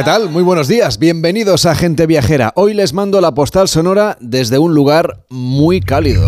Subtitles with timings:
[0.00, 0.30] ¿Qué tal?
[0.30, 0.98] Muy buenos días.
[0.98, 2.54] Bienvenidos a Gente Viajera.
[2.56, 6.26] Hoy les mando la postal sonora desde un lugar muy cálido.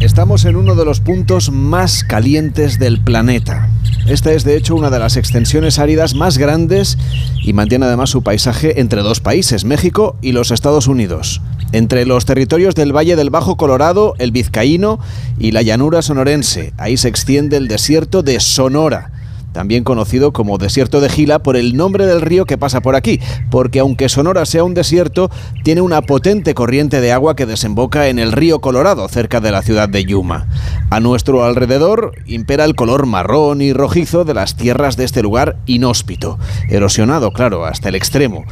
[0.00, 3.70] Estamos en uno de los puntos más calientes del planeta.
[4.08, 6.96] Esta es de hecho una de las extensiones áridas más grandes
[7.42, 11.42] y mantiene además su paisaje entre dos países, México y los Estados Unidos.
[11.72, 15.00] Entre los territorios del Valle del Bajo Colorado, el Vizcaíno
[15.40, 16.72] y la llanura sonorense.
[16.76, 19.10] Ahí se extiende el desierto de Sonora
[19.56, 23.20] también conocido como Desierto de Gila por el nombre del río que pasa por aquí,
[23.50, 25.30] porque aunque Sonora sea un desierto,
[25.64, 29.62] tiene una potente corriente de agua que desemboca en el río Colorado, cerca de la
[29.62, 30.46] ciudad de Yuma.
[30.90, 35.56] A nuestro alrededor impera el color marrón y rojizo de las tierras de este lugar
[35.64, 38.44] inhóspito, erosionado, claro, hasta el extremo,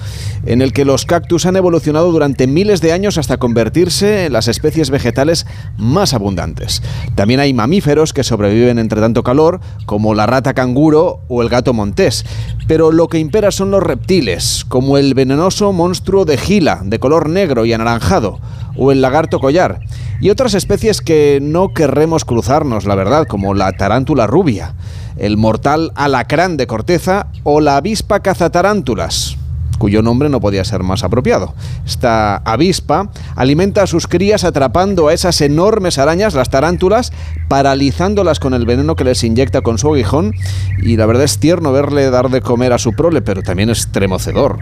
[0.46, 4.48] en el que los cactus han evolucionado durante miles de años hasta convertirse en las
[4.48, 6.82] especies vegetales más abundantes.
[7.14, 11.72] También hay mamíferos que sobreviven entre tanto calor, como la rata canguro, o el gato
[11.72, 12.24] montés,
[12.66, 17.28] pero lo que impera son los reptiles, como el venenoso monstruo de Gila, de color
[17.28, 18.38] negro y anaranjado,
[18.76, 19.80] o el lagarto collar,
[20.20, 24.74] y otras especies que no querremos cruzarnos, la verdad, como la tarántula rubia,
[25.16, 29.36] el mortal alacrán de corteza o la avispa cazatarántulas
[29.76, 31.54] cuyo nombre no podía ser más apropiado.
[31.86, 37.12] Esta avispa alimenta a sus crías atrapando a esas enormes arañas, las tarántulas,
[37.48, 40.34] paralizándolas con el veneno que les inyecta con su aguijón
[40.82, 43.92] y la verdad es tierno verle dar de comer a su prole, pero también es
[43.92, 44.58] tremocedor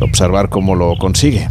[0.00, 1.48] observar cómo lo consigue.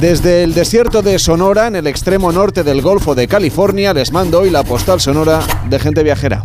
[0.00, 4.40] Desde el desierto de Sonora, en el extremo norte del Golfo de California, les mando
[4.40, 6.44] hoy la postal sonora de gente viajera.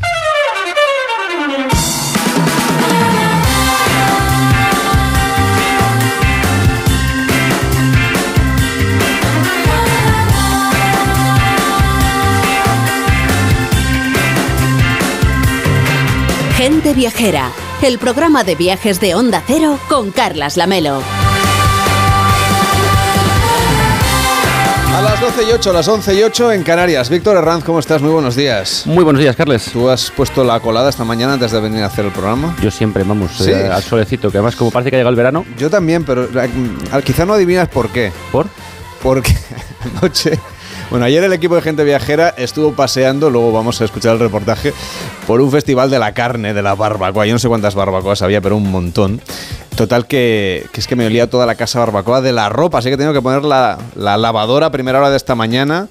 [16.83, 17.49] Gente Viajera,
[17.82, 21.02] el programa de viajes de Onda Cero con Carlas Lamelo.
[24.94, 27.10] A las 12 y 8, a las 11 y 8 en Canarias.
[27.10, 28.02] Víctor Herranz, ¿cómo estás?
[28.02, 28.86] Muy buenos días.
[28.86, 29.71] Muy buenos días, Carles.
[29.71, 32.54] ¿Tú has puesto la colada esta mañana antes de venir a hacer el programa?
[32.61, 35.45] Yo siempre, vamos, eh, al solecito, que además como parece que ha llegado el verano.
[35.58, 36.50] Yo también, pero eh,
[37.05, 38.11] quizá no adivinas por qué.
[38.30, 38.48] ¿Por?
[39.02, 39.33] Porque
[40.02, 40.38] anoche
[40.93, 44.76] bueno, ayer el equipo de gente viajera estuvo paseando, luego vamos a escuchar el reportaje,
[45.26, 47.26] por un festival de la carne, de la barbacoa.
[47.26, 49.20] Yo no sé cuántas barbacoas había, pero un montón.
[49.76, 52.98] Total que, es que me olía toda la casa barbacoa de la ropa, así que
[52.98, 55.87] tengo que poner la, la lavadora a primera hora de esta mañana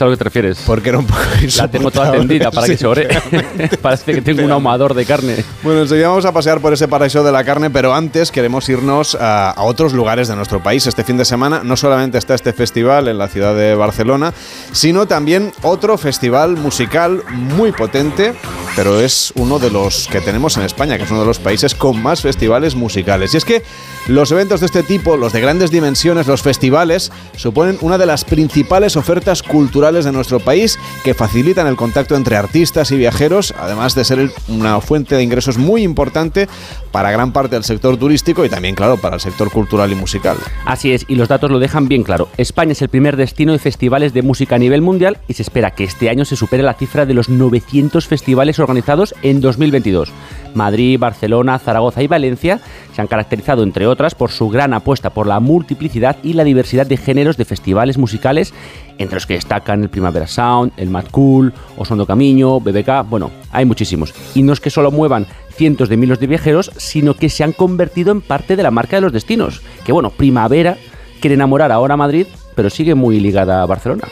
[0.00, 0.62] ¿Sabes a lo que te refieres?
[0.64, 1.20] Porque era un poco
[1.58, 3.06] La tengo toda tendida para que se ore.
[3.82, 5.44] Parece que tengo un ahumador de carne.
[5.62, 9.14] Bueno, enseguida vamos a pasear por ese paraíso de la carne, pero antes queremos irnos
[9.14, 10.86] a, a, otros lugares de nuestro país.
[10.86, 14.32] Este fin de semana no solamente está este festival en la ciudad de Barcelona,
[14.72, 18.32] sino también otro festival musical muy potente,
[18.76, 21.74] pero es uno de los que tenemos en España, que es uno de los países
[21.74, 23.34] con más festivales musicales.
[23.34, 23.62] Y es que
[24.08, 28.24] los eventos de este tipo, los de grandes dimensiones, los festivales, suponen una de las
[28.24, 33.94] principales ofertas culturales de nuestro país que facilitan el contacto entre artistas y viajeros, además
[33.94, 36.48] de ser una fuente de ingresos muy importante
[36.92, 40.36] para gran parte del sector turístico y también, claro, para el sector cultural y musical.
[40.64, 42.28] Así es, y los datos lo dejan bien claro.
[42.36, 45.72] España es el primer destino de festivales de música a nivel mundial y se espera
[45.72, 50.12] que este año se supere la cifra de los 900 festivales organizados en 2022.
[50.54, 52.60] Madrid, Barcelona, Zaragoza y Valencia
[52.94, 56.86] se han caracterizado, entre otras, por su gran apuesta por la multiplicidad y la diversidad
[56.86, 58.52] de géneros de festivales musicales,
[58.98, 63.64] entre los que destacan el Primavera Sound, el Mad Cool, Osondo Camino, BBK, bueno, hay
[63.64, 64.14] muchísimos.
[64.34, 67.52] Y no es que solo muevan cientos de miles de viajeros, sino que se han
[67.52, 69.62] convertido en parte de la marca de los destinos.
[69.84, 70.76] Que bueno, Primavera
[71.20, 74.04] quiere enamorar ahora a Madrid, pero sigue muy ligada a Barcelona.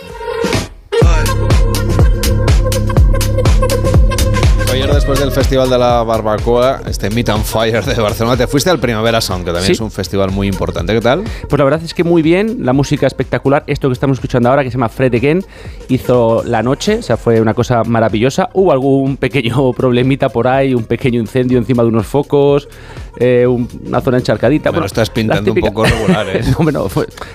[4.86, 8.78] Después del Festival de la Barbacoa, este Meet and Fire de Barcelona, te fuiste al
[8.78, 10.94] Primavera Sound, que también es un festival muy importante.
[10.94, 11.24] ¿Qué tal?
[11.48, 13.64] Pues la verdad es que muy bien, la música espectacular.
[13.66, 15.44] Esto que estamos escuchando ahora, que se llama Fred Again,
[15.88, 18.50] hizo la noche, o sea, fue una cosa maravillosa.
[18.52, 22.68] Hubo algún pequeño problemita por ahí, un pequeño incendio encima de unos focos,
[23.18, 24.70] eh, una zona encharcadita.
[24.70, 26.42] Bueno, estás pintando un poco regular, ¿eh?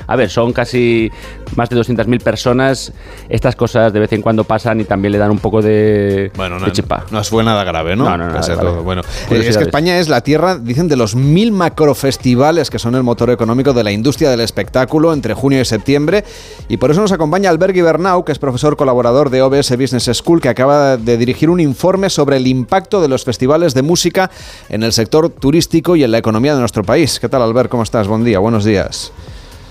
[0.08, 1.12] a ver, son casi
[1.56, 2.94] más de 200.000 personas.
[3.30, 6.60] Estas cosas de vez en cuando pasan y también le dan un poco de, bueno,
[6.60, 7.06] no, chepa.
[7.12, 8.06] No fue nada grave, ¿no?
[8.06, 8.84] No, no, no.
[8.84, 12.96] Bueno, eh, es que España es la tierra, dicen, de los mil macrofestivales que son
[12.96, 16.24] el motor económico de la industria del espectáculo entre junio y septiembre.
[16.68, 20.42] Y por eso nos acompaña Albert Bernau, que es profesor colaborador de OBS Business School,
[20.42, 24.30] que acaba de dirigir un informe sobre el impacto de los festivales de música
[24.68, 27.22] en el sector turístico y en la economía de nuestro país.
[27.22, 27.70] ¿Qué tal, Albert?
[27.70, 28.06] ¿Cómo estás?
[28.10, 29.14] Buen día, buenos días.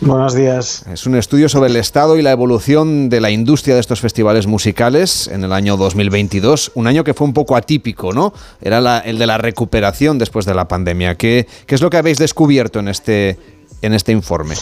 [0.01, 0.87] Buenos días.
[0.91, 4.47] Es un estudio sobre el estado y la evolución de la industria de estos festivales
[4.47, 8.33] musicales en el año 2022, un año que fue un poco atípico, ¿no?
[8.63, 11.17] Era el de la recuperación después de la pandemia.
[11.17, 13.39] ¿Qué, qué es lo que habéis descubierto en este,
[13.83, 14.55] en este informe?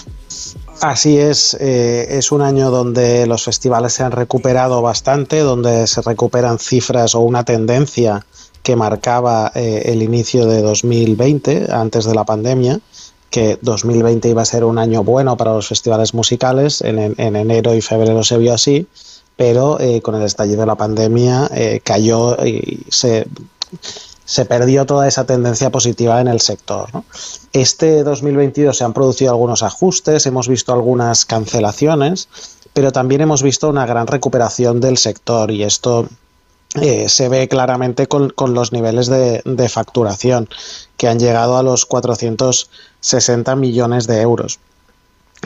[0.81, 6.00] Así es, eh, es un año donde los festivales se han recuperado bastante, donde se
[6.00, 8.25] recuperan cifras o una tendencia
[8.62, 12.81] que marcaba eh, el inicio de 2020, antes de la pandemia,
[13.31, 17.81] que 2020 iba a ser un año bueno para los festivales musicales, en, enero y
[17.81, 18.87] febrero se vio así,
[19.37, 23.26] pero eh, con el estallido de la pandemia eh, cayó y se,
[24.31, 26.88] se, perdió toda esa tendencia positiva en el sector.
[27.53, 32.29] Este 2022 se han producido algunos ajustes, hemos visto algunas cancelaciones,
[32.73, 36.09] pero también hemos visto una gran recuperación del sector y esto
[36.81, 40.49] eh, se ve claramente con, los niveles de, facturación
[40.97, 44.61] que han llegado a los 460 millones de euros.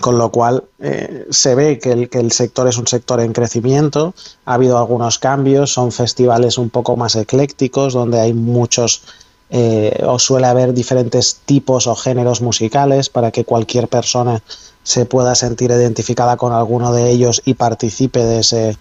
[0.01, 3.33] Con lo cual eh, se ve que el, que el, sector es un sector en
[3.33, 4.13] crecimiento,
[4.45, 9.03] ha habido algunos cambios, son festivales un poco más eclécticos, donde hay muchos
[9.51, 14.43] eh, o suele haber diferentes tipos o géneros musicales para que cualquier persona
[14.83, 18.77] se pueda sentir identificada con alguno de ellos y participe de ese,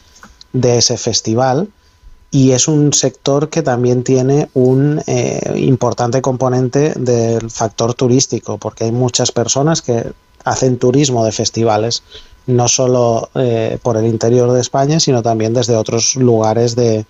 [0.51, 1.69] de ese festival.
[2.31, 8.85] Y es un sector que también tiene un eh, importante componente del factor turístico, porque
[8.85, 10.11] hay muchas personas que
[10.43, 12.03] hacen turismo de festivales,
[12.45, 17.05] no solo eh, por el interior de España, sino también desde otros lugares de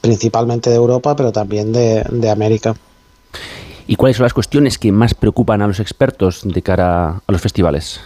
[0.00, 2.74] principalmente de Europa, pero también de, de América.
[3.86, 7.40] ¿Y cuáles son las cuestiones que más preocupan a los expertos de cara a los
[7.40, 8.00] festivales?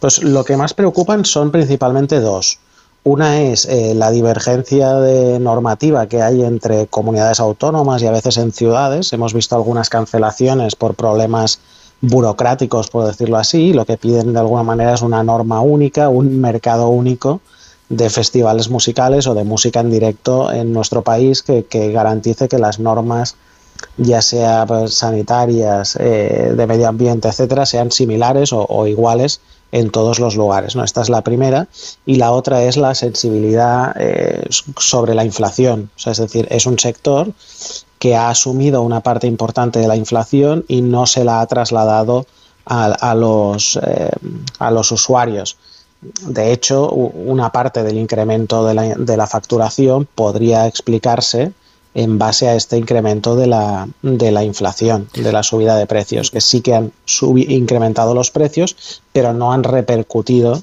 [0.00, 2.58] Pues lo que más preocupan son principalmente dos.
[3.02, 8.36] Una es eh, la divergencia de normativa que hay entre comunidades autónomas y a veces
[8.36, 9.12] en ciudades.
[9.12, 11.60] Hemos visto algunas cancelaciones por problemas
[12.00, 13.72] burocráticos, por decirlo así.
[13.72, 17.40] Lo que piden de alguna manera es una norma única, un mercado único
[17.88, 22.78] de festivales musicales o de música en directo en nuestro país que, garantice que las
[22.78, 23.34] normas,
[23.96, 29.40] ya sea pues, sanitarias, eh, de medio ambiente, etcétera, sean similares o iguales
[29.72, 30.76] en todos los lugares.
[30.76, 30.84] ¿no?
[30.84, 31.68] Esta es la primera.
[32.06, 34.44] Y la otra es la sensibilidad eh,
[34.76, 35.90] sobre la inflación.
[36.04, 37.32] es decir, es un sector
[38.00, 42.26] que ha asumido una parte importante de la inflación y no se la ha trasladado
[42.64, 44.10] a, los, eh,
[44.58, 45.58] a los usuarios.
[46.00, 51.52] De hecho, una parte del incremento de la, de la facturación podría explicarse
[51.92, 56.30] en base a este incremento de la, de la inflación, de la subida de precios,
[56.30, 56.92] que sí que han
[57.48, 60.62] incrementado los precios, pero no han repercutido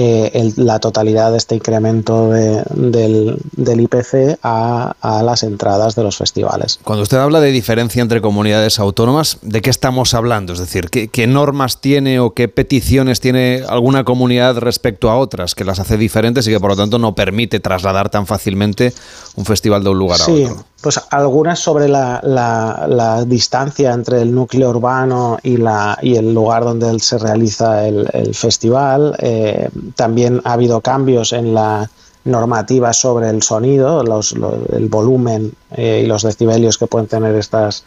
[0.00, 6.78] eh, la totalidad de este incremento del, IPC a, las entradas de los festivales.
[6.84, 10.52] Cuando usted habla de diferencia entre comunidades autónomas, ¿de qué estamos hablando?
[10.52, 15.64] Es decir, ¿qué, normas tiene o qué peticiones tiene alguna comunidad respecto a otras que
[15.64, 18.92] las hace diferentes y que por lo tanto no permite trasladar tan fácilmente
[19.34, 20.64] un festival de un lugar a otro?
[20.80, 27.00] Pues algunas sobre la, distancia entre el núcleo urbano y, la, y el lugar donde
[27.00, 29.16] se realiza el, festival.
[29.18, 31.90] Eh, también ha habido cambios en la
[32.24, 37.82] normativa sobre el sonido, el volumen eh, y los decibelios que pueden tener estas,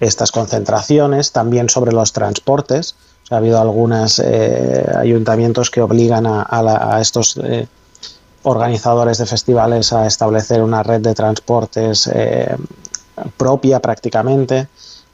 [0.00, 1.30] estas concentraciones.
[1.30, 2.94] También sobre los transportes.
[3.30, 7.38] ha habido algunos eh, ayuntamientos que obligan a, a estos
[8.44, 12.56] organizadores de festivales a establecer una red de transportes eh,
[13.36, 14.68] propia prácticamente.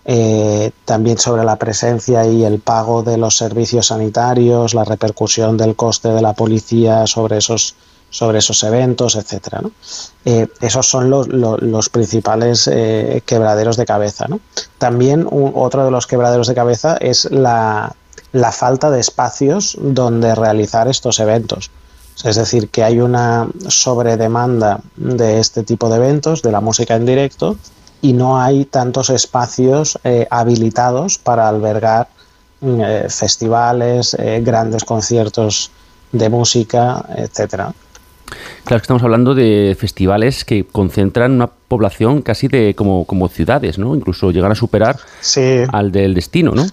[0.05, 5.77] Eh, también sobre la presencia y el pago de los servicios sanitarios, la repercusión del
[5.77, 7.77] coste de la policía sobre esos,
[8.09, 9.59] sobre esos eventos, etc.
[10.25, 12.69] Eh, esos son los, principales
[13.27, 14.27] quebraderos de cabeza.
[14.79, 17.95] También otro de los quebraderos de cabeza es la,
[18.33, 21.71] la falta de espacios donde realizar estos eventos.
[22.25, 27.07] Es decir, que hay una sobredemanda de este tipo de eventos, de la música en
[27.07, 27.57] directo,
[28.03, 32.09] y no hay tantos espacios eh, habilitados para albergar
[32.61, 35.71] mm, eh, festivales, eh, grandes conciertos
[36.13, 37.73] de música, etcétera.
[38.65, 43.79] Claro, que estamos hablando de festivales que concentran una población casi de como, como ciudades,
[43.79, 43.95] ¿no?
[43.95, 44.97] Incluso llegar a superar
[45.73, 46.67] al del destino, ¿no?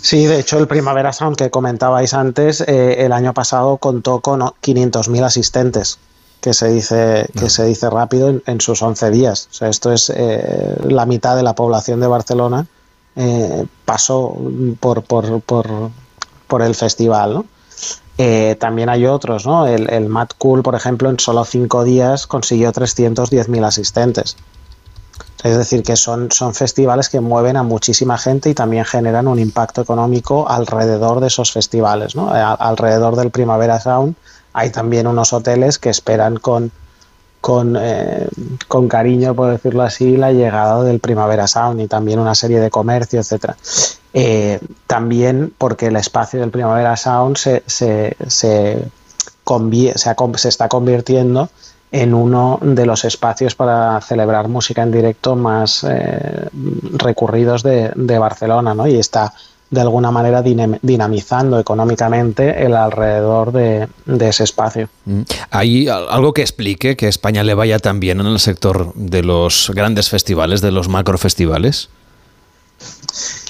[0.00, 4.40] Sí, de hecho el Primavera Sound que comentabais antes, eh, el año pasado contó con
[4.40, 5.98] 500.000 asistentes,
[6.40, 9.48] que se dice, que se dice rápido en, sus 11 días.
[9.50, 12.66] O sea, esto es eh, la mitad de la población de Barcelona
[13.16, 14.36] eh, pasó
[14.80, 15.66] por, por, por,
[16.46, 17.34] por, el festival.
[17.34, 17.44] ¿no?
[18.58, 19.66] también hay otros, ¿no?
[19.66, 24.36] El, el Mad Cool, por ejemplo, en solo 5 días consiguió 310.000 asistentes.
[25.42, 29.40] Es decir, que son, son festivales que mueven a muchísima gente y también generan un
[29.40, 32.14] impacto económico alrededor de esos festivales.
[32.14, 32.30] ¿no?
[32.32, 34.14] alrededor del Primavera Sound
[34.52, 36.70] hay también unos hoteles que esperan con,
[37.40, 38.28] con, eh,
[38.68, 42.70] con, cariño, por decirlo así, la llegada del Primavera Sound y también una serie de
[42.70, 43.56] comercio, etcétera.
[44.12, 48.90] Eh, también porque el espacio del Primavera Sound se, se, se,
[49.88, 51.48] se está convirtiendo
[51.92, 56.48] en uno de los espacios para celebrar música en directo más eh,
[56.94, 58.86] recurridos de, Barcelona, ¿no?
[58.86, 59.34] Y está
[59.70, 63.88] de alguna manera dinamizando económicamente el alrededor de,
[64.20, 64.88] ese espacio.
[65.04, 65.22] Mm.
[65.50, 69.70] ¿Hay algo que explique que España le vaya tan bien en el sector de los
[69.74, 71.90] grandes festivales, de los macrofestivales?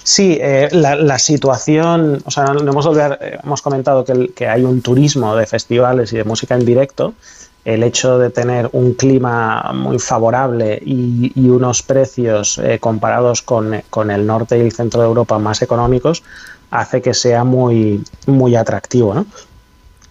[0.05, 4.83] Sí, eh, la, situación, o sea, no hemos, eh, hemos comentado que, que, hay un
[4.83, 7.15] turismo de festivales y de música en directo,
[7.65, 14.27] el hecho de tener un clima muy favorable y, unos precios eh, comparados con, el
[14.27, 16.23] norte y el centro de Europa más económicos
[16.71, 19.25] hace que sea muy, muy atractivo.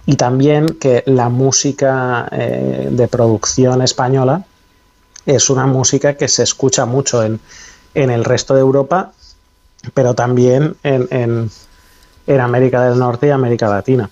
[0.06, 4.46] Y también que la música eh, de producción española
[5.26, 7.40] es una música que se escucha mucho en,
[7.94, 9.12] el resto de Europa,
[9.94, 11.50] pero también en
[12.28, 14.10] América del Norte y América Latina.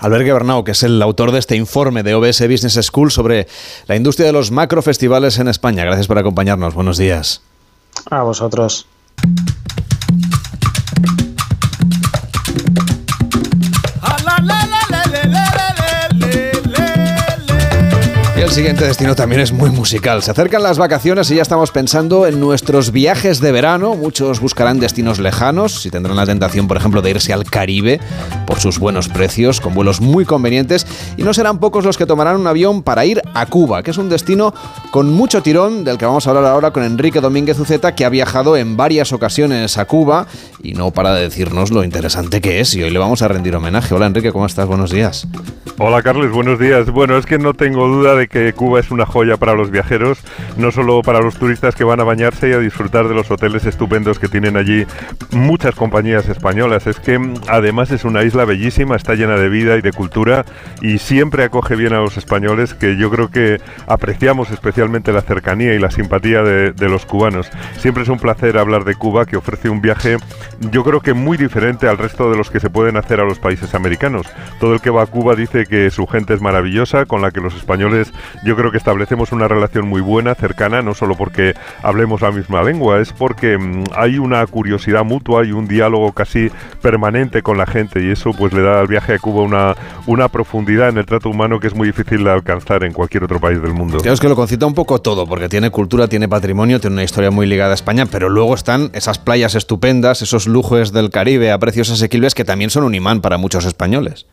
[0.00, 3.46] Albert Bernau, que es el autor de este informe de OBS Business School sobre
[3.86, 5.84] la industria de los macrofestivales en España.
[5.84, 6.74] Gracias por acompañarnos.
[6.74, 7.42] Buenos días.
[8.10, 8.86] A vosotros.
[18.50, 20.24] El siguiente destino también es muy musical.
[20.24, 23.94] Se acercan las vacaciones y ya estamos pensando en nuestros viajes de verano.
[23.94, 28.00] Muchos buscarán destinos lejanos y tendrán la tentación, por ejemplo, de irse al Caribe
[28.48, 30.84] por sus buenos precios, con vuelos muy convenientes.
[31.16, 33.98] Y no serán pocos los que tomarán un avión para ir a Cuba, que es
[33.98, 34.52] un destino
[34.90, 38.08] con mucho tirón, del que vamos a hablar ahora con Enrique Domínguez Uceta, que ha
[38.08, 40.26] viajado en varias ocasiones a Cuba
[40.62, 42.74] y no para decirnos lo interesante que es.
[42.74, 43.94] Y hoy le vamos a rendir homenaje.
[43.94, 44.66] Hola Enrique, ¿cómo estás?
[44.66, 45.26] Buenos días.
[45.78, 46.90] Hola Carles, buenos días.
[46.90, 50.18] Bueno, es que no tengo duda de que Cuba es una joya para los viajeros,
[50.58, 53.64] no solo para los turistas que van a bañarse y a disfrutar de los hoteles
[53.64, 54.84] estupendos que tienen allí
[55.30, 56.86] muchas compañías españolas.
[56.86, 60.44] Es que además es una isla bellísima, está llena de vida y de cultura
[60.82, 65.72] y siempre acoge bien a los españoles que yo creo que apreciamos especialmente la cercanía
[65.72, 67.48] y la simpatía de, de los cubanos.
[67.78, 70.18] Siempre es un placer hablar de Cuba que ofrece un viaje
[70.60, 73.38] yo creo que muy diferente al resto de los que se pueden hacer a los
[73.38, 74.26] países americanos.
[74.60, 77.40] Todo el que va a Cuba dice que su gente es maravillosa, con la que
[77.40, 78.12] los españoles
[78.44, 82.62] yo creo que establecemos una relación muy buena, cercana, no solo porque hablemos la misma
[82.62, 86.50] lengua, es porque mm, hay una curiosidad mutua y un diálogo casi
[86.82, 89.74] permanente con la gente y eso pues le da al viaje a Cuba una,
[90.06, 93.40] una profundidad en el trato humano que es muy difícil de alcanzar en cualquier otro
[93.40, 93.98] país del mundo.
[93.98, 97.30] Creo que lo concita un poco todo, porque tiene cultura, tiene patrimonio, tiene una historia
[97.30, 101.58] muy ligada a España, pero luego están esas playas estupendas, esos lujos del Caribe a
[101.58, 104.26] precios asequibles que también son un imán para muchos españoles.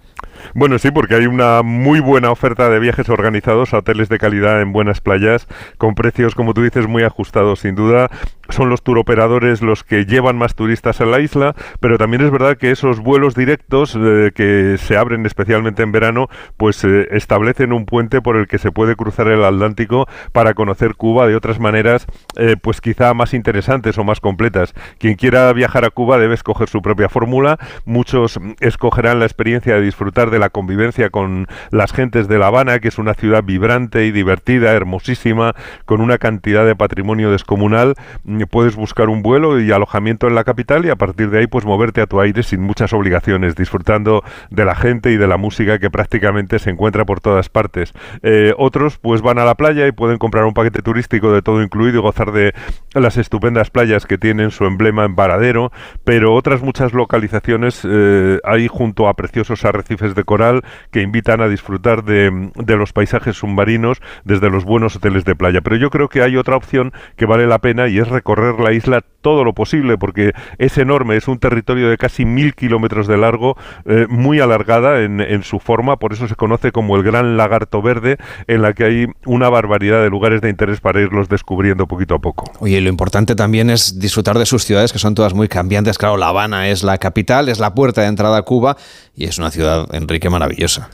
[0.54, 4.62] Bueno, sí, porque hay una muy buena oferta de viajes organizados a hoteles de calidad
[4.62, 5.48] en buenas playas,
[5.78, 8.10] con precios, como tú dices, muy ajustados, sin duda.
[8.50, 12.58] Son los turoperadores los que llevan más turistas a la isla, pero también es verdad
[12.58, 17.86] que esos vuelos directos eh, que se abren especialmente en verano, pues eh, establecen un
[17.86, 22.08] puente por el que se puede cruzar el Atlántico para conocer Cuba de otras maneras,
[22.38, 24.74] eh, pues quizá más interesantes o más completas.
[25.00, 27.58] Quien quiera viajar a Cuba debe escoger su propia fórmula.
[27.86, 32.80] Muchos escogerán la experiencia de disfrutar de la convivencia con las gentes de La Habana,
[32.80, 37.96] que es una ciudad vibrante y divertida, hermosísima, con una cantidad de patrimonio descomunal.
[38.38, 41.48] Mm, puedes buscar un vuelo y alojamiento en la capital y a partir de ahí
[41.48, 45.38] pues moverte a tu aire sin muchas obligaciones, disfrutando de la gente y de la
[45.38, 47.94] música que prácticamente se encuentra por todas partes.
[48.24, 51.62] Eh, otros pues van a la playa y pueden comprar un paquete turístico de todo
[51.62, 52.54] incluido y gozar de
[52.94, 55.72] las estupendas playas que tienen su emblema en Varadero,
[56.04, 61.48] pero otras muchas localizaciones eh, hay junto a preciosos arrecifes de coral que invitan a
[61.48, 65.62] disfrutar de, los paisajes submarinos desde los buenos hoteles de playa.
[65.62, 68.74] Pero yo creo que hay otra opción que vale la pena y es recorrer la
[68.74, 73.18] isla todo lo posible porque es enorme, es un territorio de casi mil kilómetros de
[73.18, 77.38] largo, eh, muy alargada en, en, su forma, por eso se conoce como el Gran
[77.38, 78.18] Lagarto Verde,
[78.48, 82.20] en la que hay una barbaridad de lugares de interés para irlos descubriendo poquito a
[82.20, 82.52] poco.
[82.60, 85.98] Oye, lo importante también es disfrutar de sus ciudades, que son todas muy cambiantes.
[85.98, 88.78] Claro, La Habana es la capital, es la puerta de entrada a Cuba
[89.16, 90.90] y es una ciudad, Enrique, maravillosa.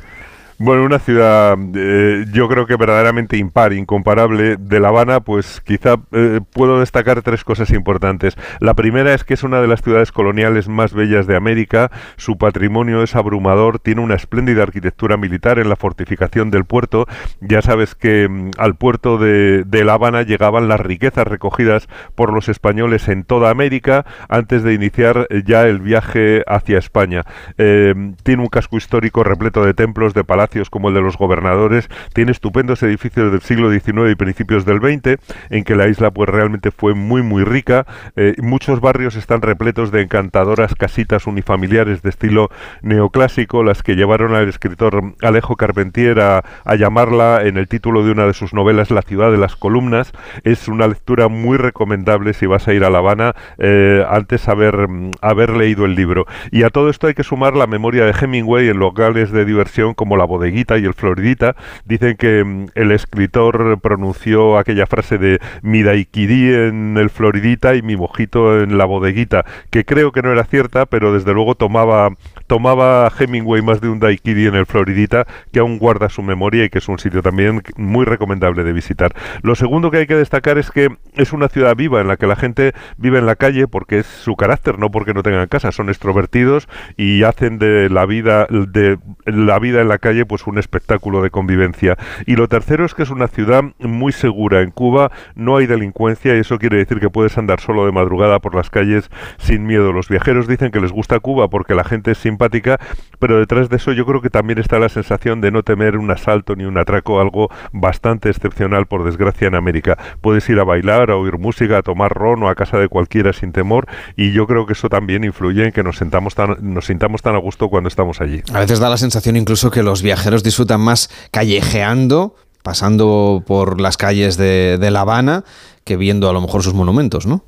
[0.60, 4.58] Bueno, una ciudad eh, yo creo que verdaderamente impar, incomparable.
[4.58, 8.36] De La Habana, pues quizá eh, puedo destacar tres cosas importantes.
[8.60, 11.92] La primera es que es una de las ciudades coloniales más bellas de América.
[12.18, 17.08] Su patrimonio es abrumador, tiene una espléndida arquitectura militar en la fortificación del puerto.
[17.42, 22.48] Ya sabes que mm, al puerto de, La Habana llegaban las riquezas recogidas por los
[22.48, 27.24] españoles en toda América antes de iniciar eh, ya el viaje hacia España.
[27.58, 32.32] tiene un casco histórico repleto de templos, de palacios, como el de los gobernadores, tiene
[32.32, 35.18] estupendos edificios del siglo XIX y principios del XX,
[35.50, 37.86] en que la isla pues realmente fue muy muy rica.
[38.16, 42.50] Eh, muchos barrios están repletos de encantadoras casitas unifamiliares de estilo
[42.82, 46.44] neoclásico, las que llevaron al escritor Alejo Carpentier a,
[46.78, 50.12] llamarla en el título de una de sus novelas La ciudad de las columnas.
[50.44, 54.88] Es una lectura muy recomendable si vas a ir a La Habana eh, antes haber,
[55.22, 56.26] haber leído el libro.
[56.52, 59.94] Y a todo esto hay que sumar la memoria de Hemingway en locales de diversión
[59.94, 65.40] como la bodeguita y el floridita, dicen que mm, el escritor pronunció aquella frase de
[65.62, 70.32] mi daiquiri en el floridita y mi mojito en la bodeguita, que creo que no
[70.32, 72.10] era cierta, pero desde luego tomaba,
[72.48, 76.70] tomaba Hemingway más de un daiquiri en el floridita, que aún guarda su memoria y
[76.70, 79.14] que es un sitio también muy recomendable de visitar.
[79.42, 82.28] Lo segundo que hay que destacar es que es una ciudad viva en la que
[82.28, 85.72] la gente vive en la calle porque es su carácter, no porque no tengan casa,
[85.72, 90.58] son extrovertidos y hacen de la vida de la vida en la calle pues un
[90.58, 91.98] espectáculo de convivencia.
[92.26, 94.62] Y lo tercero es que es una ciudad muy segura.
[94.62, 98.40] En Cuba no hay delincuencia y eso quiere decir que puedes andar solo de madrugada
[98.40, 99.92] por las calles sin miedo.
[99.92, 102.80] Los viajeros dicen que les gusta Cuba porque la gente es simpática,
[103.20, 106.10] pero detrás de eso yo creo que también está la sensación de no temer un
[106.12, 109.98] asalto ni un atraco, algo bastante excepcional por desgracia en América.
[110.22, 113.34] Puedes ir a bailar, a oír música, a tomar ron o a casa de cualquiera
[113.34, 116.86] sin temor y yo creo que eso también influye en que nos sentamos tan, nos
[116.86, 118.42] sintamos tan a gusto cuando estamos allí.
[118.54, 120.13] A veces da la sensación incluso que los viajeros
[120.44, 125.44] disfrutan más callejeando, pasando por las calles de, de La Habana,
[125.84, 127.44] que viendo a lo mejor sus monumentos, ¿no?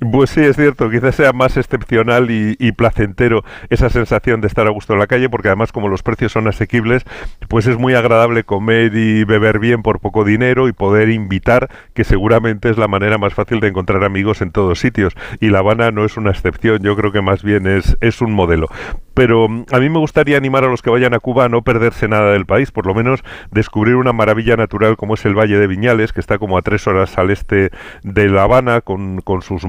[0.00, 4.70] Pues sí, es cierto, quizás sea más excepcional y, placentero esa sensación de estar a
[4.70, 7.04] gusto en la calle, porque además como los precios son asequibles,
[7.48, 12.04] pues es muy agradable comer y beber bien por poco dinero y poder invitar, que
[12.04, 15.14] seguramente es la manera más fácil de encontrar amigos en todos sitios.
[15.40, 18.32] Y La Habana no es una excepción, yo creo que más bien es, es un
[18.32, 18.68] modelo.
[19.14, 21.62] Pero mm, a mí me gustaría animar a los que vayan a Cuba a no
[21.62, 25.58] perderse nada del país, por lo menos descubrir una maravilla natural como es el Valle
[25.58, 27.70] de Viñales, que está como a tres horas al este
[28.02, 29.64] de La Habana, con, con sus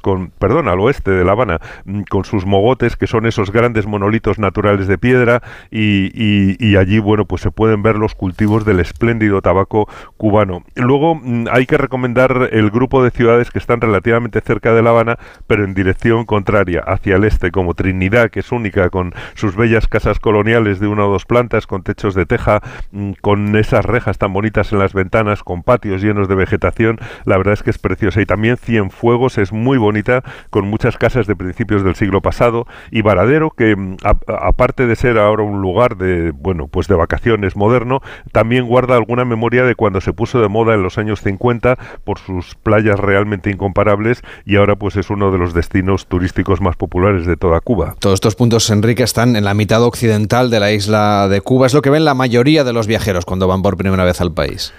[0.00, 3.86] con, perdón, al oeste de La Habana, mm, con sus mogotes, que son esos grandes
[3.86, 6.10] monolitos naturales de piedra, y,
[6.58, 10.62] y, allí, bueno, pues se pueden ver los cultivos del espléndido tabaco cubano.
[10.74, 14.90] Luego mm, hay que recomendar el grupo de ciudades que están relativamente cerca de La
[14.90, 19.56] Habana, pero en dirección contraria, hacia el este, como Trinidad, que es única con sus
[19.56, 22.60] bellas casas coloniales de una o dos plantas, con techos de teja,
[22.92, 27.36] mm, con esas rejas tan bonitas en las ventanas, con patios llenos de vegetación, la
[27.36, 28.20] verdad es que es preciosa.
[28.20, 33.02] Y también Cienfuegos es muy bonita, con muchas casas de principios del siglo pasado, y
[33.02, 38.00] Varadero, que mm, aparte de ser ahora un lugar de, bueno, pues de vacaciones moderno,
[38.32, 42.18] también guarda alguna memoria de cuando se puso de moda en los años 50 por
[42.18, 47.26] sus playas realmente incomparables y ahora pues es uno de los destinos turísticos más populares
[47.26, 47.94] de toda Cuba.
[47.98, 51.66] Todos estos puntos Enrique, están en la mitad occidental de la isla de Cuba.
[51.66, 54.32] Es lo que ven la mayoría de los viajeros cuando van por primera vez al
[54.32, 54.72] país.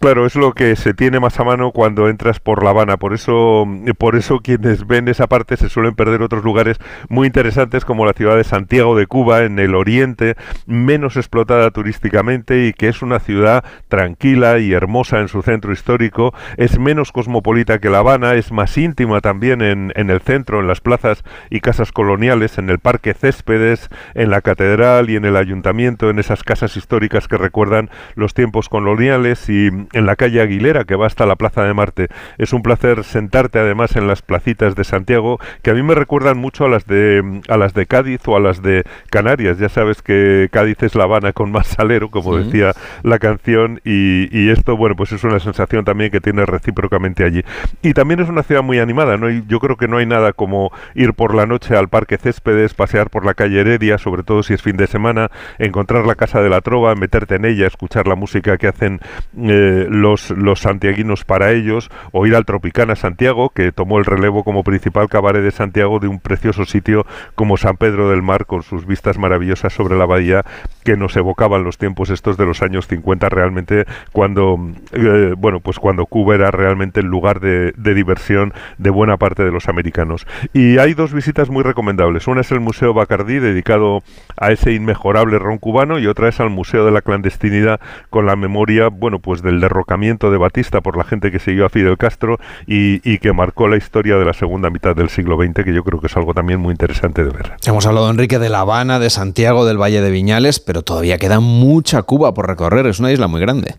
[0.00, 2.96] Claro, es lo que se tiene más a mano cuando entras por La Habana.
[2.96, 3.66] Por eso,
[3.98, 6.78] por eso quienes ven esa parte se suelen perder otros lugares
[7.10, 12.66] muy interesantes como la ciudad de Santiago de Cuba, en el oriente, menos explotada turísticamente
[12.66, 16.32] y que es una ciudad tranquila y hermosa en su centro histórico.
[16.56, 20.66] Es menos cosmopolita que La Habana, es más íntima también en, en el centro, en
[20.66, 25.36] las plazas y casas coloniales, en el Parque Céspedes, en la catedral y en el
[25.36, 30.84] ayuntamiento, en esas casas históricas que recuerdan los tiempos coloniales y en la calle Aguilera,
[30.84, 32.08] que va hasta la Plaza de Marte.
[32.38, 36.38] Es un placer sentarte además en las placitas de Santiago, que a mí me recuerdan
[36.38, 39.58] mucho a las de, a las de Cádiz o a las de Canarias.
[39.58, 42.72] Ya sabes que Cádiz es La Habana con más salero, como decía
[43.02, 47.42] la canción, y, esto, bueno, pues es una sensación también que tiene recíprocamente allí.
[47.82, 49.28] Y también es una ciudad muy animada, ¿no?
[49.30, 53.10] yo creo que no hay nada como ir por la noche al Parque Céspedes, pasear
[53.10, 56.48] por la calle Heredia, sobre todo si es fin de semana, encontrar la Casa de
[56.48, 59.00] la Trova, meterte en ella, escuchar la música que hacen...
[59.38, 64.44] Eh, los, los santiaguinos para ellos, o ir al Tropicana Santiago, que tomó el relevo
[64.44, 68.62] como principal cabaret de Santiago de un precioso sitio como San Pedro del Mar, con
[68.62, 70.44] sus vistas maravillosas sobre la bahía
[70.84, 74.58] que nos evocaban los tiempos estos de los años 50 realmente cuando
[74.92, 79.44] eh, bueno pues cuando Cuba era realmente el lugar de, de, diversión de buena parte
[79.44, 80.26] de los americanos.
[80.52, 82.26] Y hay dos visitas muy recomendables.
[82.26, 84.02] Una es el Museo Bacardí dedicado
[84.36, 88.36] a ese inmejorable ron cubano y otra es al Museo de la Clandestinidad con la
[88.36, 92.38] memoria bueno pues del derrocamiento de Batista por la gente que siguió a Fidel Castro
[92.66, 95.84] y, y que marcó la historia de la segunda mitad del siglo XX que yo
[95.84, 98.98] creo que es algo también muy interesante de ver hemos hablado Enrique de La Habana
[98.98, 103.12] de Santiago del Valle de Viñales, pero todavía queda mucha Cuba por recorrer, es una
[103.12, 103.76] isla muy grande.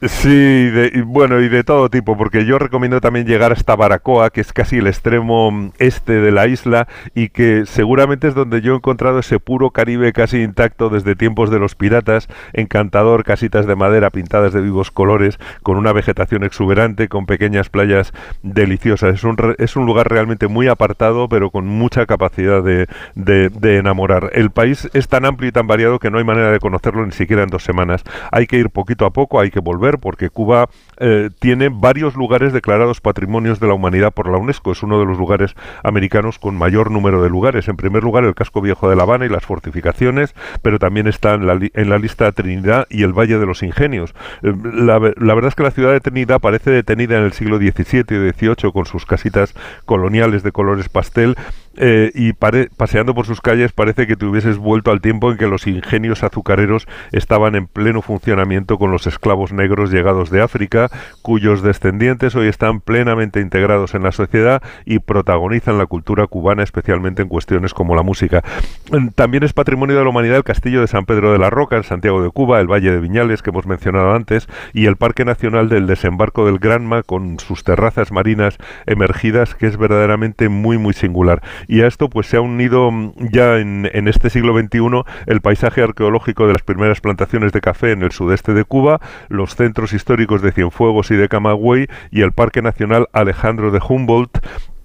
[0.00, 4.40] Sí, de, bueno, y de todo tipo, porque yo recomiendo también llegar hasta Baracoa, que
[4.40, 8.76] es casi el extremo este de la isla y que seguramente es donde yo he
[8.76, 14.10] encontrado ese puro Caribe casi intacto desde tiempos de los piratas, encantador, casitas de madera
[14.10, 18.12] pintadas de vivos colores, con una vegetación exuberante, con pequeñas playas
[18.44, 19.14] deliciosas.
[19.14, 23.78] Es un, es un lugar realmente muy apartado, pero con mucha capacidad de, de, de
[23.78, 24.30] enamorar.
[24.32, 27.10] El país es tan amplio y tan variado que no hay manera de conocerlo ni
[27.10, 28.04] siquiera en dos semanas.
[28.30, 30.68] Hay que ir poquito a poco, hay que volver porque Cuba
[31.00, 34.72] eh, tiene varios lugares declarados patrimonios de la humanidad por la UNESCO.
[34.72, 37.68] Es uno de los lugares americanos con mayor número de lugares.
[37.68, 41.34] En primer lugar, el casco viejo de La Habana y las fortificaciones, pero también está
[41.34, 44.14] en la, en la lista Trinidad y el Valle de los Ingenios.
[44.42, 47.58] Eh, la, la, verdad es que la ciudad de Trinidad parece detenida en el siglo
[47.58, 51.36] XVII y XVIII con sus casitas coloniales de colores pastel
[51.80, 55.46] eh, y paseando por sus calles parece que te hubieses vuelto al tiempo en que
[55.46, 60.87] los ingenios azucareros estaban en pleno funcionamiento con los esclavos negros llegados de África,
[61.22, 67.22] cuyos descendientes hoy están plenamente integrados en la sociedad y protagonizan la cultura cubana, especialmente
[67.22, 68.42] en cuestiones como la música.
[68.90, 71.76] Mm, también es patrimonio de la humanidad el castillo de San Pedro de la Roca,
[71.76, 75.24] en Santiago de Cuba, el Valle de Viñales, que hemos mencionado antes, y el Parque
[75.24, 80.94] Nacional del Desembarco del Granma, con sus terrazas marinas emergidas, que es verdaderamente muy, muy
[80.94, 85.02] singular y a esto pues se ha unido mm, ya en, en, este siglo XXI
[85.26, 89.54] el paisaje arqueológico de las primeras plantaciones de café en el sudeste de Cuba, los
[89.54, 90.77] centros históricos de Cienfuegos
[91.10, 94.38] y de Camagüey y el Parque Nacional Alejandro de Humboldt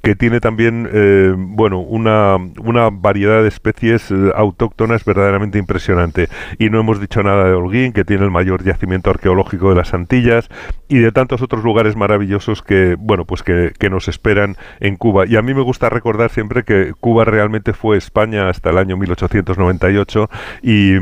[0.04, 6.28] que tiene también eh, bueno una, una, variedad de especies eh, autóctonas verdaderamente impresionante.
[6.60, 9.94] Y no hemos dicho nada de Holguín que tiene el mayor yacimiento arqueológico de las
[9.94, 10.50] Antillas
[10.90, 15.26] y de tantos otros lugares maravillosos que bueno pues que, que, nos esperan en Cuba.
[15.26, 18.98] Y a mí me gusta recordar siempre que Cuba realmente fue España hasta el año
[18.98, 20.30] 1898
[20.62, 20.96] y,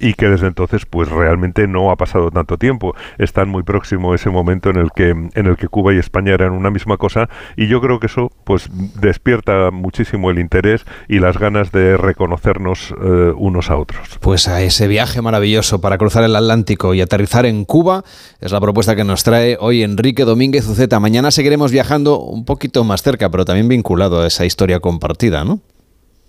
[0.00, 2.96] y que desde entonces pues realmente no ha pasado tanto tiempo.
[3.16, 6.50] Están muy próximo ese momento en el que en el que Cuba y España eran
[6.50, 8.68] una misma cosa y yo creo que eso pues
[9.00, 14.18] despierta muchísimo el interés y las ganas de reconocernos eh, unos a otros.
[14.20, 18.04] Pues a ese viaje maravilloso para cruzar el Atlántico y aterrizar en Cuba
[18.40, 21.00] es la propuesta que nos trae hoy Enrique Domínguez Uceta.
[21.00, 25.60] Mañana seguiremos viajando un poquito más cerca, pero también vinculado a esa historia compartida, ¿no?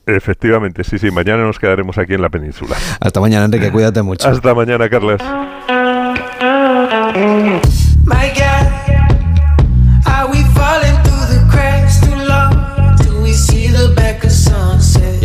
[0.06, 2.76] Efectivamente, sí, sí, mañana nos quedaremos aquí en la península.
[3.00, 4.28] Hasta mañana, Enrique, cuídate mucho.
[4.28, 5.21] Hasta mañana, Carlos.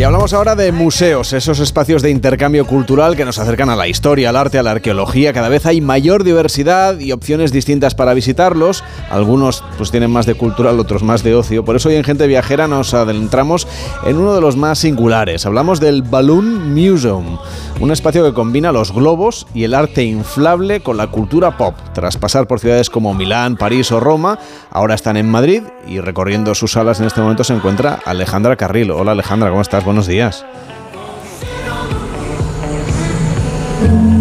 [0.07, 4.29] Hablamos ahora de museos, esos espacios de intercambio cultural que nos acercan a la historia,
[4.29, 5.33] al arte, a la arqueología.
[5.33, 8.85] Cada vez hay mayor diversidad y opciones distintas para visitarlos.
[9.09, 11.65] Algunos pues tienen más de cultural, otros más de ocio.
[11.65, 13.67] Por eso hoy en Gente Viajera nos adentramos
[14.05, 15.45] en uno de los más singulares.
[15.45, 17.37] Hablamos del Balloon Museum,
[17.81, 21.75] un espacio que combina los globos y el arte inflable con la cultura pop.
[21.93, 24.39] Tras pasar por ciudades como Milán, París o Roma,
[24.71, 28.91] ahora están en Madrid y recorriendo sus salas en este momento se encuentra Alejandra Carril.
[28.91, 29.83] Hola Alejandra, ¿cómo estás?
[29.83, 30.45] Buenos días.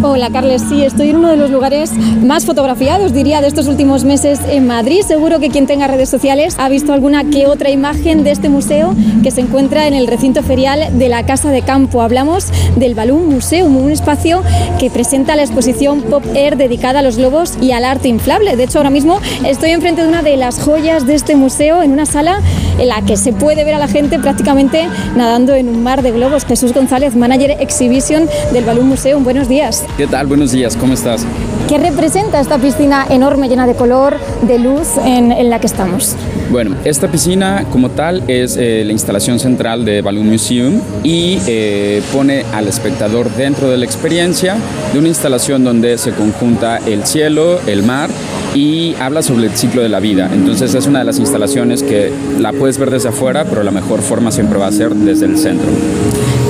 [0.02, 4.04] Hola Carles, sí, estoy en uno de los lugares más fotografiados, diría, de estos últimos
[4.04, 5.00] meses en Madrid.
[5.06, 8.94] Seguro que quien tenga redes sociales ha visto alguna que otra imagen de este museo
[9.22, 12.02] que se encuentra en el recinto ferial de la Casa de Campo.
[12.02, 14.42] Hablamos del Balloon Museum, un espacio
[14.78, 18.54] que presenta la exposición Pop Air dedicada a los globos y al arte inflable.
[18.56, 21.92] De hecho, ahora mismo estoy enfrente de una de las joyas de este museo, en
[21.92, 22.40] una sala
[22.78, 26.12] en la que se puede ver a la gente prácticamente nadando en un mar de
[26.12, 26.44] globos.
[26.44, 29.24] Jesús González, manager exhibition del Balloon Museum.
[29.24, 29.85] Buenos días.
[29.96, 30.26] ¿Qué tal?
[30.26, 31.24] Buenos días, ¿cómo estás?
[31.68, 36.14] ¿Qué representa esta piscina enorme, llena de color, de luz en, en la que estamos?
[36.50, 42.02] Bueno, esta piscina como tal es eh, la instalación central de Balloon Museum y eh,
[42.12, 44.56] pone al espectador dentro de la experiencia
[44.92, 48.10] de una instalación donde se conjunta el cielo, el mar
[48.54, 50.30] y habla sobre el ciclo de la vida.
[50.32, 54.00] Entonces es una de las instalaciones que la puedes ver desde afuera, pero la mejor
[54.00, 55.68] forma siempre va a ser desde el centro.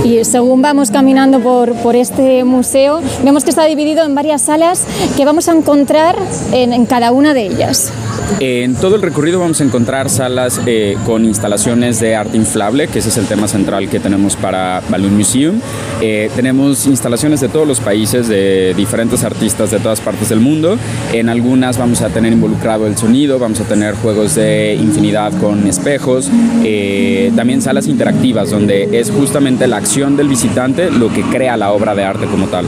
[0.06, 4.86] Y según vamos caminando por, por este museo, vemos que está dividido en varias salas
[5.16, 6.16] que vamos a encontrar
[6.52, 7.92] en, en cada una de ellas.
[8.40, 12.98] En todo el recorrido vamos a encontrar salas eh, con instalaciones de arte inflable, que
[12.98, 15.60] ese es el tema central que tenemos para Balloon Museum.
[16.00, 20.76] Eh, tenemos instalaciones de todos los países, de diferentes artistas de todas partes del mundo.
[21.12, 25.66] En algunas vamos a tener involucrado el sonido, vamos a tener juegos de infinidad con
[25.66, 26.30] espejos,
[26.62, 31.72] eh, también salas interactivas, donde es justamente la acción del visitante lo que crea la
[31.72, 32.66] obra de arte como tal.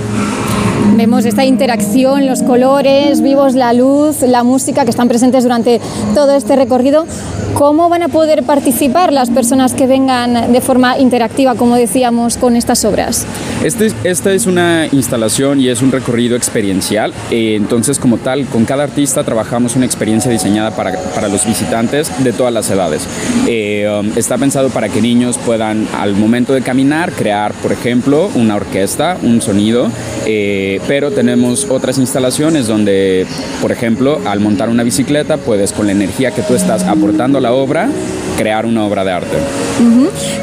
[0.96, 5.80] Vemos esta interacción, los colores vivos, la luz, la música que están presentes durante
[6.14, 7.06] todo este recorrido.
[7.54, 12.56] ¿Cómo van a poder participar las personas que vengan de forma interactiva, como decíamos, con
[12.56, 13.26] estas obras?
[13.64, 17.12] Este, esta es una instalación y es un recorrido experiencial.
[17.30, 22.12] Eh, entonces, como tal, con cada artista trabajamos una experiencia diseñada para, para los visitantes
[22.22, 23.06] de todas las edades.
[23.46, 28.30] Eh, um, está pensado para que niños puedan, al momento de caminar, crear, por ejemplo,
[28.34, 29.90] una orquesta, un sonido.
[30.26, 33.26] Eh, pero tenemos otras instalaciones donde,
[33.60, 37.40] por ejemplo, al montar una bicicleta, puedes con la energía que tú estás aportando a
[37.40, 37.88] la obra,
[38.36, 39.36] crear una obra de arte.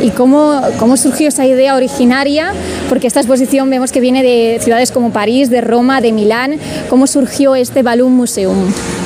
[0.01, 2.53] ¿Y cómo, cómo surgió esa idea originaria?
[2.89, 6.57] Porque esta exposición vemos que viene de ciudades como París, de Roma, de Milán.
[6.89, 8.55] ¿Cómo surgió este Balloon Museum?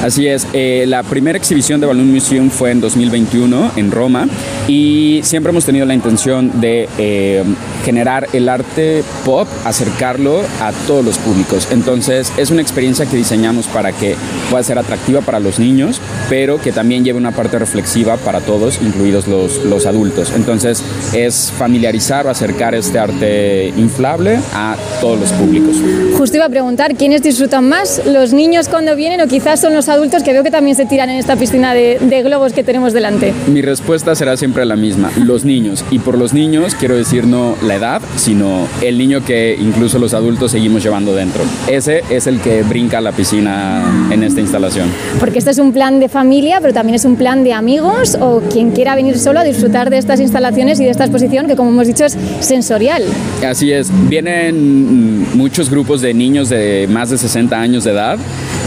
[0.04, 4.28] Así es, eh, la primera exhibición de Balloon Museum fue en 2021 en Roma
[4.68, 7.44] y siempre hemos tenido la intención de eh,
[7.84, 11.68] generar el arte pop, acercarlo a todos los públicos.
[11.72, 14.16] Entonces es una experiencia que diseñamos para que
[14.50, 18.80] pueda ser atractiva para los niños, pero que también lleve una parte reflexiva para todos,
[18.82, 20.32] incluidos los, los adultos.
[20.36, 25.76] Entonces es familiarizar o acercar este arte inflable a todos los públicos.
[26.18, 28.02] Justo iba a preguntar, ¿quiénes disfrutan más?
[28.06, 31.10] ¿Los niños cuando vienen o quizás son los adultos que veo que también se tiran
[31.10, 33.34] en esta piscina de, de globos que tenemos delante?
[33.48, 35.84] Mi respuesta será siempre la misma, los niños.
[35.92, 40.14] Y por los niños quiero decir no la edad, sino el niño que incluso los
[40.14, 41.44] adultos seguimos llevando dentro.
[41.68, 44.88] Ese es el que brinca a la piscina en esta instalación.
[45.20, 48.42] Porque este es un plan de familia, pero también es un plan de amigos o
[48.52, 51.70] quien quiera venir solo a disfrutar de estas instalaciones y de esta exposición que como
[51.70, 53.04] hemos dicho es sensorial.
[53.46, 58.18] Así es, vienen muchos grupos de niños de más de 60 años de edad.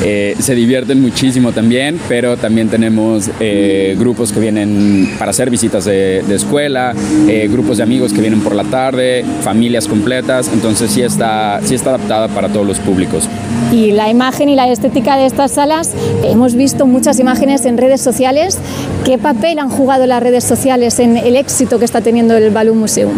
[0.05, 5.85] Eh, se divierten muchísimo también, pero también tenemos eh, grupos que vienen para hacer visitas
[5.85, 6.95] de, de escuela,
[7.29, 11.75] eh, grupos de amigos que vienen por la tarde, familias completas, entonces sí está, sí
[11.75, 13.29] está para todos los públicos.
[13.73, 15.93] Y la imagen y la estética de estas salas,
[16.25, 18.59] hemos visto muchas imágenes en redes sociales.
[19.05, 22.79] ¿Qué papel han jugado las redes sociales en el éxito que está teniendo el Balloon
[22.79, 23.13] Museum?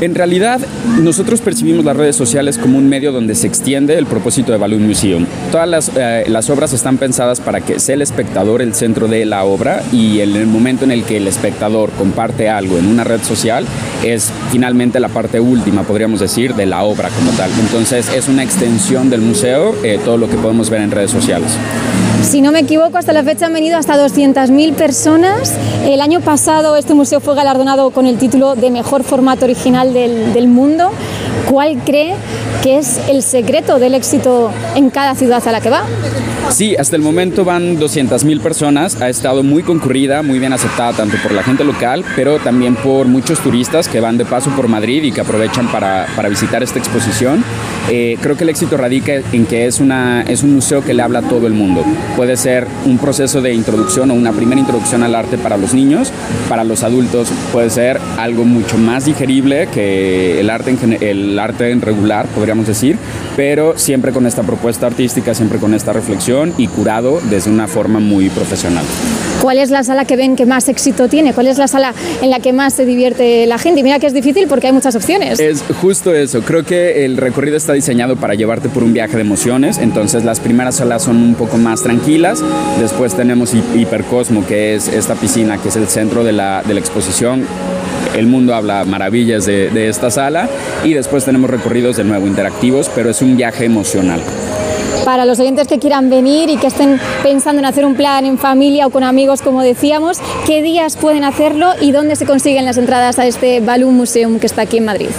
[0.00, 0.60] En realidad,
[1.00, 4.86] nosotros percibimos las redes sociales como un medio donde se extiende el propósito de Balloon
[4.86, 5.24] Museum.
[5.50, 9.24] Todas las, eh, las obras están pensadas para que sea el espectador el centro de
[9.24, 13.04] la obra y en el momento en el que el espectador comparte algo en una
[13.04, 13.64] red social
[14.04, 17.50] es finalmente la parte última, podríamos decir, de la obra como tal.
[17.58, 21.56] Entonces es una extensión del museo, eh, todo lo que podemos ver en redes sociales.
[22.26, 25.56] Si no me equivoco, hasta la fecha han venido hasta 200.000 personas.
[25.84, 30.32] El año pasado este museo fue galardonado con el título de mejor formato original del,
[30.32, 30.90] del mundo.
[31.50, 32.14] ¿Cuál cree
[32.62, 35.84] que es el secreto del éxito en cada ciudad a la que va?
[36.50, 39.00] Sí, hasta el momento van 200.000 personas.
[39.02, 43.06] Ha estado muy concurrida, muy bien aceptada tanto por la gente local, pero también por
[43.06, 46.78] muchos turistas que van de paso por Madrid y que aprovechan para, para visitar esta
[46.78, 47.44] exposición.
[47.90, 51.02] Eh, creo que el éxito radica en que es, una, es un museo que le
[51.02, 51.84] habla a todo el mundo.
[52.16, 56.12] Puede ser un proceso de introducción o una primera introducción al arte para los niños,
[56.48, 61.70] para los adultos puede ser algo mucho más digerible que el arte en, el arte
[61.70, 62.96] en regular, podríamos decir,
[63.36, 68.00] pero siempre con esta propuesta artística, siempre con esta reflexión y curado desde una forma
[68.00, 68.84] muy profesional.
[69.42, 71.32] ¿Cuál es la sala que ven que más éxito tiene?
[71.32, 73.80] ¿Cuál es la sala en la que más se divierte la gente?
[73.80, 75.38] Y mira que es difícil porque hay muchas opciones.
[75.38, 76.42] Es justo eso.
[76.42, 79.78] Creo que el recorrido está diseñado para llevarte por un viaje de emociones.
[79.78, 82.42] Entonces las primeras salas son un poco más tranquilas.
[82.80, 86.80] Después tenemos Hipercosmo, que es esta piscina que es el centro de la, de la
[86.80, 87.44] exposición
[88.16, 90.48] el mundo habla maravillas de, esta sala
[90.84, 94.20] y después tenemos recorridos de nuevo interactivos, pero es un viaje emocional.
[95.04, 98.38] Para los oyentes que quieran venir y que estén pensando en hacer un plan en
[98.38, 102.78] familia o con amigos, como decíamos, ¿qué días pueden hacerlo y dónde se consiguen las
[102.78, 105.10] entradas a este Balloon Museum que está aquí en Madrid?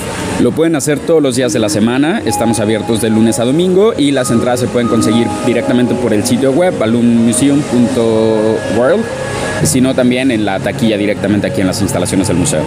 [0.41, 3.93] Lo pueden hacer todos los días de la semana, estamos abiertos de lunes a domingo
[3.97, 9.04] y las entradas se pueden conseguir directamente por el sitio web balloonmuseum.world
[9.63, 12.62] sino también en la taquilla directamente aquí en las instalaciones del museo.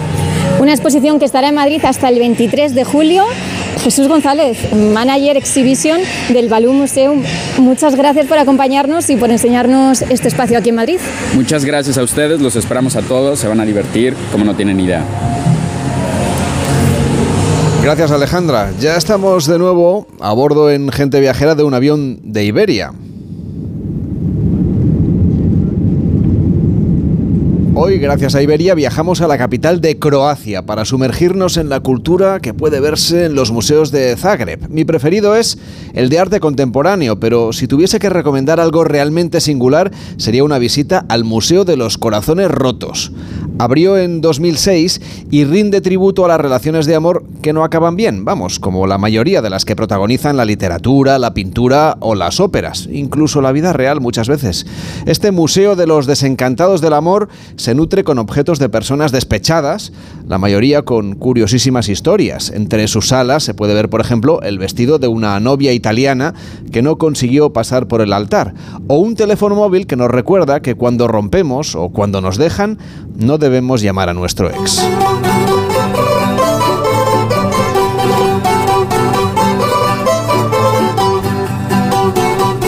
[0.59, 3.23] Una exposición que estará en Madrid hasta el 23 de julio.
[3.83, 7.23] Jesús González, manager exhibition del Balloon Museum,
[7.57, 10.99] muchas gracias por acompañarnos y por enseñarnos este espacio aquí en Madrid.
[11.33, 14.79] Muchas gracias a ustedes, los esperamos a todos, se van a divertir como no tienen
[14.79, 15.03] idea.
[17.83, 18.71] Gracias Alejandra.
[18.79, 22.93] Ya estamos de nuevo a bordo en Gente Viajera de un avión de Iberia.
[27.73, 32.39] Hoy, gracias a Iberia, viajamos a la capital de Croacia para sumergirnos en la cultura
[32.39, 34.69] que puede verse en los museos de Zagreb.
[34.69, 35.57] Mi preferido es
[35.95, 41.03] el de arte contemporáneo, pero si tuviese que recomendar algo realmente singular, sería una visita
[41.09, 43.11] al Museo de los Corazones Rotos.
[43.59, 48.25] Abrió en 2006 y rinde tributo a las relaciones de amor que no acaban bien,
[48.25, 52.87] vamos, como la mayoría de las que protagonizan la literatura, la pintura o las óperas,
[52.91, 54.65] incluso la vida real muchas veces.
[55.05, 59.91] Este Museo de los Desencantados del Amor se nutre con objetos de personas despechadas,
[60.27, 62.51] la mayoría con curiosísimas historias.
[62.51, 66.33] Entre sus salas se puede ver, por ejemplo, el vestido de una novia italiana
[66.71, 68.53] que no consiguió pasar por el altar,
[68.87, 72.77] o un teléfono móvil que nos recuerda que cuando rompemos o cuando nos dejan,
[73.17, 74.81] no debemos llamar a nuestro ex.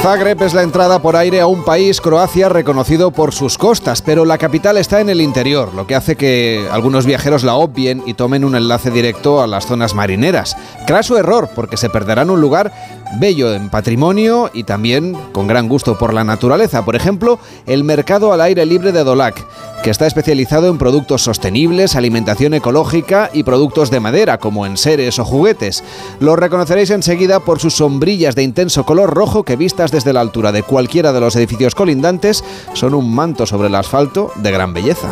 [0.03, 4.25] Zagreb es la entrada por aire a un país, Croacia, reconocido por sus costas, pero
[4.25, 8.13] la capital está en el interior, lo que hace que algunos viajeros la obvien y
[8.13, 10.57] tomen un enlace directo a las zonas marineras.
[10.85, 12.73] Craso error, porque se perderán un lugar
[13.19, 16.83] bello en patrimonio y también con gran gusto por la naturaleza.
[16.85, 19.45] Por ejemplo, el mercado al aire libre de Dolac,
[19.83, 25.25] que está especializado en productos sostenibles, alimentación ecológica y productos de madera, como enseres o
[25.25, 25.83] juguetes.
[26.19, 30.51] Lo reconoceréis enseguida por sus sombrillas de intenso color rojo que vistas desde la altura
[30.51, 35.09] de cualquiera de los edificios colindantes son un manto sobre el asfalto de gran belleza.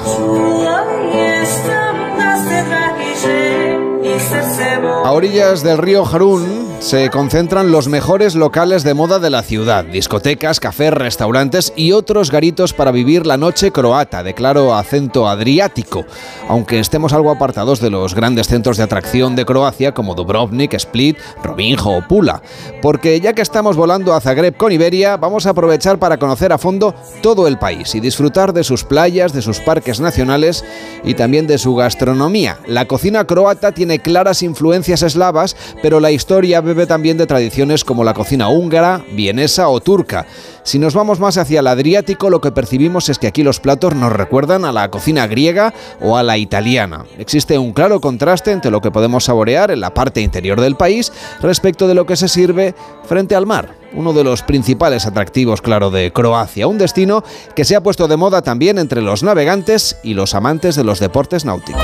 [5.03, 9.85] A orillas del río Jarún se concentran los mejores locales de moda de la ciudad,
[9.85, 16.05] discotecas, cafés, restaurantes y otros garitos para vivir la noche croata, de claro acento adriático,
[16.49, 21.19] aunque estemos algo apartados de los grandes centros de atracción de Croacia como Dubrovnik, Split,
[21.43, 22.41] Robinjo o Pula,
[22.81, 26.57] porque ya que estamos volando a Zagreb con Iberia, vamos a aprovechar para conocer a
[26.57, 30.65] fondo todo el país y disfrutar de sus playas, de sus parques nacionales
[31.03, 32.57] y también de su gastronomía.
[32.65, 38.13] La cocina croata tiene claras influencias eslavas, pero la historia también de tradiciones como la
[38.13, 40.25] cocina húngara, vienesa o turca.
[40.63, 43.95] Si nos vamos más hacia el Adriático, lo que percibimos es que aquí los platos
[43.95, 47.05] nos recuerdan a la cocina griega o a la italiana.
[47.17, 51.11] Existe un claro contraste entre lo que podemos saborear en la parte interior del país
[51.41, 55.91] respecto de lo que se sirve frente al mar, uno de los principales atractivos, claro,
[55.91, 57.23] de Croacia, un destino
[57.55, 60.99] que se ha puesto de moda también entre los navegantes y los amantes de los
[60.99, 61.81] deportes náuticos.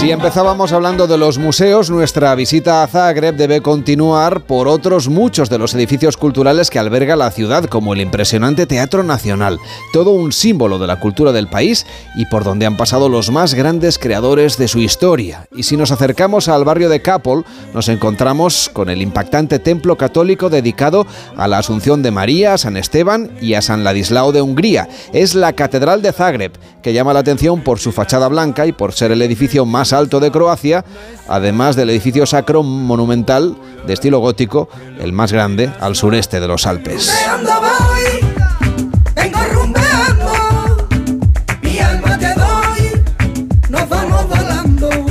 [0.00, 5.50] Si empezábamos hablando de los museos, nuestra visita a Zagreb debe continuar por otros muchos
[5.50, 9.58] de los edificios culturales que alberga la ciudad, como el impresionante Teatro Nacional,
[9.92, 11.84] todo un símbolo de la cultura del país
[12.16, 15.46] y por donde han pasado los más grandes creadores de su historia.
[15.54, 20.48] Y si nos acercamos al barrio de Kapol, nos encontramos con el impactante templo católico
[20.48, 24.88] dedicado a la Asunción de María, a San Esteban y a San Ladislao de Hungría.
[25.12, 28.92] Es la Catedral de Zagreb, que llama la atención por su fachada blanca y por
[28.92, 30.84] ser el edificio más alto de Croacia,
[31.28, 36.66] además del edificio sacro monumental de estilo gótico, el más grande al sureste de los
[36.66, 37.12] Alpes.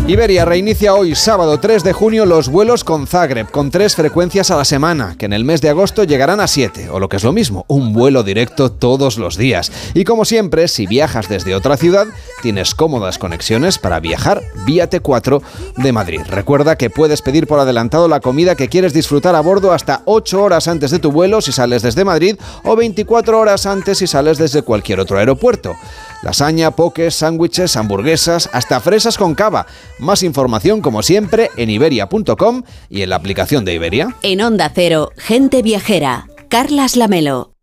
[0.09, 4.57] Iberia reinicia hoy, sábado 3 de junio, los vuelos con Zagreb, con tres frecuencias a
[4.57, 7.23] la semana, que en el mes de agosto llegarán a siete, o lo que es
[7.23, 9.71] lo mismo, un vuelo directo todos los días.
[9.93, 12.07] Y como siempre, si viajas desde otra ciudad,
[12.41, 15.43] tienes cómodas conexiones para viajar vía T4
[15.77, 16.21] de Madrid.
[16.27, 20.41] Recuerda que puedes pedir por adelantado la comida que quieres disfrutar a bordo hasta 8
[20.41, 24.39] horas antes de tu vuelo si sales desde Madrid o 24 horas antes si sales
[24.39, 25.75] desde cualquier otro aeropuerto.
[26.21, 29.67] Lasaña, poques, sándwiches, hamburguesas, hasta fresas con cava.
[29.99, 34.15] Más información, como siempre, en iberia.com y en la aplicación de Iberia.
[34.21, 36.27] En Onda Cero, gente viajera.
[36.49, 37.58] Carlas Lamelo.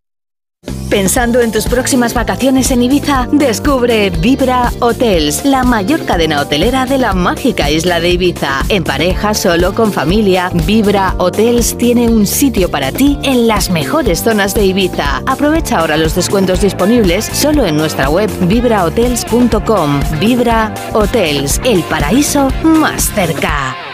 [0.97, 6.97] Pensando en tus próximas vacaciones en Ibiza, descubre Vibra Hotels, la mayor cadena hotelera de
[6.97, 8.63] la mágica isla de Ibiza.
[8.69, 14.23] En pareja, solo, con familia, Vibra Hotels tiene un sitio para ti en las mejores
[14.23, 15.23] zonas de Ibiza.
[15.27, 20.01] Aprovecha ahora los descuentos disponibles solo en nuestra web vibrahotels.com.
[20.21, 23.86] Vibra Hotels, el paraíso más cerca.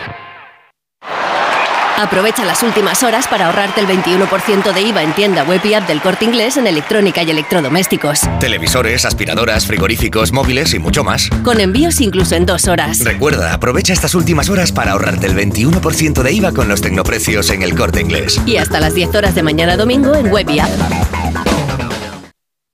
[2.03, 5.87] Aprovecha las últimas horas para ahorrarte el 21% de IVA en tienda web y app
[5.87, 8.23] del corte inglés en electrónica y electrodomésticos.
[8.41, 11.31] Televisores, aspiradoras, frigoríficos, móviles y mucho más.
[11.45, 13.05] Con envíos incluso en dos horas.
[13.05, 17.63] Recuerda, aprovecha estas últimas horas para ahorrarte el 21% de IVA con los tecnoprecios en
[17.63, 18.41] el corte inglés.
[18.47, 21.22] Y hasta las 10 horas de mañana domingo en web y app.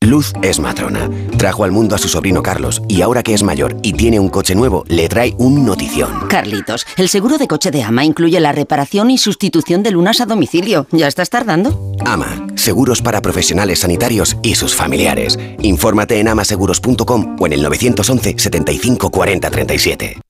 [0.09, 1.11] Luz es matrona.
[1.37, 4.31] Trajo al mundo a su sobrino Carlos y ahora que es mayor y tiene un
[4.31, 6.29] coche nuevo, le trae un notición.
[6.31, 10.27] Carlitos, el seguro de coche de Ama incluye la reparación y sustitución de lunas a
[10.27, 10.87] domicilio.
[10.93, 11.93] ¿Ya estás tardando?
[12.07, 15.39] Ama, seguros para profesionales sanitarios y sus familiares.
[15.61, 20.21] Infórmate en amaseguros.com o en el 911 75 40 37.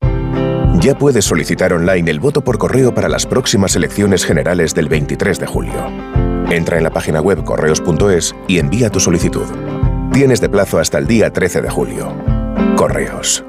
[0.80, 5.38] Ya puedes solicitar online el voto por correo para las próximas elecciones generales del 23
[5.38, 6.28] de julio.
[6.50, 9.46] Entra en la página web correos.es y envía tu solicitud.
[10.18, 12.12] Tienes de plazo hasta el día 13 de julio.
[12.74, 13.44] Correos.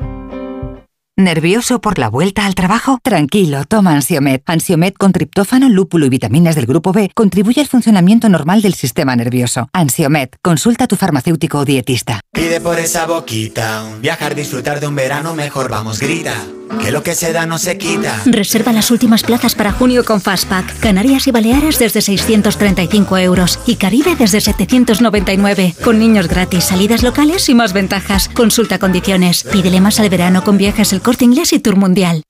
[1.17, 2.99] ¿Nervioso por la vuelta al trabajo?
[3.01, 4.43] Tranquilo, toma Ansiomet.
[4.45, 9.15] Ansiomet con triptófano, lúpulo y vitaminas del grupo B contribuye al funcionamiento normal del sistema
[9.15, 9.67] nervioso.
[9.74, 12.22] Ansiomet, consulta a tu farmacéutico o dietista.
[12.32, 16.36] Pide por esa boquita, viajar, disfrutar de un verano mejor, vamos, grita.
[16.82, 18.22] Que lo que se da no se quita.
[18.26, 20.80] Reserva las últimas plazas para junio con Fastpack.
[20.80, 25.76] Canarias y Baleares desde 635 euros y Caribe desde 799.
[25.84, 28.30] Con niños gratis, salidas locales y más ventajas.
[28.30, 29.43] Consulta condiciones.
[29.43, 32.24] Pídele más al verano con viajes El Corte Inglés y Tour Mundial.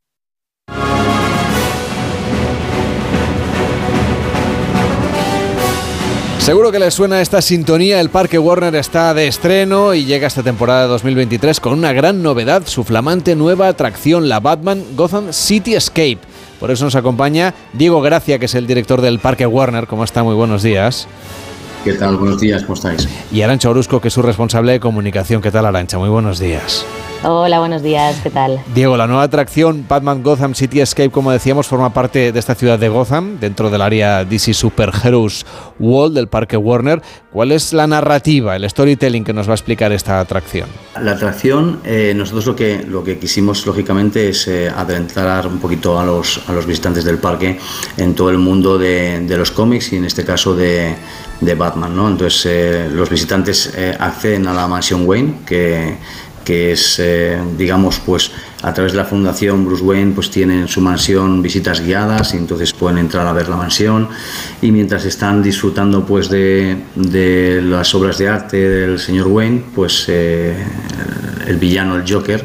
[6.50, 8.02] Seguro que les suena esta sintonía.
[8.02, 12.24] El Parque Warner está de estreno y llega esta temporada de 2023 con una gran
[12.24, 16.18] novedad, su flamante nueva atracción, la Batman Gotham City Escape.
[16.60, 19.86] Por eso nos acompaña Diego Gracia, que es el director del Parque Warner.
[19.86, 20.24] ¿Cómo está?
[20.24, 21.08] Muy buenos días.
[21.84, 22.18] ¿Qué tal?
[22.18, 23.08] Buenos días, ¿cómo estáis?
[23.32, 25.42] Y Arancha Orusco, que es su responsable de comunicación.
[25.42, 25.98] ¿Qué tal, Arancha?
[25.98, 26.86] Muy buenos días.
[27.24, 28.62] Hola, buenos días, ¿qué tal?
[28.74, 32.80] Diego, la nueva atracción Batman Gotham City Escape, como decíamos, forma parte de esta ciudad
[32.80, 35.46] de Gotham, dentro del área DC Super Heroes
[35.80, 37.02] World del Parque Warner.
[37.32, 40.70] ¿Cuál es la narrativa, el storytelling que nos va a explicar esta atracción?
[41.02, 46.00] La atracción, eh, nosotros lo que, lo que quisimos, lógicamente, es eh, adentrar un poquito
[46.00, 47.60] a los, a los visitantes del parque
[47.98, 50.96] en todo el mundo de, de los cómics y en este caso de,
[51.42, 51.96] de Batman.
[51.96, 52.08] ¿no?
[52.08, 55.98] Entonces, eh, los visitantes eh, acceden a la mansión Wayne, que
[56.50, 58.32] que es, eh, digamos, pues
[58.64, 62.74] a través de la Fundación Bruce Wayne, pues tienen su mansión visitas guiadas y entonces
[62.74, 64.10] pueden entrar a ver la mansión
[64.60, 70.06] y mientras están disfrutando pues de, de las obras de arte del señor Wayne, pues
[70.08, 70.56] eh,
[71.46, 72.44] el villano, el Joker,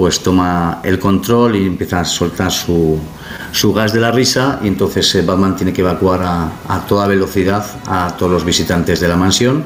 [0.00, 2.98] pues toma el control y empieza a soltar su,
[3.52, 7.06] su gas de la risa y entonces eh, Batman tiene que evacuar a, a, toda
[7.06, 9.62] velocidad a todos los visitantes de la mansión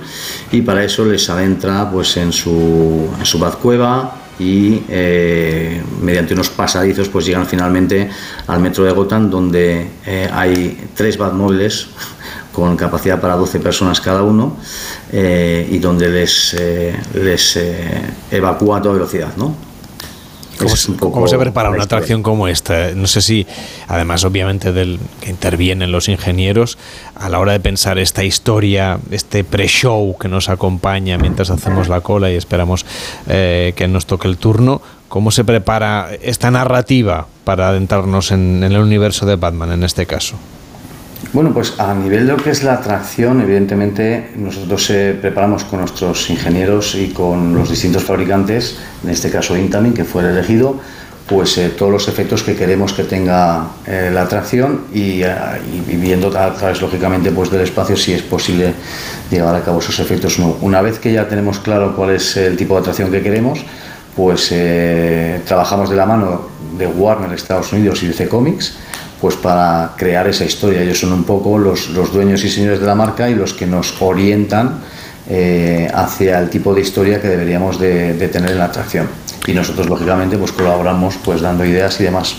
[0.50, 6.50] y para eso les adentra pues en su, en su Batcueva y eh, mediante unos
[6.50, 8.10] pasadizos pues llegan finalmente
[8.48, 11.90] al metro de Gotham donde eh, hay tres Batmóviles
[12.52, 14.56] con capacidad para 12 personas cada uno
[15.12, 16.56] y donde les,
[17.14, 17.58] les
[18.32, 19.73] evacúa a toda velocidad, ¿no?
[20.58, 22.92] ¿Cómo, ¿Cómo, se prepara una atracción como esta?
[22.94, 23.46] No sé si,
[23.88, 26.78] además, obviamente, del que intervienen los ingenieros
[27.14, 32.00] a la hora de pensar esta historia, este pre-show que nos acompaña mientras hacemos la
[32.00, 32.86] cola y esperamos
[33.26, 34.80] eh, que nos toque el turno.
[35.08, 40.06] ¿Cómo se prepara esta narrativa para adentrarnos en, en el universo de Batman en este
[40.06, 40.36] caso?
[41.32, 45.80] Bueno, pues a nivel de lo que es la atracción, evidentemente nosotros eh, preparamos con
[45.80, 50.80] nuestros ingenieros y con los distintos fabricantes, en este caso Intamin, que fue el elegido,
[51.26, 55.34] pues eh, todos los efectos que queremos que tenga eh, la atracción y, eh,
[55.88, 58.74] y, viendo a través, lógicamente, pues del espacio si es posible
[59.30, 60.38] llevar a cabo esos efectos.
[60.38, 60.56] No.
[60.60, 63.64] Una vez que ya tenemos claro cuál es el tipo de atracción que queremos,
[64.14, 64.54] pues
[65.44, 66.42] trabajamos de la mano
[66.78, 68.76] de Warner Estados Unidos y DC Comics
[69.20, 70.82] pues para crear esa historia.
[70.82, 73.66] Ellos son un poco los, los dueños y señores de la marca y los que
[73.66, 74.80] nos orientan
[75.28, 79.08] eh, hacia el tipo de historia que deberíamos de, de, tener en la atracción.
[79.46, 82.36] Y nosotros, lógicamente, pues colaboramos pues dando ideas y demás.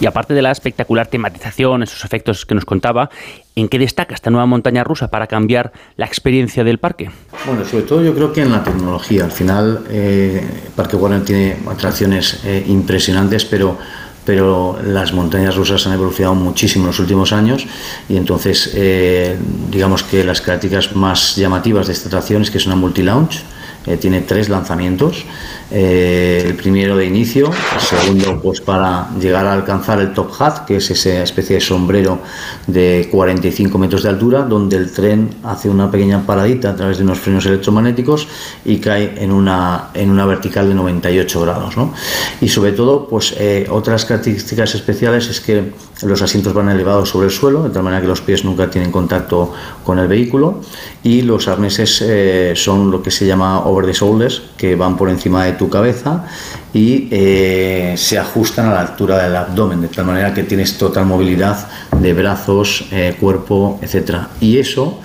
[0.00, 3.08] Y aparte de la espectacular tematización, esos efectos que nos contaba,
[3.54, 7.10] ¿en qué destaca esta nueva montaña rusa para cambiar la experiencia del parque?
[7.46, 9.24] Bueno, sobre todo yo creo que en la tecnología.
[9.24, 10.42] Al final, eh,
[10.74, 13.78] Parque Warner tiene atracciones eh, impresionantes, pero
[14.26, 17.66] pero las montañas rusas han evolucionado muchísimo en los últimos años
[18.08, 19.38] y entonces eh,
[19.70, 23.42] digamos que las características más llamativas de esta atracción es que es una multi-launch,
[23.86, 25.24] eh, tiene tres lanzamientos
[25.70, 30.64] eh, el primero de inicio, el segundo pues para llegar a alcanzar el top hat,
[30.64, 32.20] que es esa especie de sombrero
[32.68, 37.04] de 45 metros de altura, donde el tren hace una pequeña paradita a través de
[37.04, 38.28] unos frenos electromagnéticos
[38.64, 41.76] y cae en una, en una vertical de 98 grados.
[41.76, 41.92] ¿no?
[42.40, 47.26] Y sobre todo, pues eh, otras características especiales es que los asientos van elevados sobre
[47.26, 49.52] el suelo, de tal manera que los pies nunca tienen contacto
[49.82, 50.60] con el vehículo
[51.02, 55.08] y los arneses eh, son lo que se llama over the shoulders, que van por
[55.08, 56.24] encima de tu cabeza
[56.72, 61.06] y eh, se ajustan a la altura del abdomen, de tal manera que tienes total
[61.06, 61.68] movilidad
[62.00, 64.28] de brazos, eh, cuerpo, etcétera.
[64.40, 65.00] Y eso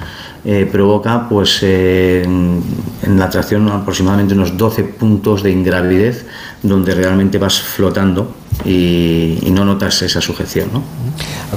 [0.71, 2.63] provoca pues en
[3.05, 6.25] la tracción aproximadamente unos 12 puntos de ingravidez
[6.63, 8.33] donde realmente vas flotando
[8.65, 10.69] y, no notas esa sujeción.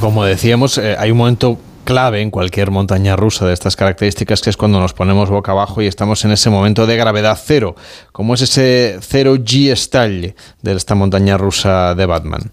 [0.01, 4.51] Como decíamos, eh, hay un momento clave en cualquier montaña rusa de estas características, que
[4.51, 7.77] es cuando nos ponemos boca abajo y estamos en ese momento de gravedad cero.
[8.13, 12.53] ¿Cómo es ese cero G style de esta montaña rusa de Batman?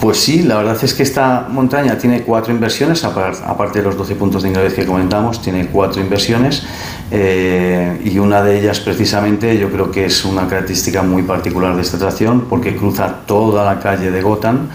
[0.00, 4.14] Pues sí, la verdad es que esta montaña tiene cuatro inversiones, aparte de los 12
[4.14, 6.62] puntos de ingravidez que comentamos, tiene cuatro inversiones
[7.10, 11.82] eh, y una de ellas precisamente yo creo que es una característica muy particular de
[11.82, 14.68] esta atracción porque cruza toda la calle de Gotham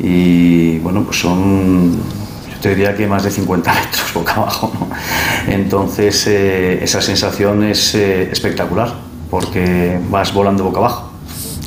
[0.00, 1.96] y bueno, pues son
[2.64, 4.72] te diría que más de 50 metros boca abajo.
[5.46, 8.90] Entonces eh, esa sensación es eh, espectacular
[9.28, 11.10] porque vas volando boca abajo.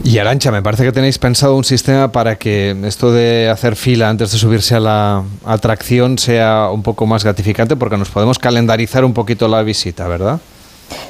[0.04, 4.10] Y Arancha, me parece que tenéis pensado un sistema para que esto de hacer fila
[4.10, 9.06] antes de subirse a la atracción sea un poco más gratificante porque nos podemos calendarizar
[9.06, 10.40] un poquito la visita, ¿verdad?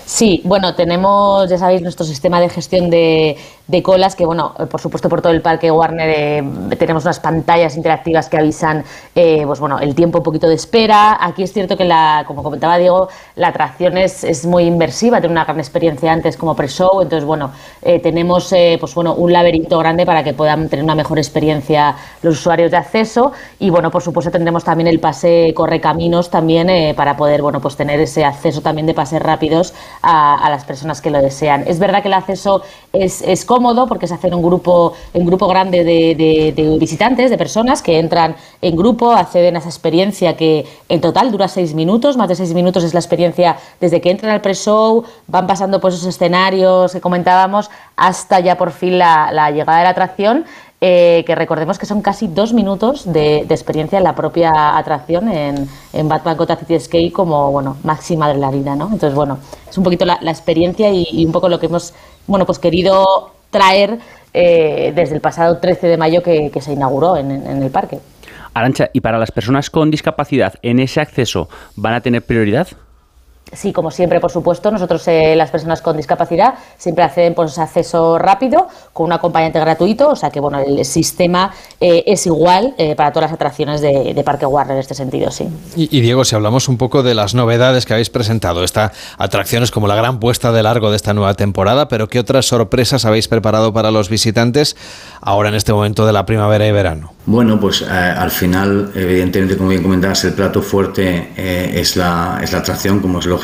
[0.05, 3.37] Sí, bueno, tenemos, ya sabéis, nuestro sistema de gestión de,
[3.83, 6.43] colas, que bueno, por supuesto por todo el parque Warner eh,
[6.79, 11.17] tenemos unas pantallas interactivas que avisan, eh, pues bueno, el tiempo un poquito de espera.
[11.19, 15.33] Aquí es cierto que la, como comentaba Diego, la atracción es, es muy inmersiva, tiene
[15.33, 17.51] una gran experiencia antes como pre-show, entonces bueno,
[17.81, 22.39] eh, tenemos pues bueno, un laberinto grande para que puedan tener una mejor experiencia los
[22.39, 27.17] usuarios de acceso y bueno, por supuesto tendremos también el pase corre caminos también para
[27.17, 31.21] poder, bueno, pues tener ese acceso también de pases rápidos a, las personas que lo
[31.21, 31.65] desean.
[31.67, 32.61] Es verdad que el acceso
[32.93, 33.56] es, es cómodo
[33.87, 37.99] porque se hace en un grupo, en grupo grande de, de, visitantes, de personas que
[37.99, 42.35] entran en grupo, acceden a esa experiencia que en total dura seis minutos, más de
[42.35, 46.93] seis minutos es la experiencia desde que entran al pre-show, van pasando por esos escenarios
[46.93, 50.45] que comentábamos hasta ya por fin la, la llegada de la atracción
[50.79, 55.67] eh, que recordemos que son casi dos minutos de, experiencia en la propia atracción en,
[55.91, 58.85] en Batman Gotham City Escape como bueno, máxima adrenalina, ¿no?
[58.85, 61.95] Entonces, bueno, es un poquito la, experiencia y, un poco lo que hemos
[62.27, 63.97] bueno, pues querido traer
[64.33, 67.99] eh, desde el pasado 13 de mayo que, se inauguró en, en el parque.
[68.53, 72.67] Arancha, ¿y para las personas con discapacidad en ese acceso van a tener prioridad?
[73.53, 77.61] Sí, como siempre, por supuesto, nosotros eh, las personas con discapacidad siempre acceden por ese
[77.61, 82.75] acceso rápido con un acompañante gratuito, o sea que bueno, el sistema eh, es igual
[82.77, 85.47] eh, para todas las atracciones de, Parque Warner en este sentido, sí.
[85.77, 89.71] Y, Diego, si hablamos un poco de las novedades que habéis presentado, esta atracción es
[89.71, 93.29] como la gran puesta de largo de esta nueva temporada, pero ¿qué otras sorpresas habéis
[93.29, 94.75] preparado para los visitantes
[95.21, 97.16] ahora en este momento de la primavera y verano?
[97.27, 101.33] Bueno, pues al final, evidentemente, como bien comentabas, el plato fuerte
[101.77, 103.37] es, la, es la atracción, como es lo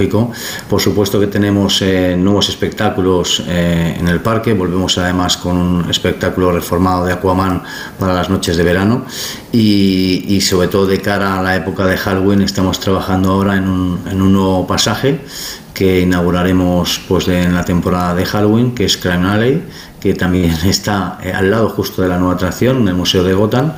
[0.69, 5.89] por supuesto que tenemos eh, nuevos espectáculos eh, en el parque, volvemos además con un
[5.89, 7.61] espectáculo reformado de Aquaman
[7.99, 9.05] para las noches de verano.
[9.51, 13.99] Y, sobre todo de cara a la época de Halloween estamos trabajando ahora en un,
[14.09, 15.21] en un nuevo pasaje
[15.73, 19.63] que inauguraremos pues en la temporada de Halloween, que es Crime Alley,
[20.03, 23.33] que también está eh, al lado justo de la nueva atracción, en el Museo de
[23.33, 23.71] Gotham,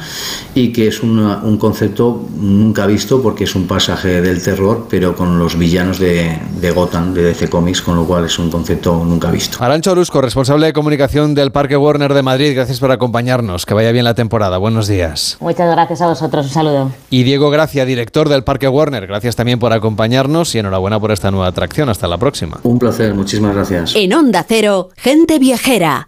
[0.56, 5.38] y que es un concepto nunca visto porque es un pasaje del terror, pero con
[5.38, 9.30] los villanos de, de Gotham, de DC Comics, con lo cual es un concepto nunca
[9.30, 9.64] visto.
[9.64, 13.92] Arancho Orusco, responsable de comunicación del Parque Warner de Madrid, gracias por acompañarnos, que vaya
[13.92, 15.38] bien la temporada, buenos días.
[15.42, 16.92] Muchas gracias a vosotros, un saludo.
[17.12, 21.30] Y Diego Gracia, director del Parque Warner, gracias también por acompañarnos y enhorabuena por esta
[21.30, 22.60] nueva atracción, hasta la próxima.
[22.64, 23.94] Un placer, muchísimas gracias.
[23.96, 26.08] En Onda Cero, gente viajera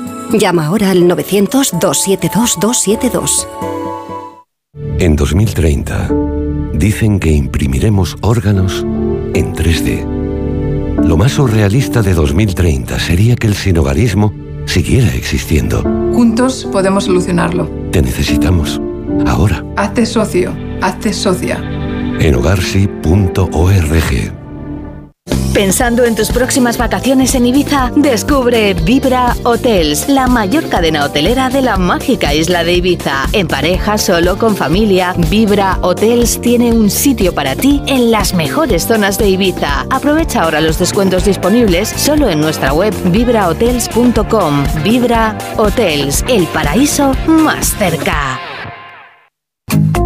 [0.33, 3.47] Llama ahora al 900-272-272.
[4.99, 6.09] En 2030,
[6.73, 8.85] dicen que imprimiremos órganos
[9.33, 10.05] en 3D.
[11.03, 14.33] Lo más surrealista de 2030 sería que el sinogarismo
[14.65, 15.81] siguiera existiendo.
[16.13, 17.69] Juntos podemos solucionarlo.
[17.91, 18.81] Te necesitamos.
[19.25, 19.65] Ahora.
[19.75, 20.53] Hazte socio.
[20.81, 21.57] Hazte socia.
[22.19, 24.40] En hogarsi.org.
[25.53, 31.61] Pensando en tus próximas vacaciones en Ibiza, descubre Vibra Hotels, la mayor cadena hotelera de
[31.61, 33.27] la mágica isla de Ibiza.
[33.33, 38.87] En pareja, solo, con familia, Vibra Hotels tiene un sitio para ti en las mejores
[38.87, 39.85] zonas de Ibiza.
[39.89, 44.63] Aprovecha ahora los descuentos disponibles solo en nuestra web vibrahotels.com.
[44.83, 48.50] Vibra Hotels, el paraíso más cerca.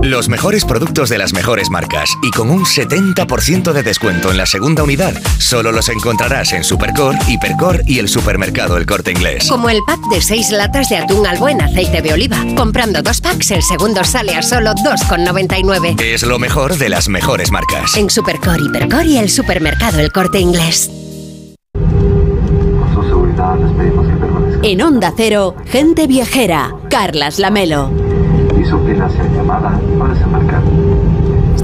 [0.06, 4.46] Los mejores productos de las mejores marcas y con un 70% de descuento en la
[4.46, 9.48] segunda unidad solo los encontrarás en Supercor, Hipercor y el supermercado El Corte Inglés.
[9.50, 12.38] Como el pack de 6 latas de atún al buen aceite de oliva.
[12.56, 16.00] Comprando dos packs, el segundo sale a solo 2,99.
[16.00, 17.98] Es lo mejor de las mejores marcas.
[17.98, 20.92] En Supercor, Hipercor y el supermercado El Corte Inglés.
[24.62, 27.90] En Onda Cero, gente viajera, Carlas Lamelo.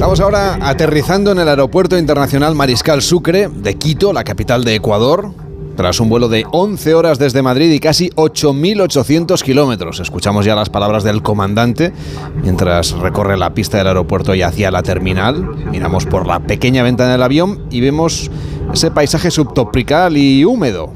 [0.02, 5.32] Estamos ahora aterrizando en el Aeropuerto Internacional Mariscal Sucre de Quito, la capital de Ecuador,
[5.78, 10.00] tras un vuelo de 11 horas desde Madrid y casi 8.800 kilómetros.
[10.00, 11.94] Escuchamos ya las palabras del comandante
[12.42, 15.48] mientras recorre la pista del aeropuerto y hacia la terminal.
[15.70, 18.32] Miramos por la pequeña ventana del avión y vemos
[18.74, 20.92] ese paisaje subtropical y húmedo,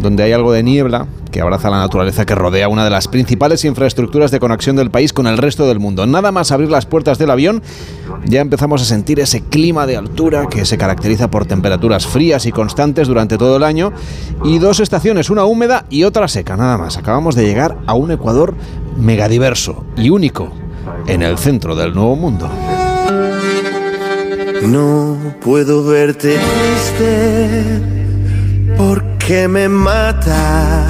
[0.00, 3.64] donde hay algo de niebla que abraza la naturaleza que rodea una de las principales
[3.64, 6.06] infraestructuras de conexión del país con el resto del mundo.
[6.06, 7.62] Nada más abrir las puertas del avión,
[8.24, 12.52] ya empezamos a sentir ese clima de altura que se caracteriza por temperaturas frías y
[12.52, 13.92] constantes durante todo el año
[14.44, 16.98] y dos estaciones, una húmeda y otra seca, nada más.
[16.98, 18.54] Acabamos de llegar a un Ecuador
[18.96, 20.52] megadiverso y único
[21.06, 22.48] en el centro del nuevo mundo.
[24.62, 28.01] No puedo verte triste
[29.32, 30.86] porque me mata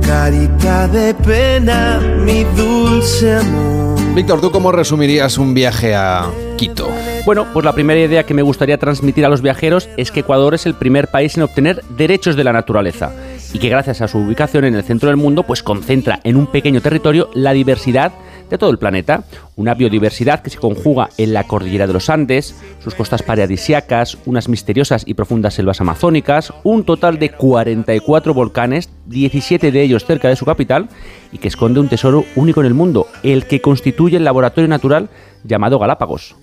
[0.00, 3.98] carita de pena, mi dulce amor.
[4.14, 6.88] Víctor, ¿tú cómo resumirías un viaje a Quito?
[7.24, 10.54] Bueno, pues la primera idea que me gustaría transmitir a los viajeros es que Ecuador
[10.54, 13.10] es el primer país en obtener derechos de la naturaleza
[13.52, 16.46] y que gracias a su ubicación en el centro del mundo, pues concentra en un
[16.46, 18.12] pequeño territorio la diversidad
[18.50, 19.24] de todo el planeta,
[19.56, 24.48] una biodiversidad que se conjuga en la cordillera de los Andes, sus costas paradisiacas, unas
[24.48, 30.36] misteriosas y profundas selvas amazónicas, un total de 44 volcanes, 17 de ellos cerca de
[30.36, 30.88] su capital,
[31.32, 35.08] y que esconde un tesoro único en el mundo, el que constituye el laboratorio natural
[35.44, 36.36] llamado Galápagos.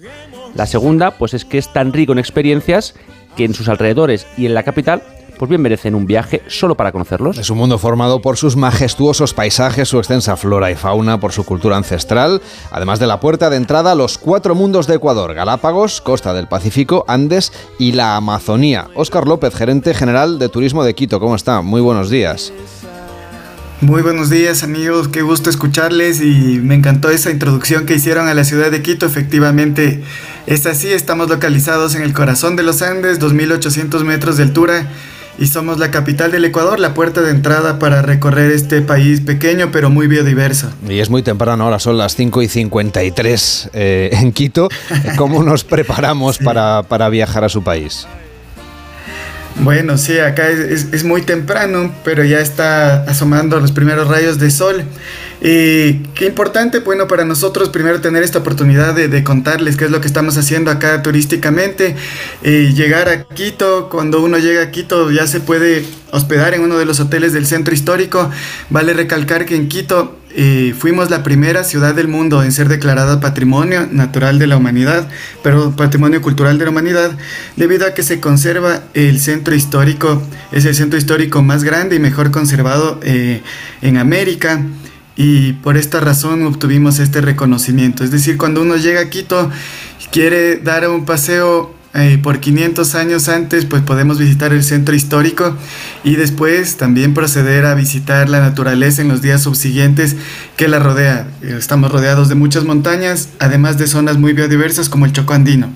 [0.56, 2.96] La segunda, pues es que es tan rico en experiencias
[3.36, 5.02] que en sus alrededores y en la capital
[5.38, 7.38] pues bien merecen un viaje solo para conocerlos.
[7.38, 11.44] Es un mundo formado por sus majestuosos paisajes, su extensa flora y fauna, por su
[11.44, 16.02] cultura ancestral, además de la puerta de entrada a los cuatro mundos de Ecuador, Galápagos,
[16.02, 18.88] Costa del Pacífico, Andes y la Amazonía.
[18.96, 21.62] Óscar López, gerente general de Turismo de Quito, ¿cómo está?
[21.62, 22.54] Muy buenos días.
[23.82, 28.34] Muy buenos días amigos, qué gusto escucharles y me encantó esa introducción que hicieron a
[28.34, 29.06] la ciudad de Quito.
[29.06, 30.02] Efectivamente,
[30.48, 34.88] es así, estamos localizados en el corazón de los Andes, 2.800 metros de altura
[35.38, 39.70] y somos la capital del Ecuador, la puerta de entrada para recorrer este país pequeño
[39.72, 40.72] pero muy biodiverso.
[40.88, 44.70] Y es muy temprano, ahora son las 5 y 53 eh, en Quito.
[45.18, 48.08] ¿Cómo nos preparamos para, para viajar a su país?
[49.60, 54.50] Bueno, sí, acá es, es, muy temprano, pero ya está asomando los primeros rayos de
[54.50, 54.84] sol.
[55.46, 60.00] Y qué importante, bueno, para nosotros primero tener esta oportunidad de, contarles qué es lo
[60.00, 61.98] que estamos haciendo acá turísticamente.
[62.44, 66.78] Y llegar a Quito, cuando uno llega a Quito ya se puede hospedar en uno
[66.78, 68.32] de los hoteles del centro histórico.
[68.70, 73.20] Vale recalcar que en Quito eh, fuimos la primera ciudad del mundo en ser declarada
[73.20, 75.10] Patrimonio Natural de la Humanidad,
[75.44, 77.12] pero Patrimonio Cultural de la Humanidad,
[77.58, 80.24] debido a que se conserva el centro histórico,
[80.54, 83.42] es el centro histórico más grande y mejor conservado eh,
[83.82, 84.62] en América.
[85.16, 88.04] Y por esta razón obtuvimos este reconocimiento.
[88.04, 89.50] Es decir, cuando uno llega a Quito,
[90.12, 95.56] quiere dar un paseo eh, por 500 años antes, pues podemos visitar el centro histórico
[96.04, 100.16] y después también proceder a visitar la naturaleza en los días subsiguientes
[100.58, 101.28] que la rodea.
[101.44, 105.70] Estamos rodeados de muchas montañas, además de zonas muy biodiversas como el Choco Andino.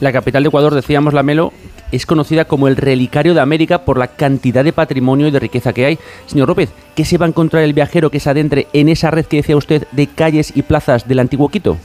[0.00, 1.52] La capital de Ecuador, decíamos la Melo,
[1.94, 5.72] es conocida como el relicario de América por la cantidad de patrimonio y de riqueza
[5.72, 5.98] que hay.
[6.26, 9.26] Señor López, ¿qué se va a encontrar el viajero que se adentre en esa red
[9.26, 11.78] que decía usted de calles y plazas del antiguo Quito?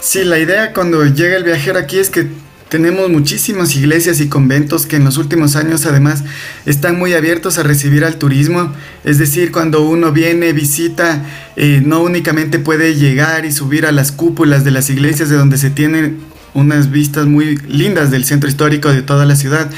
[0.00, 2.28] Sí, la idea cuando llega el viajero aquí es que
[2.68, 6.22] tenemos muchísimas iglesias y conventos que en los últimos años además
[6.66, 8.72] están muy abiertos a recibir al turismo.
[9.02, 11.24] Es decir, cuando uno viene, visita,
[11.56, 15.58] eh, no únicamente puede llegar y subir a las cúpulas de las iglesias de donde
[15.58, 19.70] se tienen unas vistas muy lindas del centro histórico de toda la ciudad,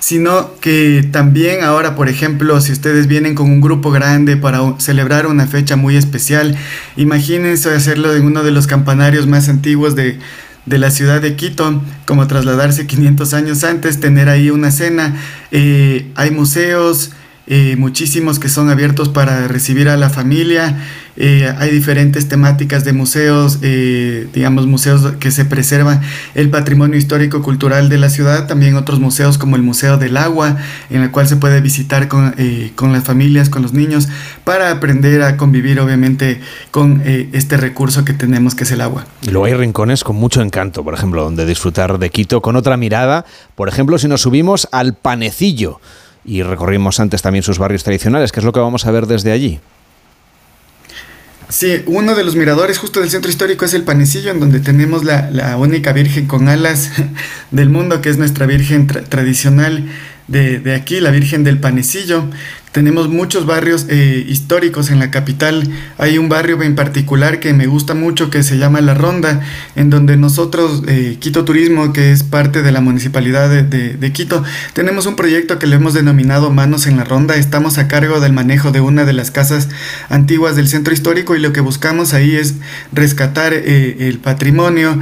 [0.00, 5.26] sino que también ahora, por ejemplo, si ustedes vienen con un grupo grande para celebrar
[5.26, 6.56] una fecha muy especial,
[6.96, 10.18] imagínense hacerlo en uno de los campanarios más antiguos de,
[10.66, 15.16] de la ciudad de Quito, como trasladarse 500 años antes, tener ahí una cena,
[15.52, 17.12] eh, hay museos,
[17.46, 20.78] eh, muchísimos que son abiertos para recibir a la familia.
[21.16, 26.00] Eh, hay diferentes temáticas de museos, eh, digamos museos que se preservan
[26.34, 30.56] el patrimonio histórico cultural de la ciudad, también otros museos como el Museo del Agua,
[30.90, 32.34] en el cual se puede visitar con,
[32.74, 34.08] con las familias, con los niños,
[34.42, 36.40] para aprender a convivir obviamente
[36.72, 39.06] con este recurso que tenemos que es el agua.
[39.30, 43.24] Luego hay rincones con mucho encanto, por ejemplo, donde disfrutar de Quito con otra mirada,
[43.54, 45.80] por ejemplo, si nos subimos al panecillo
[46.24, 49.32] y recorrimos antes también sus barrios tradicionales, que es lo que vamos a ver desde
[49.32, 49.60] allí.
[51.48, 55.04] Sí, uno de los miradores justo del centro histórico es el Panecillo, en donde tenemos
[55.04, 56.90] la, única virgen con alas
[57.50, 59.88] del mundo, que es nuestra virgen tradicional
[60.26, 62.24] de, de, aquí, la Virgen del Panecillo.
[62.74, 65.62] Tenemos muchos barrios eh, históricos en la capital.
[65.96, 69.42] Hay un barrio en particular que me gusta mucho que se llama La Ronda,
[69.76, 75.06] en donde nosotros, eh, Quito Turismo, que es parte de la municipalidad de, Quito, tenemos
[75.06, 77.36] un proyecto que le hemos denominado Manos en la Ronda.
[77.36, 79.68] Estamos a cargo del manejo de una de las casas
[80.08, 82.54] antiguas del centro histórico y lo que buscamos ahí es
[82.92, 84.98] rescatar eh, el patrimonio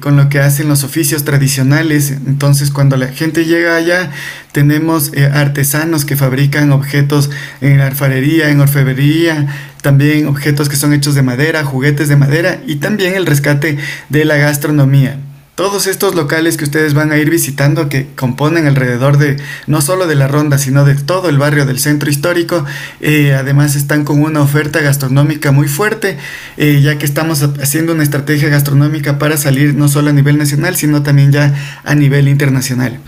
[0.00, 2.10] con lo que hacen los oficios tradicionales.
[2.10, 4.10] Entonces, cuando la gente llega allá,
[4.52, 7.30] tenemos artesanos que fabrican objetos
[7.60, 9.46] en alfarería, en orfebrería,
[9.82, 13.78] también objetos que son hechos de madera, juguetes de madera y también el rescate
[14.08, 15.18] de la gastronomía.
[15.60, 19.36] Todos estos locales que ustedes van a ir visitando que componen alrededor de
[19.66, 22.64] no solo de la ronda, sino de todo el barrio del centro histórico,
[23.02, 26.16] eh, además están con una oferta gastronómica muy fuerte,
[26.56, 30.76] eh, ya que estamos haciendo una estrategia gastronómica para salir no solo a nivel nacional,
[30.76, 32.98] sino también ya a nivel internacional.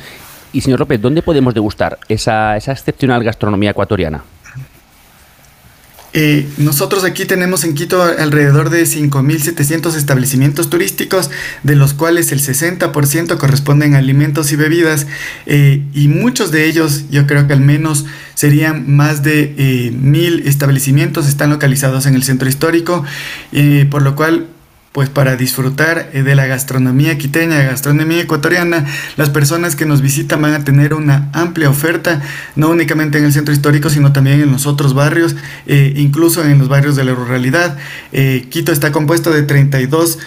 [0.52, 4.22] Y señor López, ¿dónde podemos degustar esa, excepcional gastronomía ecuatoriana?
[6.14, 11.30] Eh, nosotros aquí tenemos en Quito alrededor de 5.700 establecimientos turísticos,
[11.62, 15.06] de los cuales el 60% corresponden a alimentos y bebidas,
[15.46, 20.46] eh, y muchos de ellos, yo creo que al menos serían más de eh, mil
[20.46, 23.06] establecimientos, están localizados en el centro histórico,
[23.90, 24.48] por lo cual
[24.92, 28.86] pues para disfrutar eh, de la gastronomía quiteña, gastronomía ecuatoriana,
[29.16, 32.22] las personas que nos visitan van a tener una amplia oferta,
[32.56, 35.34] no únicamente en el centro histórico, sino también en los otros barrios,
[35.66, 37.78] eh, incluso en los barrios de la ruralidad.
[38.12, 40.18] Eh, Quito está compuesto de 32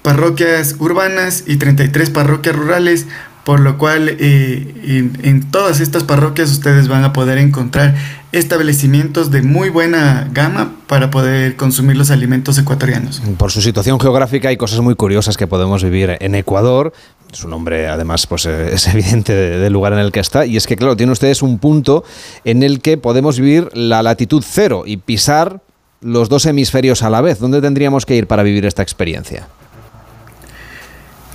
[0.00, 3.06] parroquias urbanas y 33 parroquias rurales,
[3.44, 7.94] por lo cual en, todas estas parroquias ustedes van a poder encontrar
[8.32, 13.22] establecimientos de muy buena gama para poder consumir los alimentos ecuatorianos.
[13.36, 16.92] Por su situación geográfica hay cosas muy curiosas que podemos vivir en Ecuador.
[17.32, 20.46] Su nombre, además, pues eh, es evidente del lugar en el que está.
[20.46, 22.02] Y es que, claro, tiene ustedes un punto
[22.44, 25.60] en el que podemos vivir la latitud cero y pisar
[26.00, 27.38] los dos hemisferios a la vez.
[27.38, 29.48] ¿Dónde tendríamos que ir para vivir esta experiencia?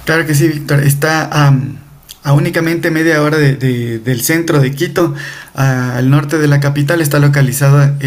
[0.06, 0.82] Claro que sí, Víctor.
[0.82, 1.30] Está
[2.24, 5.14] a únicamente media hora del centro de Quito,
[5.54, 7.98] al norte de la capital, está localizada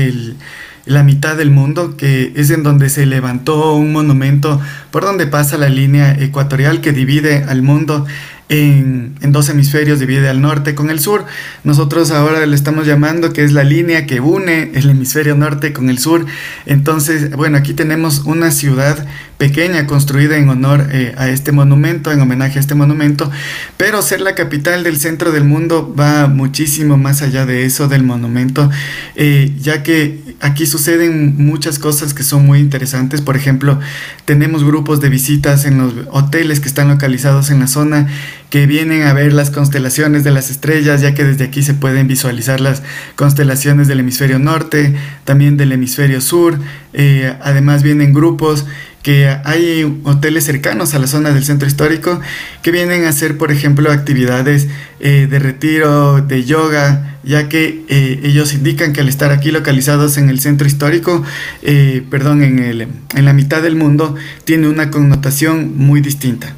[0.84, 4.60] la mitad del mundo, que es en donde se levantó un monumento
[4.90, 8.04] por donde pasa la línea ecuatorial que divide al mundo
[8.52, 11.24] en, dos hemisferios, divide al norte con el sur.
[11.64, 15.88] Nosotros ahora le estamos llamando que es la línea que une el hemisferio norte con
[15.88, 16.26] el sur.
[16.66, 19.06] Entonces, bueno, aquí tenemos una ciudad
[19.42, 23.28] pequeña construida en honor eh, a este monumento, en homenaje a este monumento,
[23.76, 28.04] pero ser la capital del centro del mundo va muchísimo más allá de eso del
[28.04, 28.70] monumento,
[29.16, 33.20] eh, ya que aquí suceden muchas cosas que son muy interesantes.
[33.20, 33.80] Por ejemplo,
[34.26, 38.06] tenemos grupos de visitas en los hoteles que están localizados en la zona
[38.48, 42.06] que vienen a ver las constelaciones de las estrellas, ya que desde aquí se pueden
[42.06, 42.82] visualizar las
[43.16, 46.58] constelaciones del hemisferio norte, también del hemisferio sur.
[46.92, 48.66] Eh, además vienen grupos
[49.02, 52.20] que hay hoteles cercanos a la zona del centro histórico
[52.62, 54.68] que vienen a hacer, por ejemplo, actividades
[55.00, 60.16] eh, de retiro, de yoga, ya que eh, ellos indican que al estar aquí localizados
[60.16, 61.22] en el centro histórico,
[61.62, 66.54] eh, perdón, en, el, en la mitad del mundo, tiene una connotación muy distinta.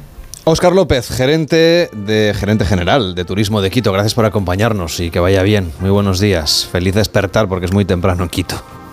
[0.47, 5.19] Óscar López, gerente de gerente general de Turismo de Quito, gracias por acompañarnos y que
[5.19, 5.71] vaya bien.
[5.79, 6.69] Muy buenos días.
[6.71, 8.84] Feliz despertar porque es muy temprano en Quito.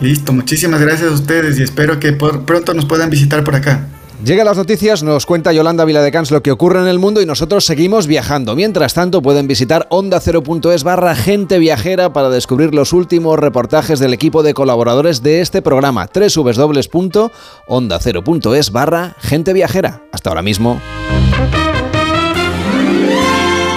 [0.00, 3.86] Listo, muchísimas gracias a ustedes y espero que por pronto nos puedan visitar por acá.
[4.24, 7.66] Llega las noticias, nos cuenta Yolanda Viladecans lo que ocurre en el mundo y nosotros
[7.66, 8.56] seguimos viajando.
[8.56, 14.42] Mientras tanto, pueden visitar onda0.es barra gente viajera para descubrir los últimos reportajes del equipo
[14.42, 16.08] de colaboradores de este programa.
[16.12, 20.02] www.onda0.es barra gente viajera.
[20.12, 20.80] Hasta ahora mismo.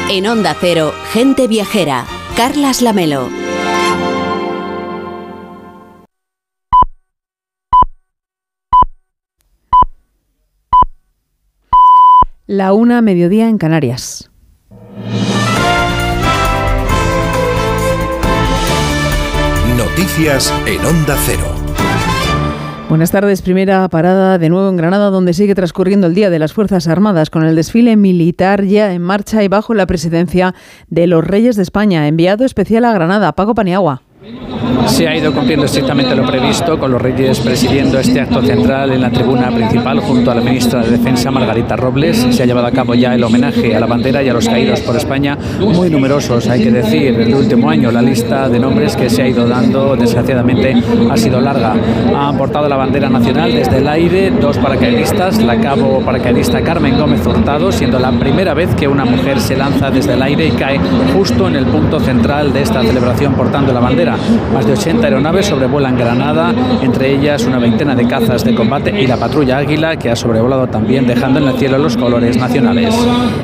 [0.09, 2.07] En Onda Cero, gente viajera.
[2.35, 3.38] Carlas Lamelo.
[12.51, 14.31] La una mediodía en Canarias.
[19.77, 21.45] Noticias en Onda Cero.
[22.89, 26.53] Buenas tardes, primera parada de nuevo en Granada, donde sigue transcurriendo el Día de las
[26.53, 30.55] Fuerzas Armadas con el desfile militar ya en marcha y bajo la presidencia
[30.87, 32.07] de los Reyes de España.
[32.07, 34.01] Enviado especial a Granada, Paco Paniagua.
[34.87, 39.01] Se ha ido cumpliendo estrictamente lo previsto, con los Reyes presidiendo este acto central en
[39.01, 42.27] la tribuna principal junto a la ministra de Defensa, Margarita Robles.
[42.31, 44.81] Se ha llevado a cabo ya el homenaje a la bandera y a los caídos
[44.81, 47.17] por España, muy numerosos, hay que decir.
[47.17, 50.75] El último año la lista de nombres que se ha ido dando, desgraciadamente,
[51.09, 51.75] ha sido larga.
[52.13, 57.25] Han portado la bandera nacional desde el aire dos paracaidistas, la cabo paracaidista Carmen Gómez
[57.25, 60.77] Hurtado, siendo la primera vez que una mujer se lanza desde el aire y cae
[61.15, 64.08] justo en el punto central de esta celebración portando la bandera.
[64.53, 69.07] Más de 80 aeronaves sobrevuelan Granada, entre ellas una veintena de cazas de combate y
[69.07, 72.95] la patrulla Águila, que ha sobrevolado también, dejando en el cielo los colores nacionales.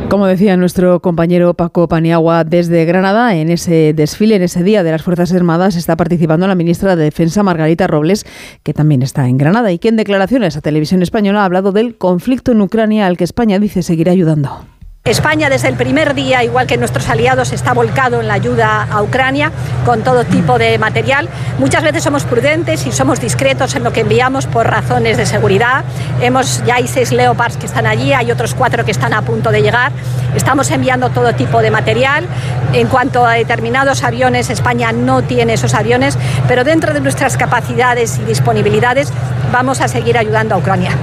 [0.09, 4.91] Como decía nuestro compañero Paco Paniagua desde Granada, en ese desfile, en ese día de
[4.91, 8.25] las Fuerzas Armadas, está participando la ministra de Defensa, Margarita Robles,
[8.63, 11.95] que también está en Granada y que en declaraciones a Televisión Española ha hablado del
[11.97, 14.74] conflicto en Ucrania al que España dice seguir ayudando.
[15.05, 19.03] España desde el primer día, igual que nuestros aliados, está volcado en la ayuda a
[19.03, 19.51] Ucrania
[19.85, 21.29] con todo tipo de material.
[21.59, 25.83] Muchas veces somos prudentes y somos discretos en lo que enviamos por razones de seguridad.
[26.21, 29.51] Hemos, ya hay seis Leopards que están allí, hay otros cuatro que están a punto
[29.51, 29.91] de llegar.
[30.35, 32.25] Estamos enviando todo tipo de material.
[32.73, 38.17] En cuanto a determinados aviones, España no tiene esos aviones, pero dentro de nuestras capacidades
[38.17, 39.13] y disponibilidades
[39.51, 40.97] vamos a seguir ayudando a Ucrania.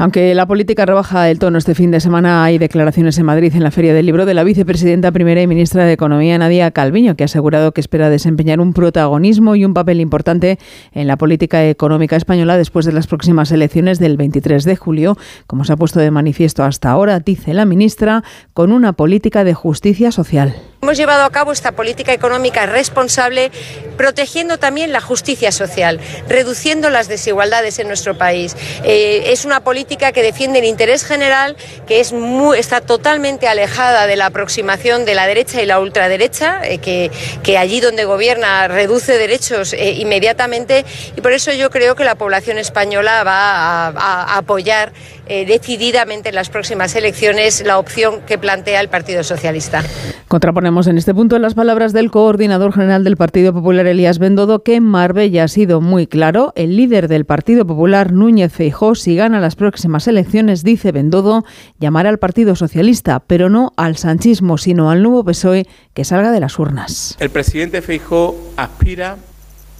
[0.00, 3.64] Aunque la política rebaja el tono este fin de semana, hay declaraciones en Madrid en
[3.64, 7.24] la Feria del Libro de la vicepresidenta primera y ministra de Economía, Nadia Calviño, que
[7.24, 10.60] ha asegurado que espera desempeñar un protagonismo y un papel importante
[10.92, 15.18] en la política económica española después de las próximas elecciones del 23 de julio,
[15.48, 18.22] como se ha puesto de manifiesto hasta ahora, dice la ministra,
[18.54, 20.54] con una política de justicia social.
[20.80, 23.50] Hemos llevado a cabo esta política económica responsable,
[23.96, 28.56] protegiendo también la justicia social, reduciendo las desigualdades en nuestro país.
[28.84, 34.06] Eh, es una política que defiende el interés general, que es muy, está totalmente alejada
[34.06, 37.10] de la aproximación de la derecha y la ultraderecha, eh, que,
[37.42, 40.84] que, allí donde gobierna reduce derechos eh, inmediatamente.
[41.16, 44.92] Y por eso yo creo que la población española va a, a apoyar
[45.28, 49.84] decididamente en las próximas elecciones la opción que plantea el Partido Socialista.
[50.26, 54.76] Contraponemos en este punto las palabras del coordinador general del Partido Popular, Elías Bendodo, que
[54.76, 56.54] en Marbella ha sido muy claro.
[56.56, 61.44] El líder del Partido Popular, Núñez Feijó, si gana las próximas elecciones, dice Bendodo,
[61.78, 66.40] llamará al Partido Socialista, pero no al sanchismo, sino al nuevo PSOE que salga de
[66.40, 67.16] las urnas.
[67.18, 69.16] El presidente Feijó aspira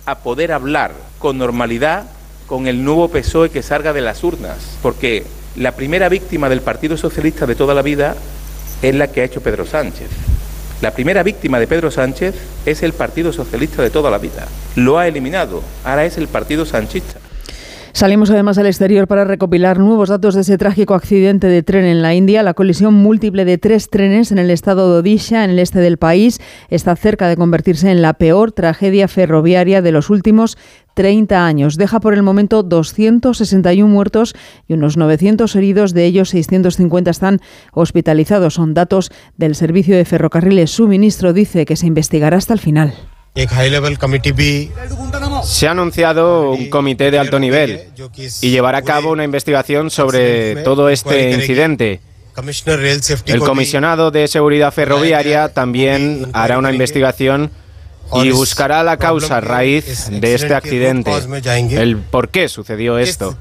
[0.06, 2.06] a poder hablar con normalidad
[2.46, 5.24] con el nuevo PSOE que salga de las urnas, porque
[5.56, 8.16] la primera víctima del Partido Socialista de toda la vida
[8.82, 10.08] es la que ha hecho Pedro Sánchez.
[10.80, 14.46] La primera víctima de Pedro Sánchez es el Partido Socialista de toda la vida.
[14.76, 15.62] Lo ha eliminado.
[15.84, 17.18] Ahora es el Partido Sanchista.
[17.92, 22.02] Salimos además al exterior para recopilar nuevos datos de ese trágico accidente de tren en
[22.02, 22.42] la India.
[22.42, 25.96] La colisión múltiple de tres trenes en el estado de Odisha, en el este del
[25.96, 30.58] país, está cerca de convertirse en la peor tragedia ferroviaria de los últimos
[30.94, 31.76] 30 años.
[31.76, 34.34] Deja por el momento 261 muertos
[34.66, 37.40] y unos 900 heridos, de ellos 650 están
[37.72, 38.54] hospitalizados.
[38.54, 40.70] Son datos del Servicio de Ferrocarriles.
[40.70, 42.94] Su ministro dice que se investigará hasta el final.
[45.44, 47.84] Se ha anunciado un comité de alto nivel
[48.40, 52.00] y llevará a cabo una investigación sobre todo este incidente.
[53.26, 57.50] El comisionado de seguridad ferroviaria también hará una investigación
[58.14, 61.10] y buscará la causa raíz de este accidente,
[61.72, 63.36] el por qué sucedió esto.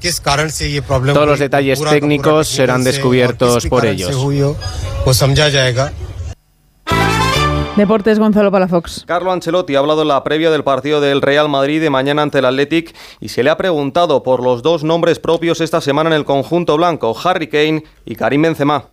[1.14, 4.10] Todos los detalles técnicos serán descubiertos por ellos.
[7.78, 9.04] Deportes, Gonzalo Palafox.
[9.06, 12.40] Carlo Ancelotti ha hablado en la previa del partido del Real Madrid de mañana ante
[12.40, 16.16] el Athletic y se le ha preguntado por los dos nombres propios esta semana en
[16.16, 18.84] el conjunto blanco, Harry Kane y Karim Benzema.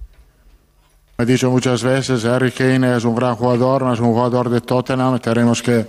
[1.18, 4.62] He dicho muchas veces, Harry Kane es un gran jugador, no es un jugador de
[4.62, 5.86] Tottenham, tenemos que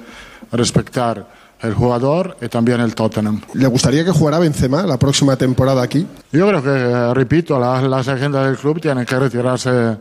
[0.52, 1.26] respetar
[1.62, 3.40] el jugador y también el Tottenham.
[3.54, 6.06] ¿Le gustaría que jugara Benzema la próxima temporada aquí?
[6.30, 9.96] Yo creo que, eh, repito, la- las agendas del club tienen que retirarse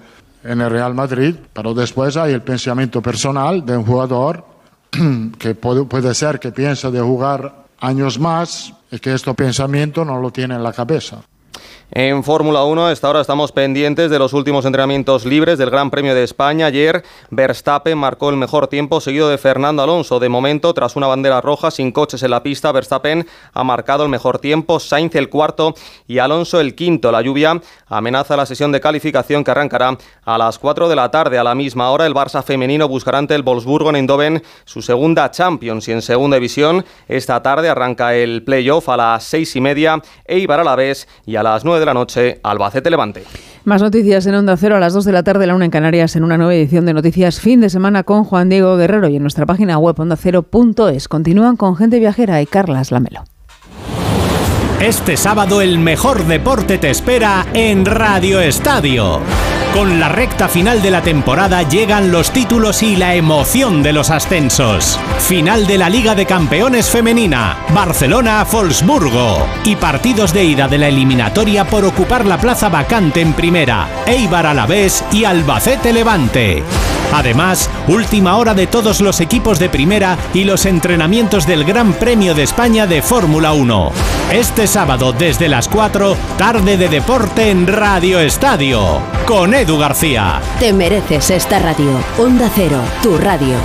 [0.46, 4.46] en el Real Madrid, pero después hay el pensamiento personal de un jugador
[5.40, 10.32] que puede, ser que piensa de jugar años más y que este pensamiento no lo
[10.32, 11.22] tiene en la cabeza.
[11.92, 16.16] En Fórmula 1, hasta ahora estamos pendientes de los últimos entrenamientos libres del Gran Premio
[16.16, 16.66] de España.
[16.66, 20.20] Ayer Verstappen marcó el mejor tiempo, seguido de Fernando Alonso.
[20.20, 24.10] De momento, tras una bandera roja sin coches en la pista, Verstappen ha marcado el
[24.10, 25.76] mejor tiempo, Sainz el cuarto
[26.08, 27.12] y Alonso el quinto.
[27.12, 31.38] La lluvia amenaza la sesión de calificación que arrancará a las 4 de la tarde.
[31.38, 35.30] A la misma hora, el Barça femenino buscará ante el Wolfsburgo en Eindhoven su segunda
[35.30, 36.84] Champions y en segunda división.
[37.08, 41.36] Esta tarde arranca el playoff a las seis y media, Eibar a la vez y
[41.36, 43.24] a las 9 de la noche, Albacete Levante.
[43.64, 46.16] Más noticias en Onda Cero a las 2 de la tarde, la una en Canarias,
[46.16, 49.24] en una nueva edición de Noticias Fin de Semana con Juan Diego Guerrero y en
[49.24, 51.08] nuestra página web ondacero.es.
[51.08, 53.24] Continúan con Gente Viajera y Carlas Lamelo.
[54.80, 59.22] Este sábado el mejor deporte te espera en Radio Estadio.
[59.76, 64.10] Con la recta final de la temporada llegan los títulos y la emoción de los
[64.10, 64.98] ascensos.
[65.20, 69.46] Final de la Liga de Campeones Femenina, Barcelona-Wolfsburgo.
[69.66, 74.46] Y partidos de ida de la eliminatoria por ocupar la plaza vacante en primera, Eibar
[74.46, 76.64] Alavés y Albacete Levante.
[77.14, 82.34] Además, última hora de todos los equipos de primera y los entrenamientos del Gran Premio
[82.34, 83.92] de España de Fórmula 1.
[84.32, 90.42] Este sábado desde las 4, tarde de deporte en Radio Estadio, con Edu García.
[90.60, 91.90] Te mereces esta radio.
[92.20, 93.56] Onda Cero, tu radio.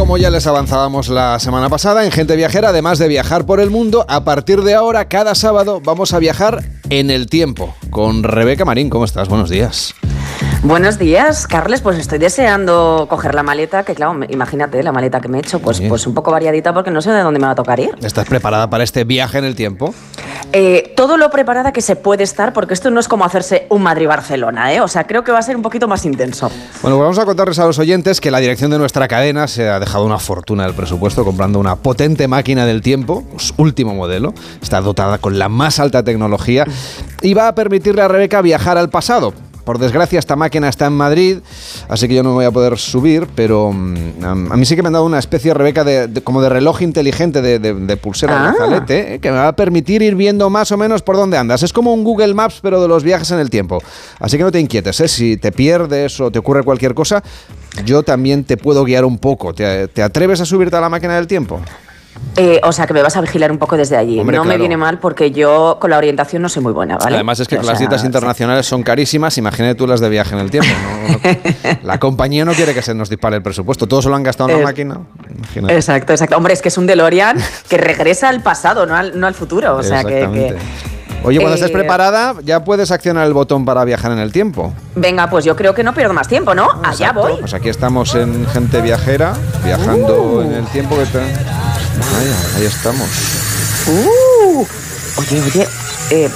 [0.07, 3.71] como ya les avanzábamos la semana pasada, en Gente Viajera, además de viajar por el
[3.71, 7.75] mundo, a partir de ahora, cada sábado, vamos a viajar en el tiempo.
[7.91, 9.29] Con Rebeca Marín, ¿cómo estás?
[9.29, 9.97] Buenos días.
[10.63, 11.81] Buenos días, Carles.
[11.81, 15.61] Pues estoy deseando coger la maleta, que claro, imagínate la maleta que me he hecho,
[15.61, 17.91] pues, pues un poco variadita porque no sé de dónde me va a tocar ir.
[18.03, 19.95] ¿Estás preparada para este viaje en el tiempo?
[20.53, 23.83] Eh, todo lo preparada que se puede estar, porque esto no es como hacerse un
[23.83, 24.81] Madrid-Barcelona, ¿eh?
[24.81, 26.49] O sea, creo que va a ser un poquito más intenso.
[26.83, 29.69] Bueno, pues vamos a contarles a los oyentes que la dirección de nuestra cadena se
[29.69, 33.25] ha dejado una fortuna del presupuesto comprando una potente máquina del tiempo,
[33.57, 34.35] último modelo.
[34.63, 36.65] Está dotada con la más alta tecnología
[37.23, 39.35] y va a permitirle a Rebeca viajar al pasado.
[39.67, 41.39] Por desgracia, esta máquina está en Madrid,
[41.89, 44.87] así que yo no voy a poder subir, pero mm, a mí sí que me
[44.87, 48.35] han dado una especie, Rebeca, de, de- como de reloj inteligente, de, de- de pulsera
[48.35, 48.53] de Ah.
[48.57, 51.65] brazalete, eh, que me va a permitir ir viendo más o menos por dónde andas.
[51.65, 53.83] Es como un Google Maps, pero de los viajes en el tiempo.
[54.21, 55.09] Así que no te inquietes, ¿eh?
[55.09, 57.25] si te pierdes o te ocurre cualquier cosa,
[57.85, 59.53] yo también te puedo guiar un poco.
[59.53, 61.61] ¿Te, te atreves a subirte a la máquina del tiempo?
[62.39, 64.21] Eh, o sea, que me vas a vigilar un poco desde allí.
[64.21, 67.17] Hombre, no me viene mal porque yo con la orientación no soy muy buena, ¿vale?
[67.17, 70.35] Además es que O las sea, dietas internacionales son carísimas, imagínate tú las de viaje
[70.35, 70.69] en el tiempo.
[70.71, 71.09] ¿no?
[71.09, 74.23] No- La compañía no quiere que se nos dispare el presupuesto, todos se lo han
[74.23, 75.01] gastado en la Es- máquina.
[75.35, 75.75] Imagínate.
[75.77, 76.37] Exacto, exacto.
[76.37, 77.39] Hombre, es que es un DeLorean
[77.71, 79.77] que regresa al pasado, no al, no al futuro.
[79.77, 80.57] O sea, que-.
[81.25, 84.73] Oye, cuando estés Eh, preparada, ya puedes accionar el botón para viajar en el tiempo.
[84.95, 86.69] Venga, pues yo creo que no pierdo más tiempo, ¿no?
[86.85, 87.33] Allá voy.
[87.41, 89.33] Pues aquí estamos en Gente Viajera,
[89.65, 90.41] viajando Uh.
[90.43, 91.07] en el tiempo que.
[91.99, 93.09] Vaya, ahí estamos.
[93.89, 94.67] Uh,
[95.19, 95.69] oye, oye,
[96.11, 96.31] eh,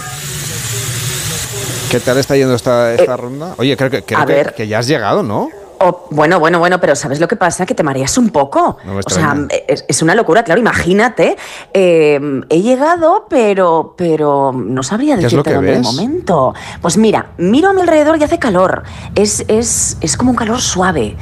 [1.91, 3.55] ¿Qué tal está yendo esta, esta ronda?
[3.59, 4.55] Oye, creo, que, creo que, ver.
[4.55, 5.49] que ya has llegado, ¿no?
[5.81, 7.67] oh, bueno, bueno, bueno, pero ¿sabes lo que pasa?
[7.67, 8.77] Que te mareas un poco.
[8.85, 9.49] No me o sea, extraña.
[9.67, 11.37] es, es una locura, claro, imagínate.
[11.73, 16.55] eh, he llegado, pero, pero no sabría ¿Qué es lo decirte que dónde de momento.
[16.81, 18.85] Pues mira, miro a mi alrededor y hace calor.
[19.15, 21.17] Es, es, es como un calor suave.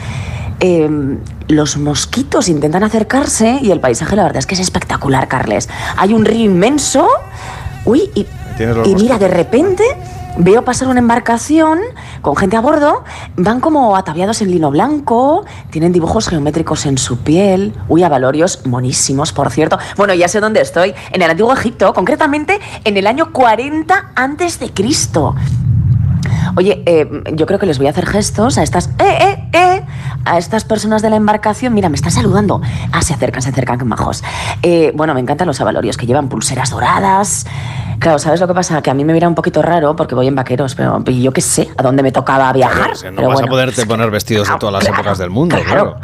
[0.61, 5.68] Eh, los mosquitos intentan acercarse y el paisaje, la verdad es que es espectacular, Carles.
[5.96, 7.09] Hay un río inmenso.
[7.84, 8.26] Uy, y
[8.96, 9.84] mira, de repente
[10.38, 11.80] veo pasar una embarcación
[12.22, 13.04] con gente a bordo,
[13.36, 19.32] van como ataviados en lino blanco, tienen dibujos geométricos en su piel, uy, avalorios monísimos,
[19.32, 19.78] por cierto.
[19.96, 24.59] Bueno, ya sé dónde estoy, en el antiguo Egipto, concretamente en el año 40 antes
[24.61, 25.34] de Cristo.
[26.59, 28.88] Oye, eh, yo creo que les voy a hacer gestos a estas...
[28.98, 29.82] ¡Eh, eh, eh!
[30.24, 31.72] A estas personas de la embarcación.
[31.72, 32.61] Mira, me están saludando.
[32.90, 34.24] Ah, se acercan, se acercan, qué majos.
[34.64, 37.46] Eh, bueno, me encantan los avalorios que llevan pulseras doradas.
[37.98, 38.80] Claro, ¿sabes lo que pasa?
[38.80, 41.40] Que a mí me mira un poquito raro porque voy en vaqueros, pero yo qué
[41.40, 42.92] sé a dónde me tocaba viajar.
[42.92, 43.48] Claro, no pero vas bueno.
[43.48, 45.96] a poderte poner vestidos de todas las épocas del mundo, claro.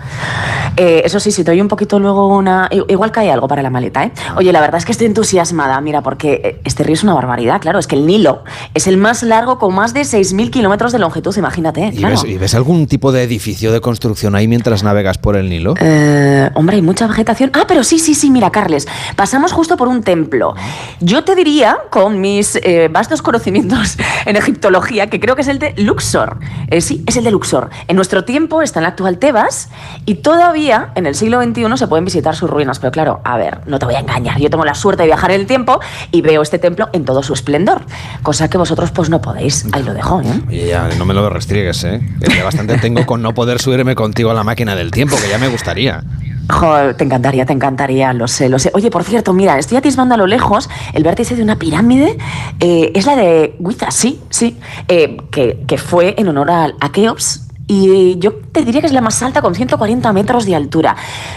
[0.76, 2.68] Eh, eso sí, si te doy un poquito luego una...
[2.88, 4.12] Igual cae algo para la maleta, ¿eh?
[4.36, 7.78] Oye, la verdad es que estoy entusiasmada, mira, porque este río es una barbaridad, claro.
[7.78, 8.42] Es que el Nilo
[8.74, 12.14] es el más largo con más de 6.000 kilómetros de longitud, imagínate, ¿Y, claro.
[12.14, 15.74] ves, y ves algún tipo de edificio de construcción ahí mientras navegas por el Nilo?
[15.80, 17.50] Eh, hombre, hay mucha vegetación.
[17.54, 18.86] Ah, pero sí, sí, sí, mira, Carles,
[19.16, 20.54] pasamos justo por un templo.
[21.00, 25.58] Yo te diría, con mis eh, vastos conocimientos en egiptología, que creo que es el
[25.58, 26.38] de Luxor.
[26.68, 27.70] Eh, sí, es el de Luxor.
[27.88, 29.68] En nuestro tiempo está en la actual Tebas
[30.06, 32.78] y todavía en el siglo XXI se pueden visitar sus ruinas.
[32.78, 34.38] Pero claro, a ver, no te voy a engañar.
[34.38, 35.80] Yo tengo la suerte de viajar en el tiempo
[36.10, 37.82] y veo este templo en todo su esplendor.
[38.22, 39.66] Cosa que vosotros pues no podéis.
[39.72, 40.40] Ahí lo dejo, ¿eh?
[40.48, 42.00] Oye, ya, no me lo restriegues, ¿eh?
[42.20, 45.38] Que bastante tengo con no poder subirme contigo a la máquina del tiempo, que ya
[45.38, 46.02] me gustaría.
[46.50, 48.70] Joder, te encantaría, te encantaría, lo sé, lo sé.
[48.74, 52.18] Oye, por cierto, mira, estoy atisbando a lo lejos el vértice de una pirámide.
[52.60, 54.58] eh, es la de Giza, sí, sí,
[54.88, 57.43] eh, que, que fue en honor al- a Keops.
[57.66, 60.96] Y yo te diría que es la más alta con 140 metros de altura.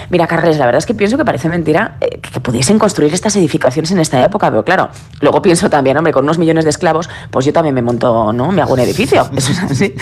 [0.09, 3.36] Mira, Carles, la verdad es que pienso que parece mentira eh, que pudiesen construir estas
[3.38, 4.89] edificaciones en esta época, pero claro,
[5.21, 8.51] luego pienso también, hombre, con unos millones de esclavos, pues yo también me monto, ¿no?
[8.51, 9.30] Me hago un edificio.
[9.36, 9.95] Eso es así.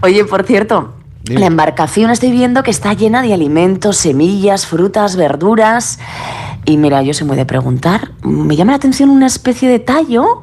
[0.00, 0.94] Oye, por cierto,
[1.26, 6.00] la embarcación estoy viendo que está llena de alimentos, semillas, frutas, verduras.
[6.64, 8.10] Y mira, yo soy muy de preguntar.
[8.22, 10.42] Me llama la atención una especie de tallo.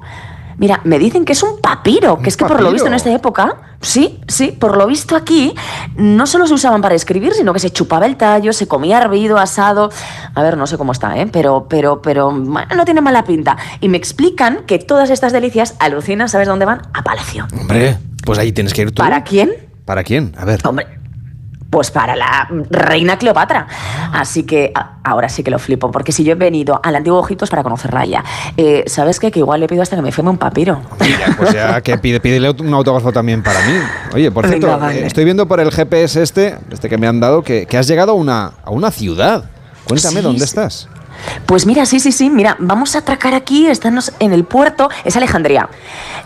[0.59, 3.13] Mira, me dicen que es un papiro, que es que por lo visto en esta
[3.13, 5.55] época, sí, sí, por lo visto aquí,
[5.95, 9.37] no solo se usaban para escribir, sino que se chupaba el tallo, se comía hervido,
[9.37, 9.89] asado.
[10.35, 11.27] A ver, no sé cómo está, ¿eh?
[11.27, 13.55] Pero, pero, pero, no tiene mala pinta.
[13.79, 16.81] Y me explican que todas estas delicias, alucinan, ¿sabes dónde van?
[16.93, 17.47] A Palacio.
[17.57, 19.01] Hombre, pues ahí tienes que ir tú.
[19.01, 19.51] ¿Para quién?
[19.85, 20.35] ¿Para quién?
[20.37, 20.59] A ver.
[20.67, 20.98] Hombre,
[21.69, 23.67] pues para la reina Cleopatra.
[24.11, 27.23] Así que a- ahora sí que lo flipo, porque si yo he venido al antiguo
[27.23, 28.23] Egipto es para conocerla a ella.
[28.57, 29.29] Eh, ¿Sabes qué?
[29.31, 30.81] Que igual le pido hasta que me firme un papiro.
[31.37, 33.73] Pues ya que pide, pídele un autógrafo también para mí.
[34.13, 34.99] Oye, por Venga, cierto, vale.
[35.01, 37.87] eh, estoy viendo por el GPS este, este que me han dado, que, que has
[37.87, 39.45] llegado a una, a una ciudad.
[39.85, 40.45] Cuéntame, Sí, ¿dónde sí.
[40.45, 40.87] estás?
[41.45, 45.15] Pues mira, sí, sí, sí, mira, vamos a atracar aquí, estamos en el puerto, es
[45.15, 45.69] Alejandría.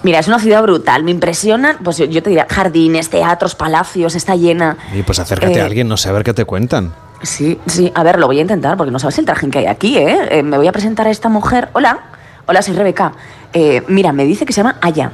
[0.03, 4.15] Mira, es una ciudad brutal, me impresionan, pues yo, yo te diría, jardines, teatros, palacios,
[4.15, 4.77] está llena.
[4.93, 6.93] Y pues acércate Eh, a alguien, no sé, a ver qué te cuentan.
[7.21, 9.67] Sí, sí, a ver, lo voy a intentar, porque no sabes el trajín que hay
[9.67, 10.27] aquí, ¿eh?
[10.29, 11.69] Eh, me voy a presentar a esta mujer.
[11.73, 11.99] Hola,
[12.45, 13.13] hola, soy Rebeca.
[13.53, 15.11] Eh, mira, me dice que se llama Aya.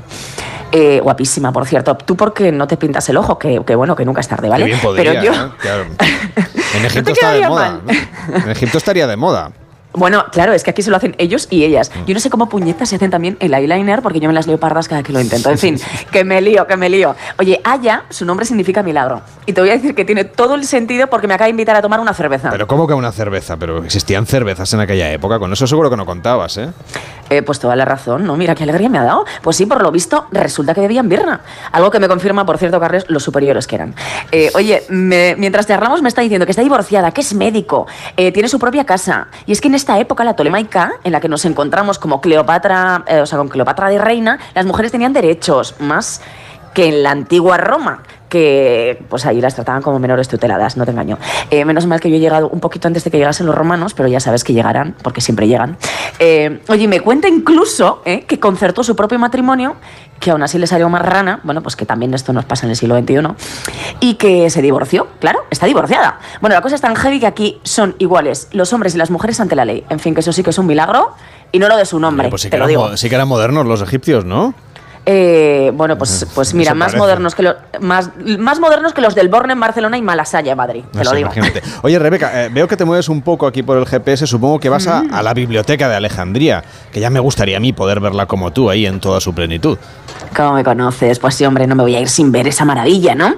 [0.72, 1.96] Eh, guapísima, por cierto.
[1.96, 4.66] Tú porque no te pintas el ojo, que, que bueno, que nunca es tarde, ¿vale?
[4.66, 5.34] Qué bien podría, Pero yo...
[5.34, 5.52] ¿eh?
[5.60, 5.86] Claro.
[6.76, 7.80] En Egipto está de moda.
[8.44, 9.52] En Egipto estaría de moda.
[9.94, 11.92] Bueno, claro, es que aquí se lo hacen ellos y ellas.
[12.06, 14.60] Yo no sé cómo puñetas se hacen también el eyeliner, porque yo me las leo
[14.60, 15.50] pardas cada que lo intento.
[15.50, 15.80] En fin,
[16.12, 17.16] que me lío, que me lío.
[17.40, 19.22] Oye, Aya, su nombre significa milagro.
[19.48, 21.76] Y te voy a decir que tiene todo el sentido porque me acaba de invitar
[21.76, 22.52] a tomar una cerveza.
[22.52, 23.58] Pero ¿cómo que una cerveza?
[23.58, 26.70] Pero existían cervezas en aquella época, con eso seguro que no contabas, ¿eh?
[27.32, 28.36] Eh, pues toda la razón, ¿no?
[28.38, 29.26] Mira qué alegría me ha dado.
[29.42, 31.42] Pues sí, por lo visto, resulta que bebían birra.
[31.72, 33.96] Algo que me confirma, por cierto, Carles, los superiores que eran.
[34.32, 37.88] Eh, oye, me- mientras charlamos me está diciendo que está divorciada, que es médico,
[38.18, 39.28] eh, tiene su propia casa.
[39.46, 43.04] Y es que en esta época, la tolemaica, en la que nos encontramos como Cleopatra,
[43.08, 46.22] eh, o sea, con Cleopatra de reina, las mujeres tenían derechos más
[46.74, 50.92] que en la antigua Roma que pues ahí las trataban como menores tuteladas, no te
[50.92, 51.18] engaño.
[51.50, 53.94] Eh, menos mal que yo he llegado un poquito antes de que llegasen los romanos,
[53.94, 55.78] pero ya sabes que llegarán, porque siempre llegan.
[56.20, 59.76] Eh, oye, me cuenta incluso eh, que concertó su propio matrimonio,
[60.20, 62.72] que aún así le salió más rana, bueno, pues que también esto nos pasa en
[62.72, 63.20] el siglo XXI,
[64.02, 66.20] y que se divorció, claro, está divorciada.
[66.42, 69.40] Bueno, la cosa es tan heavy que aquí son iguales los hombres y las mujeres
[69.40, 69.86] ante la ley.
[69.90, 71.14] En fin, que eso sí que es un milagro,
[71.52, 72.90] y no lo de su nombre, Pues sí que, te lo eran, digo.
[72.90, 74.54] mo- sí que eran modernos los egipcios, ¿no?
[75.12, 76.98] Eh, bueno, pues, pues mira, más parece.
[77.00, 80.58] modernos, que los, más, más modernos que los del Borne en Barcelona y Malasaya en
[80.58, 81.32] Madrid, te lo digo.
[81.32, 81.64] imagínate.
[81.82, 84.28] Oye, Rebeca, eh, veo que te mueves un poco aquí por el GPS.
[84.28, 87.74] Supongo que vas a, a la biblioteca de Alejandría, que ya me gustaría a mí
[87.74, 89.80] poder verla como tú ahí en toda su plenitud.
[90.36, 91.18] ¿Cómo me conoces?
[91.18, 93.34] Pues sí, hombre, no me voy a ir sin ver esa maravilla, ¿no?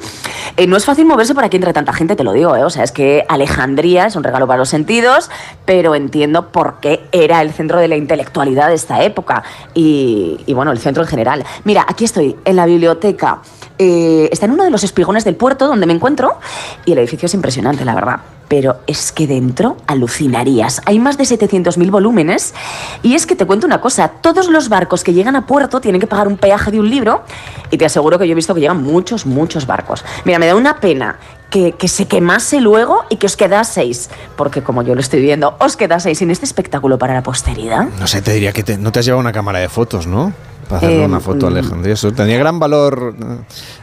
[0.58, 2.64] Eh, no es fácil moverse por aquí entre tanta gente, te lo digo, ¿eh?
[2.66, 5.30] O sea, es que Alejandría es un regalo para los sentidos,
[5.64, 9.44] pero entiendo por qué era el centro de la intelectualidad de esta época
[9.74, 11.46] y, y, bueno, el centro en general.
[11.64, 13.42] Mira, aquí estoy, en la biblioteca.
[13.78, 16.40] Eh, está en uno de los espigones del puerto donde me encuentro
[16.86, 18.20] y el edificio es impresionante, la verdad.
[18.48, 20.82] pero es que dentro alucinarías.
[20.86, 22.54] Hay más de 700.000 volúmenes
[23.02, 26.02] y es que te cuento una cosa, todos los barcos que llegan a puerto tienen
[26.02, 27.24] que pagar un peaje de un libro
[27.70, 30.04] y te aseguro que yo he visto que llegan muchos, muchos barcos.
[30.26, 31.18] Mira, me da una pena
[31.52, 34.10] que, se quemase luego y que os quedaseis.
[34.36, 37.86] Porque como yo lo estoy viendo, os quedaseis sin este espectáculo para la posteridad.
[38.00, 40.34] No sé, te diría que no te has llevado una cámara de fotos, ¿no?
[40.72, 41.54] Para hacerle Eh, una foto a mm.
[41.54, 41.94] Alejandría.
[41.94, 43.14] Eso tenía gran valor.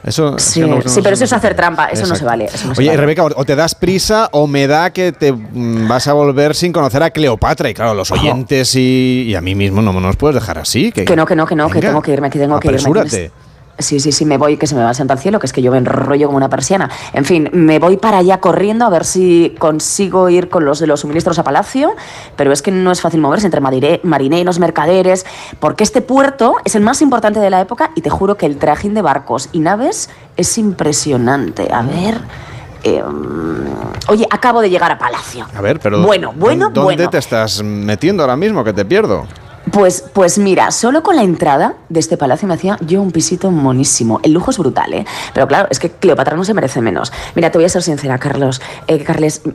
[0.05, 2.47] Eso, Sí, eso no- no- sí, pero eso es hacer trampa, eso no se vale.
[2.47, 2.97] Eso se Oye, vale.
[3.01, 6.73] Rebeca, o te das prisa o me da que te mm, vas a volver sin
[6.73, 7.69] conocer a Cleopatra.
[7.69, 10.91] Y claro, los oyentes y, y a mí mismo no nos puedes dejar así.
[10.93, 13.31] Que, Que no, que no, que no, que tengo que irme, que tengo que irme.
[13.79, 15.53] Sí, sí, sí, me voy, que se me va el santo al cielo, que es
[15.53, 16.91] que yo me enrollo como una persiana.
[17.13, 20.89] En fin, me voy para allá corriendo a ver si consigo ir con los de
[20.89, 21.95] los suministros a Palacio,
[22.37, 25.27] pero es que no es fácil moverse entre marineros, mercaderes,
[25.61, 28.57] porque este puerto es el más importante de la época y te juro que el
[28.59, 31.69] trajín de barcos y naves es impresionante.
[31.73, 32.21] A ver...
[32.85, 33.03] eh,
[34.09, 35.47] oye, acabo de llegar a Palacio.
[35.55, 36.03] A ver, pero.
[36.03, 37.11] Bueno, bueno, ¿Dónde bueno.
[37.11, 38.65] te estás metiendo ahora mismo?
[38.65, 39.27] Que te pierdo.
[39.73, 43.51] Pues, pues mira, solo con la entrada de este palacio me hacía yo un pisito
[43.51, 44.21] monísimo.
[44.23, 45.07] El lujo es brutal, ¿eh?
[45.35, 47.13] Pero claro, es que Cleopatra no se merece menos.
[47.35, 48.61] Mira, te voy a ser sincera, Carlos.
[48.87, 49.05] Eh,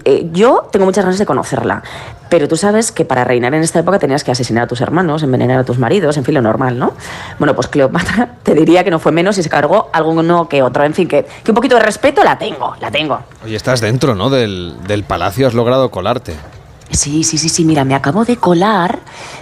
[0.06, 1.84] eh, yo tengo muchas ganas de conocerla.
[2.30, 5.22] Pero tú sabes que para reinar en esta época tenías que asesinar a tus hermanos,
[5.24, 6.94] envenenar a tus maridos, en fin, lo normal, ¿no?
[7.38, 10.84] Bueno, pues Cleopatra te diría que no fue menos y se cargó alguno que otro.
[10.84, 13.20] En fin, que, que un poquito de respeto la tengo, la tengo.
[13.44, 14.30] Oye, estás dentro, ¿no?
[14.30, 16.36] Del, del palacio, has logrado colarte.
[16.94, 19.00] Sí, sí, sí, sí, mira, me acabo de colar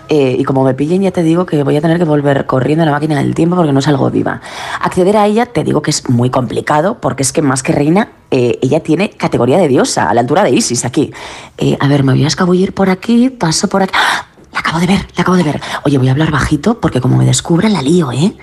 [0.07, 2.83] eh, y como me pillen ya te digo que voy a tener que volver corriendo
[2.83, 4.41] a la máquina del tiempo porque no salgo viva.
[4.79, 8.13] Acceder a ella te digo que es muy complicado porque es que más que reina,
[8.31, 11.11] eh, ella tiene categoría de diosa, a la altura de Isis aquí.
[11.57, 13.93] Eh, a ver, me voy a escabullir por aquí, paso por aquí...
[13.95, 14.27] ¡Ah!
[14.53, 15.61] La acabo de ver, la acabo de ver.
[15.83, 18.33] Oye, voy a hablar bajito porque como me descubran la lío, ¿eh?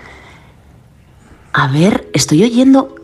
[1.55, 2.95] A ver, estoy oyendo...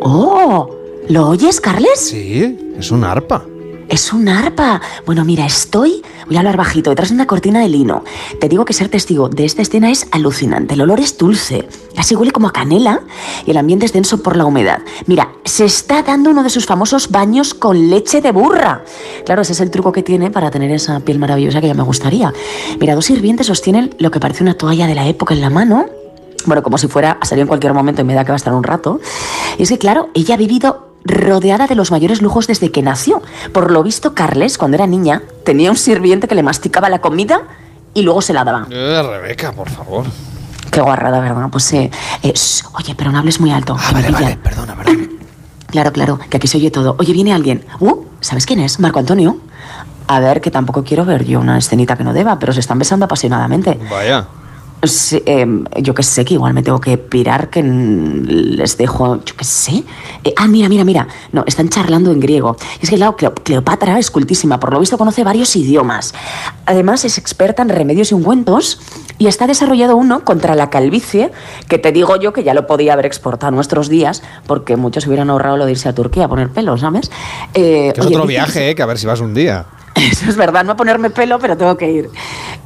[0.00, 0.76] ¡Oh!
[1.08, 1.98] ¿Lo oyes, Carles?
[1.98, 3.44] Sí, es un arpa.
[3.88, 4.80] Es un arpa.
[5.06, 6.02] Bueno, mira, estoy.
[6.26, 8.02] Voy a hablar bajito, detrás de una cortina de lino.
[8.40, 10.74] Te digo que ser testigo de esta escena es alucinante.
[10.74, 11.68] El olor es dulce.
[11.94, 13.02] Casi huele como a canela
[13.46, 14.80] y el ambiente es denso por la humedad.
[15.06, 18.84] Mira, se está dando uno de sus famosos baños con leche de burra.
[19.24, 21.82] Claro, ese es el truco que tiene para tener esa piel maravillosa que ya me
[21.82, 22.32] gustaría.
[22.80, 25.86] Mira, dos sirvientes sostienen lo que parece una toalla de la época en la mano.
[26.46, 28.36] Bueno, como si fuera a salir en cualquier momento y me da que va a
[28.36, 29.00] estar un rato.
[29.58, 33.22] Y es que, claro, ella ha vivido rodeada de los mayores lujos desde que nació.
[33.52, 37.42] Por lo visto, Carles, cuando era niña, tenía un sirviente que le masticaba la comida
[37.92, 38.66] y luego se la daba.
[38.70, 40.06] Eh, Rebeca, por favor.
[40.70, 41.48] Qué guarrada, ¿verdad?
[41.50, 41.90] Pues sí.
[42.22, 43.76] Eh, shh, oye, pero no hables muy alto.
[43.76, 45.08] me vale, vale, perdona, perdona.
[45.74, 46.94] Claro, claro, que aquí se oye todo.
[47.00, 47.64] Oye, viene alguien.
[47.80, 48.78] Uh, ¿sabes quién es?
[48.78, 49.38] Marco Antonio.
[50.06, 52.78] A ver, que tampoco quiero ver yo una escenita que no deba, pero se están
[52.78, 53.80] besando apasionadamente.
[53.90, 54.28] Vaya.
[54.86, 55.46] Sí, eh,
[55.80, 59.84] yo que sé, que igual me tengo que pirar, que les dejo, yo que sé.
[60.24, 61.08] Eh, ah, mira, mira, mira.
[61.32, 62.56] No, están charlando en griego.
[62.80, 66.14] Es que, claro, Cleo- Cleopatra es cultísima, por lo visto conoce varios idiomas.
[66.66, 68.80] Además, es experta en remedios y ungüentos
[69.18, 71.30] y está desarrollado uno contra la calvicie,
[71.68, 75.06] que te digo yo que ya lo podía haber exportado a nuestros días, porque muchos
[75.06, 77.10] hubieran ahorrado lo de irse a Turquía a poner pelo, ¿sabes?
[77.54, 79.66] Eh, Que es oye, otro viaje, eh, que a ver si vas un día.
[79.94, 82.10] eso es verdad, no a ponerme pelo, pero tengo que ir.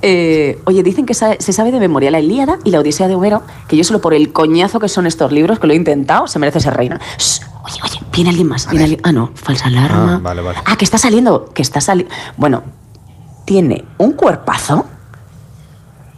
[0.03, 3.15] Eh, oye, dicen que sa- se sabe de memoria la Ilíada y la Odisea de
[3.17, 6.27] Homero, que yo solo por el coñazo que son estos libros, que lo he intentado,
[6.29, 7.01] se merece ser reina.
[7.19, 8.69] Shh, oye, oye, viene alguien más.
[8.71, 10.15] viene alguien- Ah, no, falsa alarma.
[10.17, 10.59] Ah, vale, vale.
[10.65, 12.15] Ah, que está saliendo, que está saliendo.
[12.37, 12.63] Bueno,
[13.45, 14.87] tiene un cuerpazo.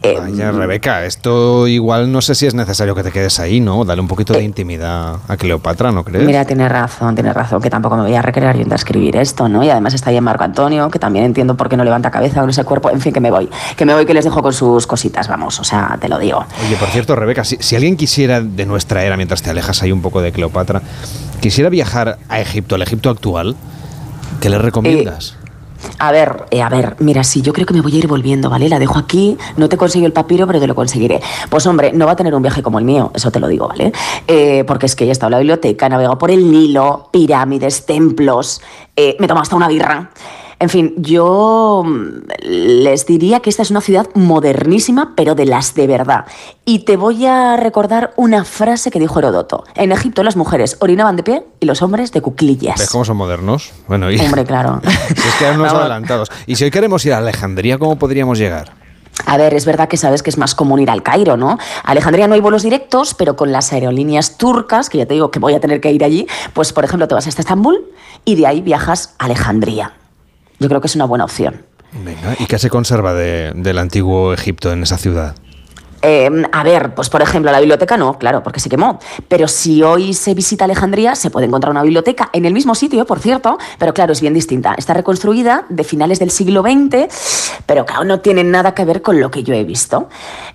[0.03, 3.85] Eh, Vaya, Rebeca, esto igual no sé si es necesario que te quedes ahí, ¿no?
[3.85, 6.25] Dale un poquito de intimidad a Cleopatra, ¿no crees?
[6.25, 9.47] Mira, tiene razón, tiene razón, que tampoco me voy a recrear yo en escribir esto,
[9.47, 9.63] ¿no?
[9.63, 12.41] Y además está ahí en Marco Antonio, que también entiendo por qué no levanta cabeza
[12.41, 12.89] con ese cuerpo.
[12.89, 13.47] En fin, que me voy.
[13.77, 16.43] Que me voy, que les dejo con sus cositas, vamos, o sea, te lo digo.
[16.65, 19.91] Oye, por cierto, Rebeca, si, si alguien quisiera de nuestra era, mientras te alejas ahí
[19.91, 20.81] un poco de Cleopatra,
[21.41, 23.55] quisiera viajar a Egipto, al Egipto actual,
[24.39, 25.37] ¿qué le recomiendas?
[25.97, 28.49] A ver, eh, a ver, mira, sí, yo creo que me voy a ir volviendo,
[28.49, 28.69] ¿vale?
[28.69, 31.21] La dejo aquí, no te consigo el papiro, pero te lo conseguiré.
[31.49, 33.67] Pues hombre, no va a tener un viaje como el mío, eso te lo digo,
[33.67, 33.91] ¿vale?
[34.27, 37.85] Eh, porque es que he estado en la biblioteca, he navegado por el Nilo, pirámides,
[37.85, 38.61] templos,
[38.95, 40.11] eh, me he tomado hasta una birra.
[40.61, 45.73] En fin, yo mm, les diría que esta es una ciudad modernísima, pero de las
[45.73, 46.25] de verdad.
[46.65, 49.63] Y te voy a recordar una frase que dijo Herodoto.
[49.73, 52.79] En Egipto las mujeres orinaban de pie y los hombres de cuclillas.
[52.79, 53.71] ¿Ves cómo son modernos?
[53.87, 54.79] Bueno, y Hombre, claro.
[55.07, 56.29] si es que eran unos adelantados.
[56.45, 58.73] Y si hoy queremos ir a Alejandría, ¿cómo podríamos llegar?
[59.25, 61.57] A ver, es verdad que sabes que es más común ir al Cairo, ¿no?
[61.83, 65.31] A Alejandría no hay vuelos directos, pero con las aerolíneas turcas, que ya te digo
[65.31, 67.83] que voy a tener que ir allí, pues por ejemplo te vas hasta Estambul
[68.25, 69.93] y de ahí viajas a Alejandría.
[70.61, 71.65] Yo creo que es una buena opción.
[72.05, 75.35] Venga, ¿y qué se conserva de- del antiguo Egipto en esa ciudad?
[76.03, 78.99] Eh, a ver, pues por ejemplo, la biblioteca no, claro, porque se quemó.
[79.27, 83.05] Pero si hoy se visita Alejandría, se puede encontrar una biblioteca en el mismo sitio,
[83.05, 84.75] por cierto, pero claro, es bien distinta.
[84.77, 87.07] Está reconstruida de finales del siglo XX,
[87.65, 90.09] pero claro, no tiene nada que ver con lo que yo he visto.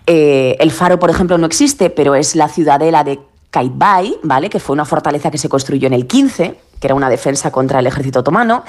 [0.06, 3.18] Eh, el faro, por ejemplo, no existe, pero es la ciudadela de
[3.56, 4.50] Kaitbay, ¿vale?
[4.50, 7.78] Que fue una fortaleza que se construyó en el 15, que era una defensa contra
[7.78, 8.64] el ejército otomano.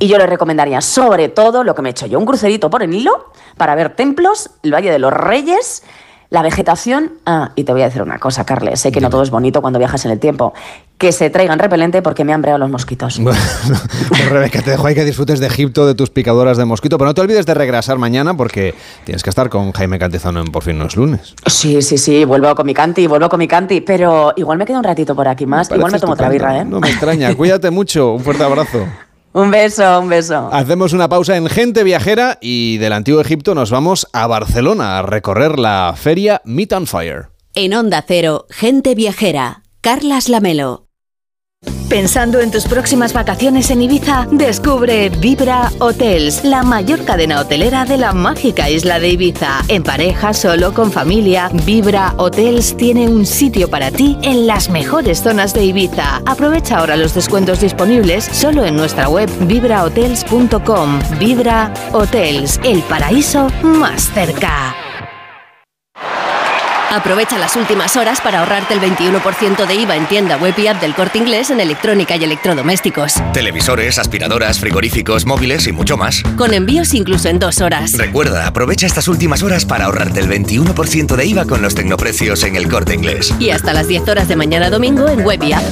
[0.00, 2.82] Y yo le recomendaría, sobre todo, lo que me he hecho yo, un crucerito por
[2.82, 5.84] el Nilo para ver templos, el Valle de los Reyes
[6.30, 9.22] la vegetación, ah, y te voy a decir una cosa, Carles, sé que no todo
[9.22, 10.54] es bonito cuando viajas en el tiempo,
[11.02, 13.18] que se traigan repelente porque me han breado los mosquitos.
[13.18, 13.40] Bueno,
[14.08, 17.08] pues Rebeca, te dejo ahí que disfrutes de Egipto, de tus picadoras de mosquito, pero
[17.08, 18.72] no te olvides de regresar mañana porque
[19.04, 21.34] tienes que estar con Jaime Cantizano en Por fin no es lunes.
[21.46, 24.78] Sí, sí, sí, vuelvo con mi canti, vuelvo con mi canti, pero igual me quedo
[24.78, 26.64] un ratito por aquí más, igual me tomo otra birra, ¿eh?
[26.64, 28.86] No me extraña, cuídate mucho, un fuerte abrazo.
[29.32, 30.50] Un beso, un beso.
[30.52, 35.02] Hacemos una pausa en Gente Viajera y del Antiguo Egipto nos vamos a Barcelona a
[35.02, 37.26] recorrer la feria Meet on Fire.
[37.54, 40.91] En Onda Cero, Gente Viajera, Carlas Lamelo.
[41.92, 47.98] Pensando en tus próximas vacaciones en Ibiza, descubre Vibra Hotels, la mayor cadena hotelera de
[47.98, 49.62] la mágica isla de Ibiza.
[49.68, 55.20] En pareja, solo, con familia, Vibra Hotels tiene un sitio para ti en las mejores
[55.22, 56.22] zonas de Ibiza.
[56.24, 60.98] Aprovecha ahora los descuentos disponibles solo en nuestra web vibrahotels.com.
[61.18, 64.91] Vibra Hotels, el paraíso más cerca.
[66.92, 70.78] Aprovecha las últimas horas para ahorrarte el 21% de IVA en tienda web y app
[70.78, 73.14] del corte inglés en electrónica y electrodomésticos.
[73.32, 76.22] Televisores, aspiradoras, frigoríficos, móviles y mucho más.
[76.36, 77.96] Con envíos incluso en dos horas.
[77.96, 82.56] Recuerda, aprovecha estas últimas horas para ahorrarte el 21% de IVA con los tecnoprecios en
[82.56, 83.32] el corte inglés.
[83.40, 85.62] Y hasta las 10 horas de mañana domingo en web y app.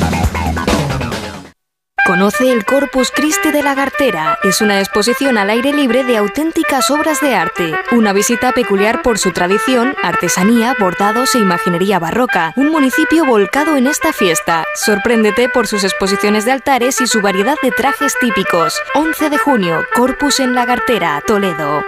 [2.11, 4.37] Conoce el Corpus Christi de la Gartera.
[4.43, 7.73] Es una exposición al aire libre de auténticas obras de arte.
[7.93, 12.53] Una visita peculiar por su tradición, artesanía, bordados e imaginería barroca.
[12.57, 14.65] Un municipio volcado en esta fiesta.
[14.74, 18.74] Sorpréndete por sus exposiciones de altares y su variedad de trajes típicos.
[18.97, 21.85] 11 de junio, Corpus en la Gartera, Toledo.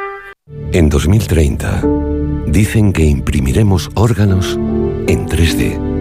[0.70, 1.82] En 2030,
[2.47, 4.55] dicen que imprimiremos órganos
[5.09, 5.91] en 3D.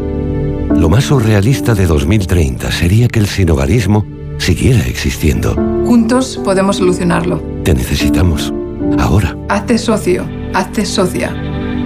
[0.75, 4.05] Lo más surrealista de 2030 sería que el sinogarismo
[4.37, 5.53] siguiera existiendo.
[5.85, 7.41] Juntos podemos solucionarlo.
[7.63, 8.53] Te necesitamos.
[8.99, 9.35] Ahora.
[9.49, 10.25] Hazte socio.
[10.53, 11.29] Hazte socia.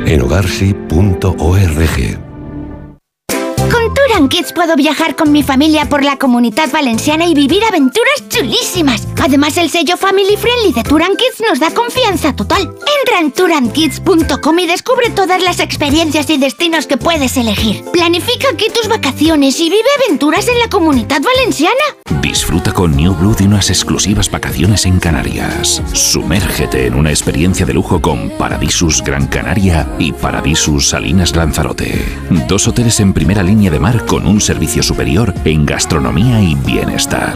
[0.06, 2.20] En hogarsi.org.
[3.72, 8.30] Con Touran Kids puedo viajar con mi familia por la comunidad valenciana y vivir aventuras
[8.30, 9.08] chulísimas.
[9.26, 12.62] Además, el sello Family Friendly de Touran Kids nos da confianza total.
[12.62, 17.84] Entra en turankids.com y descubre todas las experiencias y destinos que puedes elegir.
[17.92, 21.74] Planifica aquí tus vacaciones y vive aventuras en la comunidad valenciana.
[22.22, 25.82] Disfruta con New Blue de unas exclusivas vacaciones en Canarias.
[25.94, 32.06] Sumérgete en una experiencia de lujo con Paradisus Gran Canaria y Paradisus Salinas Lanzarote.
[32.48, 37.34] Dos hoteles en primera línea de mar con un servicio superior en gastronomía y bienestar.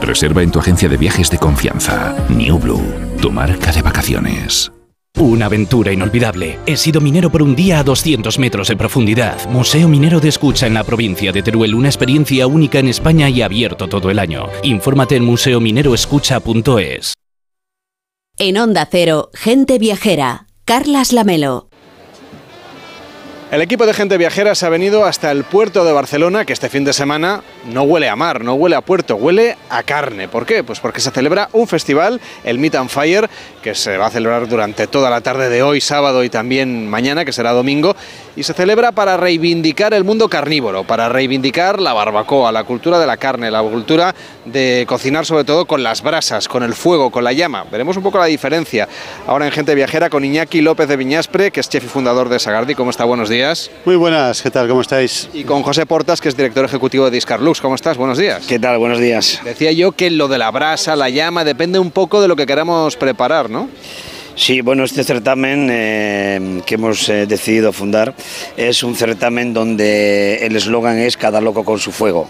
[0.00, 2.16] Reserva en tu agencia de viajes de confianza.
[2.28, 2.82] New Blue,
[3.20, 4.70] tu marca de vacaciones.
[5.18, 6.58] Una aventura inolvidable.
[6.66, 9.48] He sido minero por un día a 200 metros de profundidad.
[9.48, 11.74] Museo Minero de Escucha en la provincia de Teruel.
[11.74, 14.48] Una experiencia única en España y abierto todo el año.
[14.62, 17.14] Infórmate en museomineroescucha.es.
[18.38, 21.65] En Onda Cero, Gente Viajera, Carlas Lamelo.
[23.48, 26.68] El equipo de gente viajera se ha venido hasta el puerto de Barcelona, que este
[26.68, 30.26] fin de semana no huele a mar, no huele a puerto, huele a carne.
[30.26, 30.64] ¿Por qué?
[30.64, 33.30] Pues porque se celebra un festival, el Meat and Fire,
[33.62, 37.24] que se va a celebrar durante toda la tarde de hoy, sábado y también mañana,
[37.24, 37.94] que será domingo,
[38.34, 43.06] y se celebra para reivindicar el mundo carnívoro, para reivindicar la barbacoa, la cultura de
[43.06, 44.12] la carne, la cultura
[44.44, 47.64] de cocinar sobre todo con las brasas, con el fuego, con la llama.
[47.70, 48.88] Veremos un poco la diferencia
[49.24, 52.40] ahora en Gente Viajera con Iñaki López de Viñaspre, que es chef y fundador de
[52.40, 52.74] Sagardi.
[52.74, 53.04] ¿Cómo está?
[53.04, 53.35] Buenos días.
[53.84, 54.66] Muy buenas, ¿qué tal?
[54.66, 55.28] ¿Cómo estáis?
[55.34, 57.60] Y con José Portas, que es director ejecutivo de Discarlux.
[57.60, 57.98] ¿Cómo estás?
[57.98, 58.46] Buenos días.
[58.46, 58.78] ¿Qué tal?
[58.78, 59.42] Buenos días.
[59.44, 62.46] Decía yo que lo de la brasa, la llama, depende un poco de lo que
[62.46, 63.68] queramos preparar, ¿no?
[64.36, 68.14] Sí, bueno, este certamen eh, que hemos eh, decidido fundar
[68.56, 72.28] es un certamen donde el eslogan es cada loco con su fuego.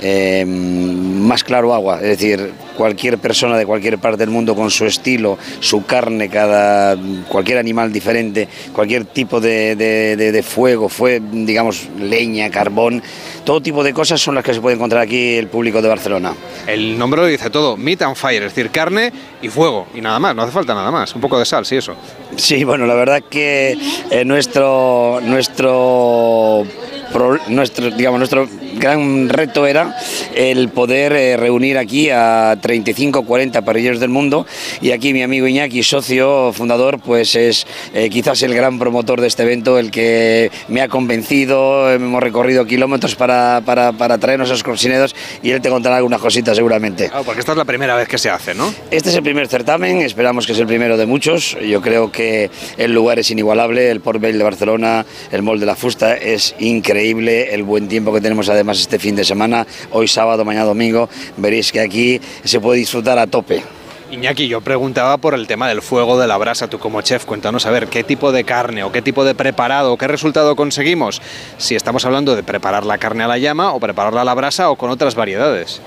[0.00, 4.86] Eh, más claro agua, es decir, cualquier persona de cualquier parte del mundo con su
[4.86, 6.96] estilo, su carne, cada,
[7.28, 13.02] cualquier animal diferente, cualquier tipo de, de fuego, fue, digamos, leña, carbón,
[13.44, 16.32] todo tipo de cosas son las que se puede encontrar aquí el público de Barcelona.
[16.68, 20.20] El nombre lo dice todo, meat and fire, es decir, carne y fuego, y nada
[20.20, 21.96] más, no hace falta nada más, un poco de sal, sí, eso.
[22.36, 23.76] Sí, bueno, la verdad que
[24.12, 26.64] eh, nuestro, nuestro
[27.48, 29.96] nuestro, digamos, nuestro gran reto era
[30.34, 34.46] el poder eh, reunir aquí a 35, 40 parrilleros del mundo
[34.82, 39.26] y aquí mi amigo Iñaki, socio, fundador, pues es eh, quizás el gran promotor de
[39.26, 44.52] este evento, el que me ha convencido, hemos recorrido kilómetros para, para, para traernos a
[44.52, 47.10] esos cocineros y él te contará algunas cositas seguramente.
[47.24, 48.72] porque esta es la primera vez que se hace, ¿no?
[48.90, 52.50] Este es el primer certamen, esperamos que es el primero de muchos, yo creo que
[52.76, 56.54] el lugar es inigualable, el Port Vell de Barcelona, el Mall de la Fusta, es
[56.58, 61.08] increíble el buen tiempo que tenemos además este fin de semana, hoy sábado, mañana domingo,
[61.38, 63.62] veréis que aquí se puede disfrutar a tope.
[64.10, 66.66] Iñaki, yo preguntaba por el tema del fuego de la brasa.
[66.68, 69.98] Tú como chef, cuéntanos a ver qué tipo de carne o qué tipo de preparado
[69.98, 71.20] qué resultado conseguimos.
[71.58, 74.70] Si estamos hablando de preparar la carne a la llama o prepararla a la brasa
[74.70, 75.82] o con otras variedades.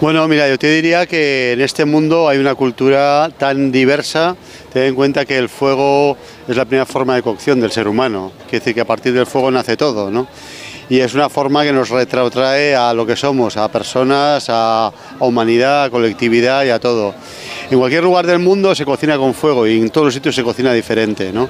[0.00, 4.34] Bueno, mira, yo te diría que en este mundo hay una cultura tan diversa.
[4.72, 6.16] Ten en cuenta que el fuego
[6.48, 8.32] es la primera forma de cocción del ser humano.
[8.50, 10.26] Quiere decir que a partir del fuego nace todo, ¿no?
[10.88, 15.84] Y es una forma que nos retrotrae a lo que somos, a personas, a, humanidad,
[15.84, 17.14] a colectividad y a todo.
[17.72, 20.42] En cualquier lugar del mundo se cocina con fuego y en todos los sitios se
[20.42, 21.32] cocina diferente.
[21.32, 21.48] ¿no?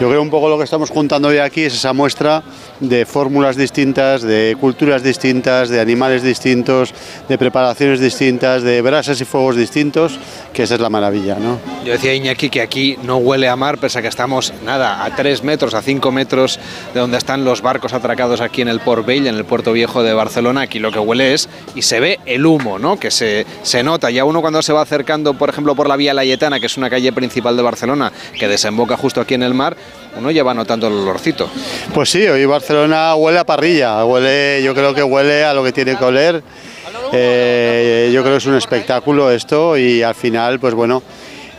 [0.00, 2.42] Yo creo un poco lo que estamos juntando hoy aquí es esa muestra
[2.80, 6.94] de fórmulas distintas, de culturas distintas, de animales distintos,
[7.28, 10.18] de preparaciones distintas, de brasas y fuegos distintos,
[10.54, 11.36] que esa es la maravilla.
[11.38, 11.58] ¿no?
[11.84, 15.14] Yo decía Iñaki que aquí no huele a mar, pese a que estamos nada, a
[15.14, 16.58] 3 metros, a 5 metros
[16.94, 20.02] de donde están los barcos atracados aquí en el Port Vell, en el puerto viejo
[20.02, 20.62] de Barcelona.
[20.62, 22.98] Aquí lo que huele es, y se ve el humo, ¿no?
[22.98, 24.10] que se, se nota.
[24.10, 26.88] Ya uno cuando se va acercando, por ejemplo, por la Vía Layetana, que es una
[26.88, 29.76] calle principal de Barcelona, que desemboca justo aquí en el mar,
[30.16, 31.48] uno ya va notando el olorcito.
[31.94, 35.72] Pues sí, hoy Barcelona huele a parrilla, huele, yo creo que huele a lo que
[35.72, 36.42] tiene que oler.
[37.12, 41.02] Eh, yo creo que es un espectáculo esto y al final, pues bueno,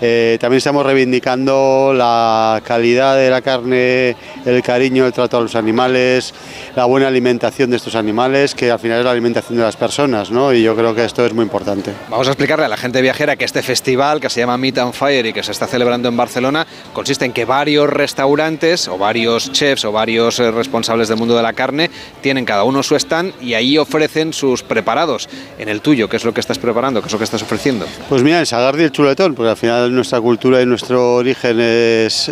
[0.02, 4.16] eh, también estamos reivindicando la calidad de la carne,
[4.46, 6.34] el cariño, el trato a los animales,
[6.76, 10.32] la buena alimentación de estos animales, que al final es la alimentación de las personas,
[10.32, 10.54] ¿no?
[10.54, 11.94] Y yo creo que esto es muy importante.
[12.10, 14.94] Vamos a explicarle a la gente viajera que este festival, que se llama Meat and
[14.94, 19.52] Fire y que se está celebrando en Barcelona, consiste en que varios restaurantes o varios
[19.52, 21.90] chefs o varios eh, responsables del mundo de la carne
[22.22, 25.28] tienen cada uno su stand y ahí ofrecen sus preparados.
[25.58, 27.02] En el tuyo, ¿qué es lo que estás preparando?
[27.02, 27.86] ¿Qué es lo que estás ofreciendo?
[28.08, 31.60] Pues mira, el sagardi y el chuletón, porque al final nuestra cultura y nuestro origen
[31.60, 32.32] es,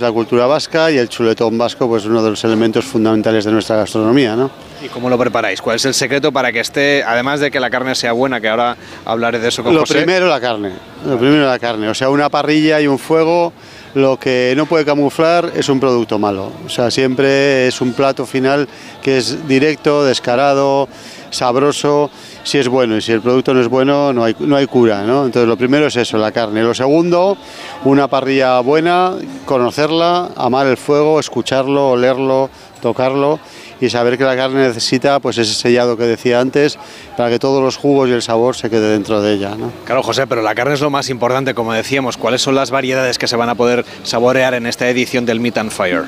[0.00, 3.76] la cultura vasca y el chuletón vasco pues uno de los elementos fundamentales de nuestra
[3.76, 4.36] gastronomía.
[4.36, 4.50] ¿no?
[4.84, 5.60] ¿Y cómo lo preparáis?
[5.60, 8.48] ¿Cuál es el secreto para que esté, además de que la carne sea buena, que
[8.48, 10.72] ahora hablaré de eso con Lo primero la carne,
[11.06, 13.52] lo primero la carne, o sea, una parrilla y un fuego
[13.94, 16.52] lo que no puede camuflar es un producto malo.
[16.66, 18.68] O sea, siempre es un plato final
[19.02, 20.88] que es directo, descarado,
[21.30, 22.10] sabroso
[22.44, 25.02] si es bueno y si el producto no es bueno no hay, no hay cura.
[25.02, 25.26] ¿no?
[25.26, 26.62] Entonces lo primero es eso, la carne.
[26.62, 27.36] Lo segundo,
[27.84, 29.14] una parrilla buena,
[29.44, 32.50] conocerla, amar el fuego, escucharlo, olerlo,
[32.80, 33.40] tocarlo
[33.80, 36.78] y saber que la carne necesita pues ese sellado que decía antes
[37.16, 39.54] para que todos los jugos y el sabor se quede dentro de ella.
[39.56, 39.72] ¿no?
[39.84, 42.16] Claro, José, pero la carne es lo más importante, como decíamos.
[42.16, 45.58] ¿Cuáles son las variedades que se van a poder saborear en esta edición del Meat
[45.58, 46.04] and Fire?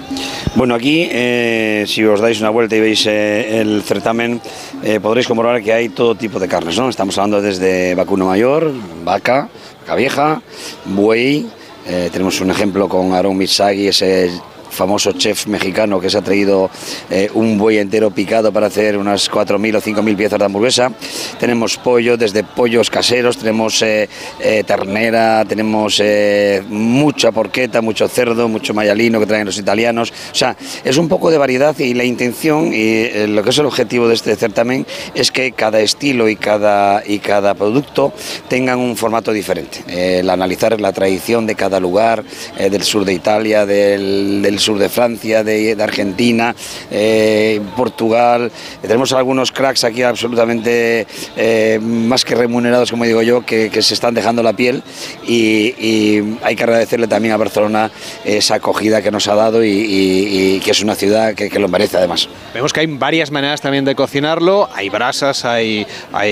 [0.54, 4.40] Bueno, aquí, eh, si os dais una vuelta y veis eh, el certamen,
[4.82, 6.78] eh, podréis comprobar que hay todo tipo de carnes.
[6.78, 6.88] ¿no?
[6.88, 8.72] Estamos hablando desde vacuno mayor,
[9.04, 9.48] vaca,
[9.80, 10.42] vaca vieja,
[10.84, 11.46] buey.
[11.86, 14.30] tenemos un ejemplo con Aaron Mitsagi, ese
[14.76, 16.70] famoso chef mexicano que se ha traído
[17.10, 20.92] eh, un buey entero picado para hacer unas 4.000 o 5.000 piezas de hamburguesa.
[21.40, 24.08] Tenemos pollo, desde pollos caseros, tenemos eh,
[24.38, 26.02] eh, ternera, tenemos
[26.68, 30.12] mucha porqueta, mucho cerdo, mucho mayalino que traen los italianos.
[30.30, 33.66] O sea, es un poco de variedad y la intención y lo que es el
[33.66, 38.12] objetivo de este certamen es que cada estilo y cada, y cada producto
[38.48, 39.78] tengan un formato diferente.
[39.88, 42.22] el analizar la tradición de cada lugar,
[42.58, 46.54] del sur de Italia, del, del sur de Francia, de, Argentina,
[46.90, 48.50] eh, Portugal.
[48.82, 51.06] Tenemos algunos cracks aquí absolutamente
[51.36, 54.82] eh, más que remunerados, como digo yo, que, se están dejando la piel
[55.26, 57.90] y, hay que agradecerle también a Barcelona
[58.24, 62.28] esa acogida que nos ha dado y, que es una ciudad que, lo merece además.
[62.52, 65.86] Vemos que hay varias maneras también de cocinarlo, hay brasas, hay,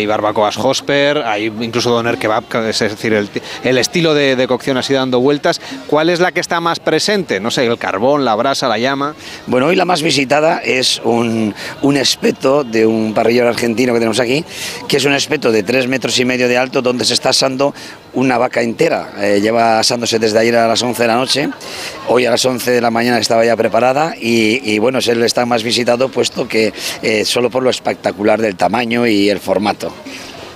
[0.06, 5.20] barbacoas hosper, hay incluso doner kebab, es decir, el, estilo de, de cocción así dando
[5.20, 5.61] vueltas.
[5.86, 7.39] ¿Cuál es la que está más presente?
[7.39, 9.14] No sé, el carbón, la brasa, la llama.
[9.46, 14.20] Bueno, hoy la más visitada es un, un espeto de un parrillero argentino que tenemos
[14.20, 14.44] aquí,
[14.88, 17.74] que es un espeto de tres metros y medio de alto donde se está asando
[18.14, 19.12] una vaca entera.
[19.18, 21.48] Eh, lleva asándose desde ayer a las 11 de la noche,
[22.09, 25.46] hoy a las 11 de la mañana estaba ya preparada y, bueno, es el está
[25.46, 26.72] más visitado puesto que
[27.02, 29.92] eh, solo por lo espectacular del tamaño y el formato.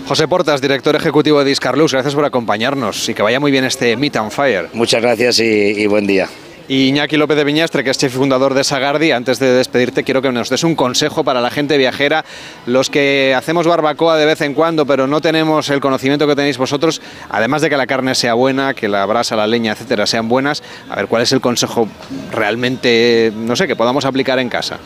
[0.07, 3.97] José Portas, director ejecutivo de Discarlux, gracias por acompañarnos y que vaya muy bien este
[3.97, 4.69] Meet and Fire.
[4.73, 6.29] Muchas gracias y buen día.
[6.69, 10.21] Y Iñaki López de Viñastre, que es chef fundador de Sagardi, antes de despedirte quiero
[10.21, 12.27] que nos des un consejo para la gente viajera,
[12.67, 16.59] los que hacemos barbacoa de vez en cuando, pero no tenemos el conocimiento que tenéis
[16.59, 17.01] vosotros,
[17.31, 20.63] además de que la carne sea buena, que la brasa, la leña, etcétera, sean buenas,
[20.91, 21.89] a ver, ¿cuál es el consejo
[22.33, 24.77] realmente, no sé, que podamos aplicar en casa?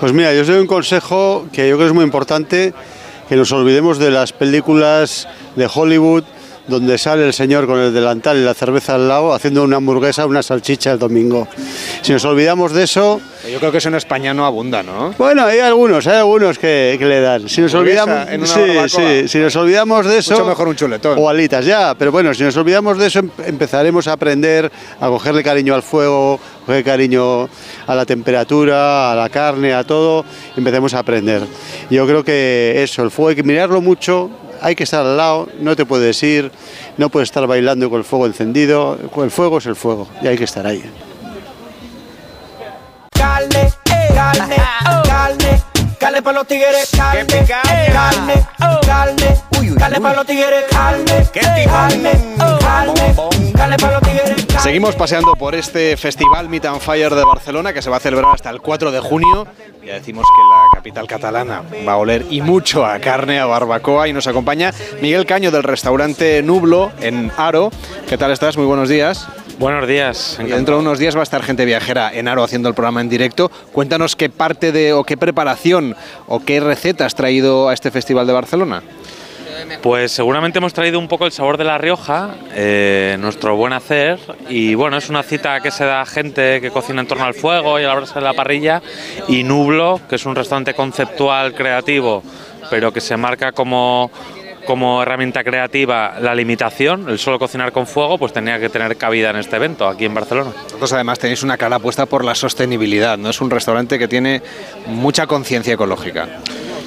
[0.00, 2.74] Pues mira, yo os doy un consejo que yo creo que es muy importante,
[3.28, 6.24] que nos olvidemos de las películas de Hollywood,
[6.68, 10.26] donde sale el señor con el delantal y la cerveza al lado haciendo una hamburguesa,
[10.26, 11.48] una salchicha el domingo.
[12.02, 13.20] Si nos olvidamos de eso...
[13.50, 15.14] Yo creo que eso en España no abunda, ¿no?
[15.16, 17.48] Bueno, hay algunos, hay algunos que, que le dan.
[17.48, 20.34] Si nos olvidamos, sí, sí, si nos olvidamos de eso...
[20.34, 21.16] Mucho mejor un chuletón.
[21.18, 24.70] O alitas, ya, pero bueno, si nos olvidamos de eso em- empezaremos a aprender
[25.00, 27.48] a cogerle cariño al fuego, coger cariño
[27.86, 30.24] a la temperatura, a la carne, a todo,
[30.56, 31.42] empecemos a aprender.
[31.88, 34.28] Yo creo que eso, el fuego hay que mirarlo mucho,
[34.60, 36.50] hay que estar al lado, no te puedes ir,
[36.96, 40.36] no puedes estar bailando con el fuego encendido, el fuego es el fuego y hay
[40.36, 40.82] que estar ahí.
[43.12, 44.56] Carne, eh, carne,
[45.04, 45.62] carne,
[45.98, 47.46] carne para los tigres, carne, eh,
[47.92, 49.47] carne,
[50.00, 51.28] para los tigres, los.
[54.62, 58.34] Seguimos paseando por este festival Meet and Fire de Barcelona que se va a celebrar
[58.34, 59.46] hasta el 4 de junio.
[59.84, 64.08] Ya decimos que la capital catalana va a oler y mucho a carne, a barbacoa
[64.08, 67.70] y nos acompaña Miguel Caño del restaurante Nublo en Aro.
[68.08, 68.56] ¿Qué tal estás?
[68.56, 69.26] Muy buenos días.
[69.58, 70.38] Buenos días.
[70.40, 73.00] Y dentro de unos días va a estar gente viajera en Aro haciendo el programa
[73.00, 73.50] en directo.
[73.72, 78.26] Cuéntanos qué parte de o qué preparación o qué receta has traído a este festival
[78.26, 78.82] de Barcelona.
[79.82, 84.18] Pues seguramente hemos traído un poco el sabor de La Rioja, eh, nuestro buen hacer,
[84.48, 87.34] y bueno, es una cita que se da a gente que cocina en torno al
[87.34, 88.82] fuego y a la brasa de la parrilla,
[89.28, 92.22] y Nublo, que es un restaurante conceptual, creativo,
[92.70, 94.10] pero que se marca como
[94.68, 99.30] como herramienta creativa la limitación, el solo cocinar con fuego, pues tenía que tener cabida
[99.30, 100.50] en este evento aquí en Barcelona.
[100.64, 103.30] Vosotros además tenéis una cara puesta por la sostenibilidad, ¿no?
[103.30, 104.42] Es un restaurante que tiene
[104.84, 106.28] mucha conciencia ecológica.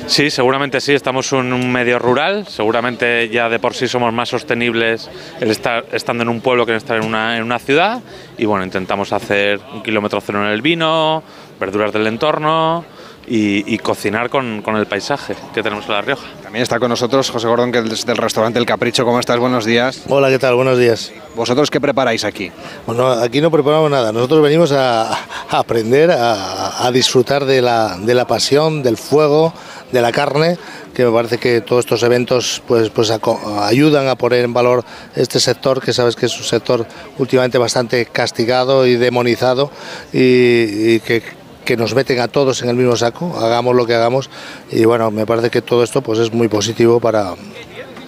[0.07, 4.27] Sí, seguramente sí, estamos en un medio rural, seguramente ya de por sí somos más
[4.27, 5.09] sostenibles
[5.39, 8.01] el estar estando en un pueblo que en estar en una, en una ciudad
[8.37, 11.23] y bueno, intentamos hacer un kilómetro cero en el vino,
[11.59, 12.83] verduras del entorno
[13.25, 16.27] y, y cocinar con, con el paisaje que tenemos en La Rioja.
[16.43, 19.05] También está con nosotros José Gordón, que es del restaurante El Capricho.
[19.05, 19.37] ¿Cómo estás?
[19.37, 20.03] Buenos días.
[20.09, 20.55] Hola, ¿qué tal?
[20.55, 21.13] Buenos días.
[21.35, 22.51] ¿Vosotros qué preparáis aquí?
[22.85, 24.11] Bueno, aquí no preparamos nada.
[24.11, 25.17] Nosotros venimos a, a
[25.51, 29.53] aprender, a, a disfrutar de la, de la pasión, del fuego,
[29.91, 30.57] de la carne,
[30.93, 34.83] que me parece que todos estos eventos pues, pues ayudan a poner en valor
[35.15, 36.85] este sector, que sabes que es un sector
[37.17, 39.71] últimamente bastante castigado y demonizado
[40.13, 41.23] y, y que,
[41.65, 44.29] que nos meten a todos en el mismo saco, hagamos lo que hagamos.
[44.71, 47.35] Y bueno, me parece que todo esto pues, es muy positivo para,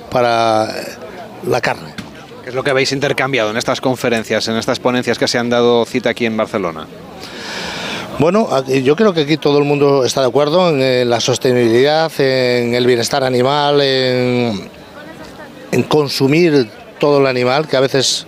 [0.09, 0.67] para
[1.47, 1.93] la carne.
[2.43, 5.49] ¿Qué es lo que habéis intercambiado en estas conferencias, en estas ponencias que se han
[5.49, 6.87] dado cita aquí en Barcelona?
[8.19, 12.11] Bueno, yo creo que aquí todo el mundo está de acuerdo en, eh, la sostenibilidad,
[12.19, 14.69] en el bienestar animal, en
[15.87, 16.69] consumir
[17.03, 18.25] todo el animal, que a veces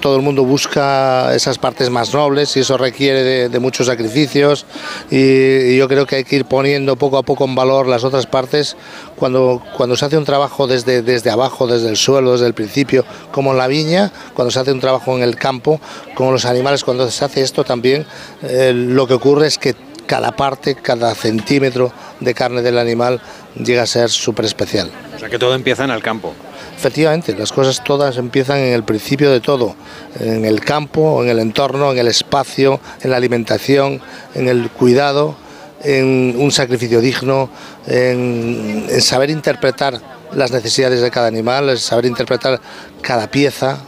[0.00, 4.66] todo el mundo busca esas partes más nobles y eso requiere de, muchos sacrificios
[5.08, 8.02] y, y yo creo que hay que ir poniendo poco a poco en valor las
[8.02, 8.76] otras partes
[9.14, 13.04] cuando, cuando se hace un trabajo desde, desde abajo, desde el suelo, desde el principio,
[13.30, 15.80] como en la viña, cuando se hace un trabajo en el campo,
[16.16, 18.04] como los animales, cuando se hace esto también,
[18.42, 19.76] eh, lo que ocurre es que
[20.08, 23.20] cada parte, cada centímetro de carne del animal
[23.54, 24.90] llega a ser súper especial.
[25.14, 26.34] O sea que todo empieza en el campo.
[26.78, 29.74] Efectivamente, las cosas todas empiezan en el principio de todo,
[30.20, 34.00] en el campo, en el entorno, en el espacio, en la alimentación,
[34.36, 35.34] en el cuidado,
[35.82, 37.50] en un sacrificio digno,
[37.88, 40.00] en, saber interpretar
[40.32, 42.60] las necesidades de cada animal, en saber interpretar
[43.02, 43.78] cada pieza,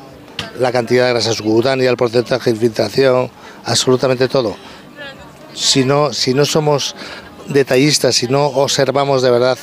[0.59, 3.31] la cantidad de grasa subcutánea, el porcentaje de infiltración,
[3.67, 4.57] absolutamente todo.
[5.55, 6.97] Si no, si no somos
[7.47, 9.59] detallistas, si no observamos de verdad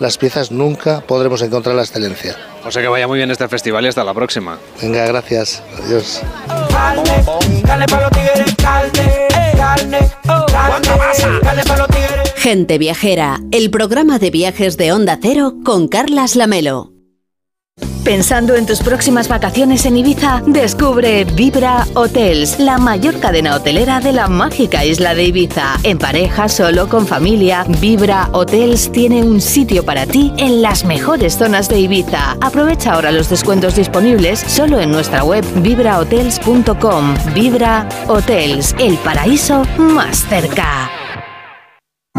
[0.00, 2.36] las piezas, nunca podremos encontrar la excelencia.
[2.64, 4.58] O sea que vaya muy bien este festival y hasta la próxima.
[4.82, 5.62] Venga, gracias.
[5.84, 6.22] Adiós.
[12.36, 16.99] Gente Viajera, el programa de viajes de Onda Cero con Carlas Lamelo.
[18.04, 24.12] Pensando en tus próximas vacaciones en Ibiza, descubre Vibra Hotels, la mayor cadena hotelera de
[24.12, 25.76] la mágica isla de Ibiza.
[25.82, 31.36] En pareja, solo, con familia, Vibra Hotels tiene un sitio para ti en las mejores
[31.36, 32.38] zonas de Ibiza.
[32.40, 37.14] Aprovecha ahora los descuentos disponibles solo en nuestra web vibrahotels.com.
[37.34, 40.99] Vibra Hotels, el paraíso más cerca.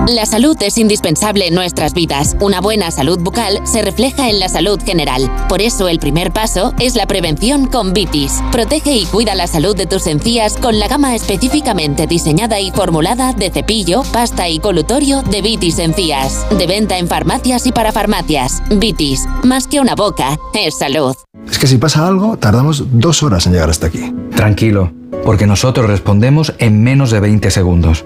[0.07, 2.35] La salud es indispensable en nuestras vidas.
[2.39, 5.30] Una buena salud bucal se refleja en la salud general.
[5.49, 8.41] Por eso el primer paso es la prevención con Vitis.
[8.51, 13.34] Protege y cuida la salud de tus encías con la gama específicamente diseñada y formulada
[13.34, 16.47] de cepillo, pasta y colutorio de Vitis Encías.
[16.57, 18.63] De venta en farmacias y para farmacias.
[18.69, 21.15] Vitis, más que una boca, es salud.
[21.49, 24.13] Es que si pasa algo, tardamos dos horas en llegar hasta aquí.
[24.35, 24.93] Tranquilo,
[25.26, 28.05] porque nosotros respondemos en menos de 20 segundos.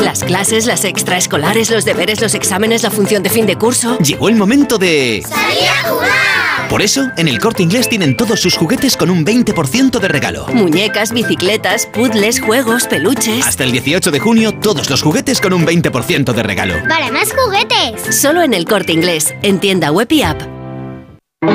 [0.00, 3.98] Las clases, las extraescolares, los deberes, los exámenes, la función de fin de curso.
[3.98, 5.22] Llegó el momento de...
[5.28, 6.68] ¡Salir a jugar!
[6.70, 10.46] Por eso, en el Corte Inglés tienen todos sus juguetes con un 20% de regalo.
[10.48, 13.46] Muñecas, bicicletas, puzzles, juegos, peluches.
[13.46, 16.74] Hasta el 18 de junio, todos los juguetes con un 20% de regalo.
[16.88, 18.16] ¡Para más juguetes!
[18.16, 20.40] Solo en el Corte Inglés, en tienda web y app.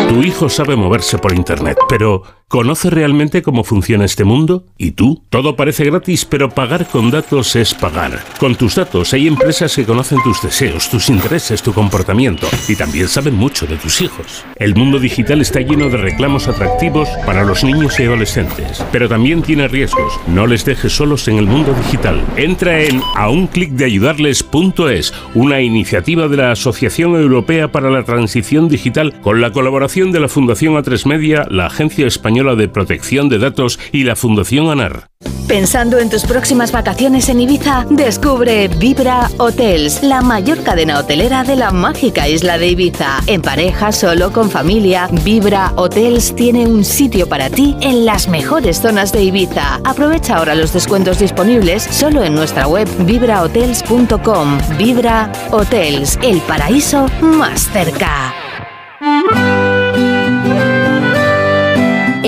[0.09, 4.65] Tu hijo sabe moverse por Internet, pero ¿conoce realmente cómo funciona este mundo?
[4.77, 5.21] ¿Y tú?
[5.29, 8.23] Todo parece gratis, pero pagar con datos es pagar.
[8.39, 13.09] Con tus datos hay empresas que conocen tus deseos, tus intereses, tu comportamiento y también
[13.09, 14.45] saben mucho de tus hijos.
[14.55, 19.41] El mundo digital está lleno de reclamos atractivos para los niños y adolescentes, pero también
[19.41, 20.17] tiene riesgos.
[20.27, 22.23] No les dejes solos en el mundo digital.
[22.37, 29.51] Entra en aunclickdeayudarles.es, una iniciativa de la Asociación Europea para la Transición Digital con la
[29.51, 34.15] colaboración de la Fundación A3 Media, la Agencia Española de Protección de Datos y la
[34.15, 35.09] Fundación ANAR.
[35.47, 41.55] Pensando en tus próximas vacaciones en Ibiza, descubre Vibra Hotels, la mayor cadena hotelera de
[41.55, 43.21] la mágica isla de Ibiza.
[43.27, 48.81] En pareja, solo, con familia, Vibra Hotels tiene un sitio para ti en las mejores
[48.81, 49.79] zonas de Ibiza.
[49.83, 54.59] Aprovecha ahora los descuentos disponibles solo en nuestra web vibrahotels.com.
[54.77, 58.33] Vibra Hotels, el paraíso más cerca.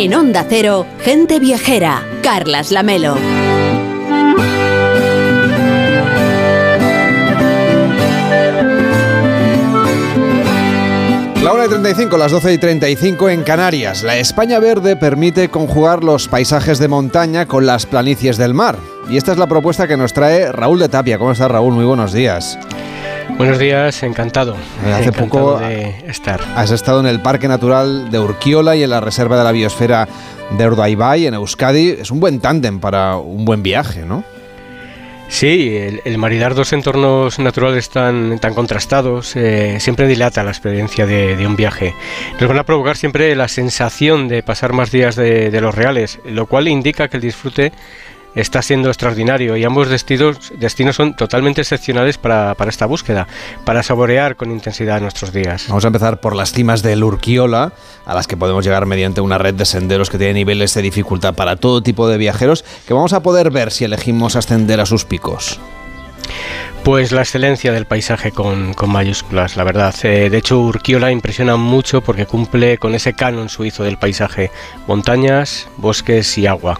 [0.01, 3.17] En Onda Cero, gente viajera, Carlas Lamelo.
[11.43, 14.03] La 1 y 35, las 12 y 35 en Canarias.
[14.03, 18.77] La España Verde permite conjugar los paisajes de montaña con las planicies del mar.
[19.09, 21.17] Y esta es la propuesta que nos trae Raúl de Tapia.
[21.17, 21.73] ¿Cómo estás, Raúl?
[21.73, 22.57] Muy buenos días.
[23.37, 24.55] Buenos días, encantado.
[24.81, 26.41] Hace encantado poco de estar.
[26.55, 30.07] Has estado en el Parque Natural de Urquiola y en la Reserva de la Biosfera
[30.57, 31.97] de Urdaibai, en Euskadi.
[32.01, 34.23] Es un buen tándem para un buen viaje, ¿no?
[35.29, 41.05] Sí, el, el maridar dos entornos naturales tan, tan contrastados eh, siempre dilata la experiencia
[41.05, 41.93] de, de, un viaje.
[42.39, 46.19] Nos van a provocar siempre la sensación de pasar más días de, de los reales,
[46.25, 47.71] lo cual indica que el disfrute
[48.35, 53.27] está siendo extraordinario y ambos destinos, destinos son totalmente excepcionales para, para, esta búsqueda,
[53.65, 55.65] para saborear con intensidad nuestros días.
[55.67, 57.73] Vamos a empezar por las cimas del Urquiola,
[58.05, 61.33] a las que podemos llegar mediante una red de senderos que tiene niveles de dificultad
[61.33, 65.05] para todo tipo de viajeros, que vamos a poder ver si elegimos ascender a sus
[65.05, 65.59] picos.
[66.83, 69.93] Pues la excelencia del paisaje con, mayúsculas, la verdad.
[70.03, 74.49] Eh, de hecho, Urquiola impresiona mucho porque cumple con ese canon suizo del paisaje,
[74.87, 76.79] montañas, bosques y agua.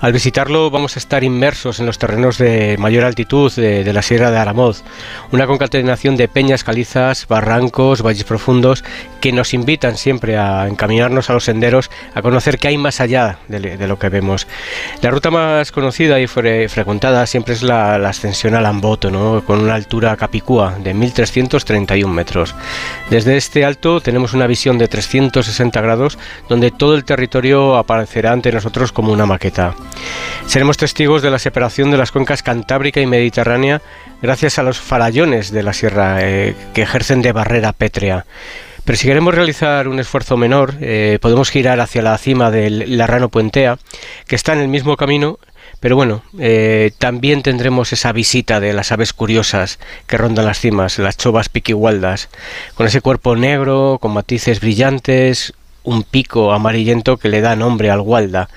[0.00, 4.30] Al visitarlo vamos a estar inmersos en los terrenos de mayor altitud de, la Sierra
[4.32, 4.82] de Aramoz,
[5.30, 8.84] una concatenación de peñas, calizas, barrancos, valles profundos
[9.20, 13.38] que nos invitan siempre a encaminarnos a los senderos, a conocer qué hay más allá
[13.46, 14.46] de, lo que vemos.
[15.00, 19.27] La ruta más conocida y fre frecuentada siempre es la, la ascensión al Amboto, ¿no?
[19.46, 22.54] Con una altura capicúa de 1331 metros.
[23.10, 26.18] Desde este alto tenemos una visión de 360 grados
[26.48, 29.74] donde todo el territorio aparecerá ante nosotros como una maqueta.
[30.46, 33.82] Seremos testigos de la separación de las cuencas cantábrica y mediterránea
[34.22, 38.24] gracias a los farallones de la sierra eh, que ejercen de barrera pétrea.
[38.88, 43.28] Pero si queremos realizar un esfuerzo menor, eh, podemos girar hacia la cima del Larrano
[43.28, 43.76] Puentea,
[44.26, 45.38] que está en el mismo camino
[45.80, 50.98] pero bueno, eh, también tendremos esa visita de las aves curiosas que rondan las cimas,
[50.98, 52.28] las chovas piquigualdas,
[52.74, 55.52] con ese cuerpo negro, con matices brillantes,
[55.84, 58.48] un pico amarillento que le da nombre al gualda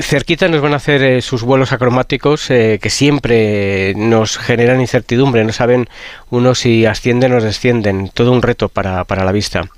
[0.00, 5.44] cerquita nos van a hacer eh, sus vuelos acromáticos eh, que siempre nos generan incertidumbre,
[5.44, 5.88] no saben
[6.30, 9.68] uno si ascienden o descienden, todo un reto para, para la vista.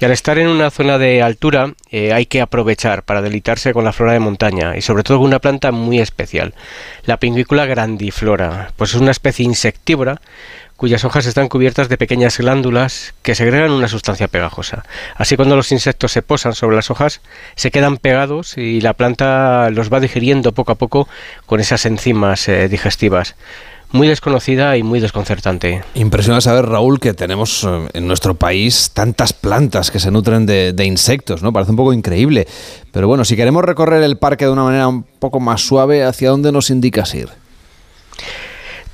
[0.00, 3.84] Y al estar en una zona de altura eh, hay que aprovechar para deleitarse con
[3.84, 6.54] la flora de montaña y sobre todo con una planta muy especial,
[7.04, 10.20] la pingvícula grandiflora, pues es una especie insectívora
[10.76, 14.84] cuyas hojas están cubiertas de pequeñas glándulas que segregan una sustancia pegajosa.
[15.16, 17.20] Así cuando los insectos se posan sobre las hojas,
[17.54, 21.08] se quedan pegados y la planta los va digiriendo poco a poco
[21.46, 23.36] con esas enzimas eh, digestivas
[23.92, 25.84] muy desconocida y muy desconcertante.
[25.94, 30.72] Impresiona saber, Raúl, que tenemos eh, en nuestro país tantas plantas que se nutren de,
[30.72, 31.52] de, insectos, ¿no?
[31.52, 32.48] Parece un poco increíble.
[32.90, 36.30] Pero bueno, si queremos recorrer el parque de una manera un poco más suave, ¿hacia
[36.30, 37.28] dónde nos indicas ir?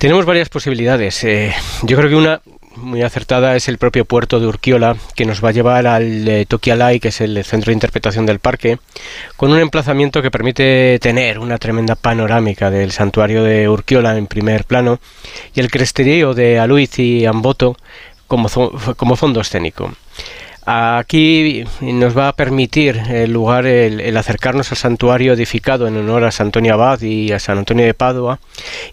[0.01, 1.23] Tenemos varias posibilidades.
[1.25, 2.41] Eh, yo creo que una
[2.77, 6.47] muy acertada es el propio puerto de Urquiola, que nos va a llevar al eh,
[6.47, 8.79] Tokialai, que es el centro de interpretación del parque,
[9.37, 14.65] con un emplazamiento que permite tener una tremenda panorámica del santuario de Urquiola en primer
[14.65, 15.01] plano
[15.55, 17.77] y el cresterío de Aluiz y Amboto
[18.27, 18.49] como,
[18.97, 19.93] como fondo escénico.
[20.73, 26.31] Aquí nos va a permitir el lugar el, acercarnos al santuario edificado en honor a
[26.31, 28.39] San Antonio Abad y a San Antonio de Padua.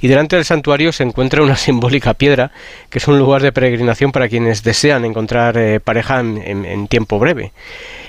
[0.02, 2.52] Y delante del santuario se encuentra una simbólica piedra,
[2.90, 7.52] que es un lugar de peregrinación para quienes desean encontrar eh, pareja en tiempo breve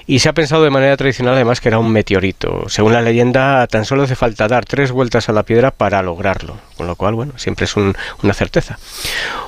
[0.08, 2.64] y se ha pensado de manera tradicional además que era un meteorito.
[2.68, 6.56] Según la leyenda, tan solo hace falta dar tres vueltas a la piedra para lograrlo,
[6.78, 8.78] con lo cual, bueno, siempre es una certeza.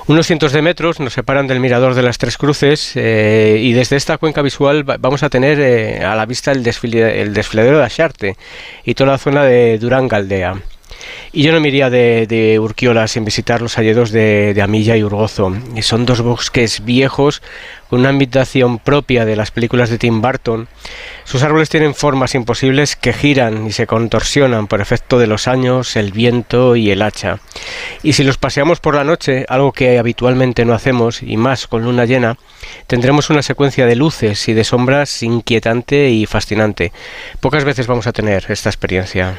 [0.05, 3.95] Unos cientos de metros nos separan del mirador de las Tres Cruces eh, y desde
[3.95, 8.37] esta cuenca visual vamos a tener eh, a la vista el, el desfiladero de Acharte
[8.85, 10.61] y toda la zona de Durán Galdea.
[11.33, 15.03] Y yo no me iría de, Urquiola sin visitar los hayedos de, de, Amilla y
[15.03, 15.53] Urgozo.
[15.81, 17.41] Son dos bosques viejos
[17.89, 20.69] con una ambientación propia de las películas de Tim Burton.
[21.25, 25.97] Sus árboles tienen formas imposibles que giran y se contorsionan por efecto de los años,
[25.97, 27.39] el viento y el hacha.
[28.01, 31.83] Y si los paseamos por la noche, algo que habitualmente no hacemos, y más con
[31.83, 32.37] luna llena,
[32.87, 36.93] tendremos una secuencia de luces y de sombras inquietante y fascinante.
[37.41, 39.37] Pocas veces vamos a tener esta experiencia.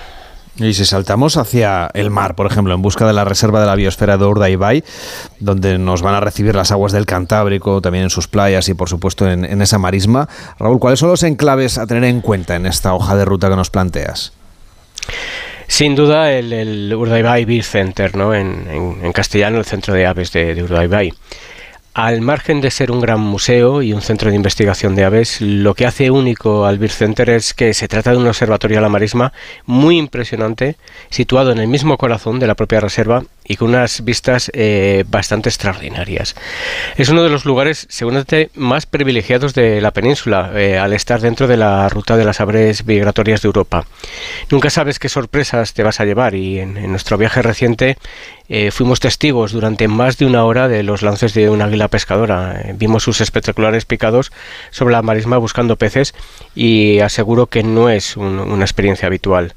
[0.56, 3.74] Y si saltamos hacia el mar, por ejemplo, en busca de la reserva de la
[3.74, 4.84] biosfera de Urdaibai,
[5.40, 8.90] donde nos van a recibir las aguas del Cantábrico, también en sus playas y por
[8.90, 12.92] supuesto en, esa marisma, Raúl, ¿cuáles son los enclaves a tener en cuenta en esta
[12.92, 14.34] hoja de ruta que nos planteas?
[15.68, 18.34] Sin duda el, Urdaibai Beer Center, ¿no?
[18.34, 21.14] En, castellano el centro de aves de, de Urdaibai.
[21.94, 25.74] Al margen de ser un gran museo y un centro de investigación de aves, lo
[25.74, 28.88] que hace único al Beer Center es que se trata de un observatorio a la
[28.88, 29.34] marisma
[29.66, 30.76] muy impresionante,
[31.10, 35.48] situado en el mismo corazón de la propia reserva y con unas vistas eh, bastante
[35.48, 36.34] extraordinarias.
[36.96, 41.46] Es uno de los lugares seguramente más privilegiados de la península eh, al estar dentro
[41.46, 43.84] de la ruta de las aves migratorias de Europa.
[44.50, 47.98] Nunca sabes qué sorpresas te vas a llevar y en, nuestro viaje reciente
[48.54, 52.62] eh, fuimos testigos durante más de una hora de los lances de un águila pescadora.
[52.74, 54.30] vimos sus espectaculares picados
[54.70, 56.12] sobre la marisma buscando peces
[56.54, 59.54] y aseguro que no es una experiencia habitual.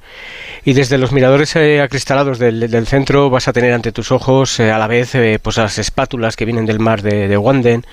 [0.63, 4.71] Y desde los miradores acristalados del, del centro vas a tener ante tus ojos eh,
[4.71, 7.85] a la vez eh, pues las espátulas que vienen del mar de, de Wanden,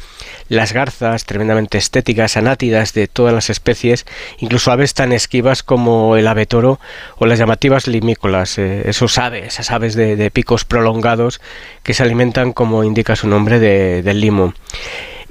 [0.49, 4.07] las garzas tremendamente estéticas, anátidas de todas las especies,
[4.39, 6.81] incluso aves tan esquivas como el ave toro
[7.17, 11.41] o las llamativas limícolas, eh, esos aves, esas aves de, picos prolongados
[11.83, 14.55] que se alimentan como indica su nombre del limo.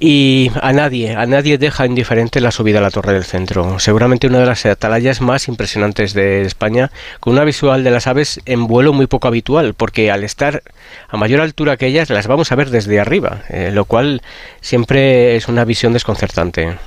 [0.03, 3.78] Y a nadie, a nadie deja indiferente la subida a la Torre del Centro.
[3.78, 8.41] Seguramente una de las atalayas más impresionantes de España, con una visual de las aves
[8.45, 10.64] en vuelo muy poco habitual, porque al estar
[11.07, 14.23] a mayor altura que ellas las vamos a ver desde arriba, eh, lo cual
[14.60, 16.78] siempre es una visión desconcertante.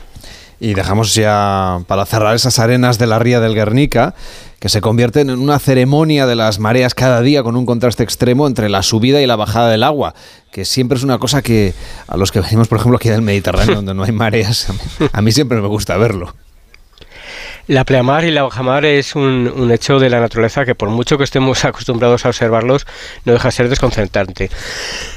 [0.61, 4.15] Y dejamos ya para cerrar esas arenas de la ría del Guernica,
[4.61, 8.47] que se convierten en una ceremonia de las mareas cada día con un contraste extremo
[8.47, 10.15] entre la subida y la bajada del agua,
[10.53, 11.75] que siempre es una cosa que
[12.07, 14.69] a los que venimos, por ejemplo, aquí del Mediterráneo, donde no hay mareas,
[15.13, 16.35] a mí siempre me gusta verlo.
[17.67, 21.25] La pleamar y la bajamar es un, hecho de la naturaleza que por mucho que
[21.25, 22.87] estemos acostumbrados a observarlos,
[23.25, 24.51] no deja de ser desconcertante.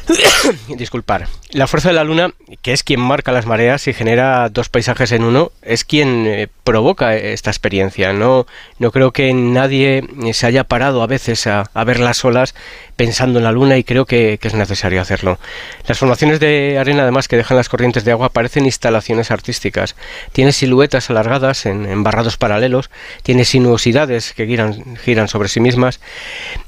[0.69, 1.27] Disculpar.
[1.51, 5.11] La fuerza de la luna, que es quien marca las mareas y genera dos paisajes
[5.11, 8.13] en uno, es quien eh, provoca esta experiencia.
[8.13, 8.47] No,
[8.79, 12.55] no creo que nadie se haya parado a veces a, a ver las olas
[12.97, 15.39] pensando en la luna y creo que, es necesario hacerlo.
[15.87, 19.95] Las formaciones de arena además que dejan las corrientes de agua parecen instalaciones artísticas.
[20.31, 22.89] Tiene siluetas alargadas en, barrados paralelos,
[23.23, 25.99] tiene sinuosidades que giran, sobre sí mismas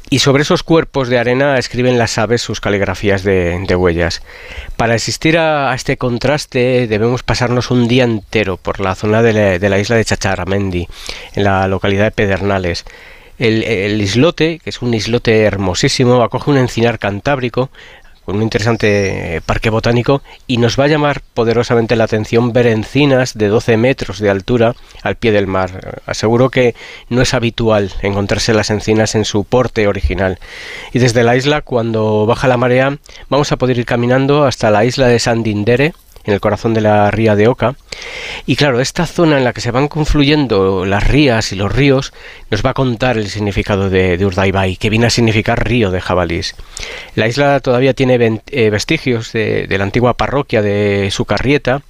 [0.09, 4.21] y sobre esos cuerpos de arena escriben las aves sus caligrafías de, huellas.
[4.77, 9.59] Para asistir a, este contraste debemos pasarnos un día entero por la zona de la,
[9.59, 10.87] de la isla de Chacharamendi,
[11.33, 12.85] en la localidad de Pedernales.
[13.39, 17.69] El, islote, que es un islote hermosísimo, acoge un encinar cantábrico
[18.25, 22.67] con un interesante eh, parque botánico y nos va a llamar poderosamente la atención ver
[22.67, 26.01] encinas de 12 metros de altura al pie del mar.
[26.05, 26.75] Aseguro que
[27.07, 30.37] no es habitual encontrarse las encinas en su porte original.
[30.93, 32.99] Y desde la isla, cuando baja la marea,
[33.29, 35.93] vamos a poder ir caminando hasta la isla de Sandindere,
[36.29, 37.75] en el corazón de la ría de Oca.
[38.45, 42.13] Y claro, esta zona en la que se van confluyendo las rías y los ríos
[42.49, 45.99] nos va a contar el significado de, de Urdaibai, que viene a significar río de
[45.99, 46.55] jabalís.
[47.15, 51.81] La isla todavía tiene eh, vestigios de, la antigua parroquia de Sucarrieta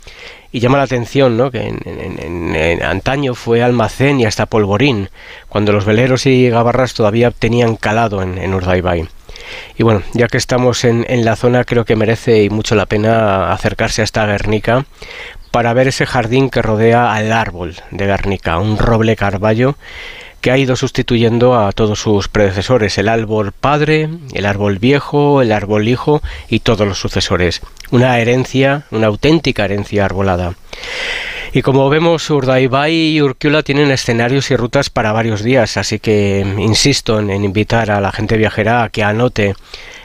[0.51, 1.51] y llama la atención ¿no?
[1.51, 5.09] que en, antaño fue almacén y hasta polvorín,
[5.49, 9.07] cuando los veleros y gabarras todavía tenían calado en Urdaibai.
[9.77, 13.51] Y bueno, ya que estamos en, en, la zona, creo que merece mucho la pena
[13.51, 14.85] acercarse a esta Guernica
[15.51, 19.75] para ver ese jardín que rodea al árbol de Guernica, un roble carballo
[20.41, 25.51] que ha ido sustituyendo a todos sus predecesores, el árbol padre, el árbol viejo, el
[25.51, 27.61] árbol hijo y todos los sucesores.
[27.91, 30.53] Una herencia, una auténtica herencia arbolada.
[31.53, 36.45] Y como vemos, Urdaibai y Urquiola tienen escenarios y rutas para varios días, así que
[36.57, 39.55] insisto en, en invitar a la gente viajera a que anote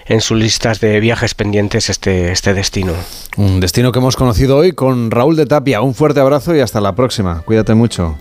[0.07, 2.93] en sus listas de viajes pendientes este, este destino.
[3.37, 5.81] Un destino que hemos conocido hoy con Raúl de Tapia.
[5.81, 7.43] Un fuerte abrazo y hasta la próxima.
[7.43, 8.17] Cuídate mucho.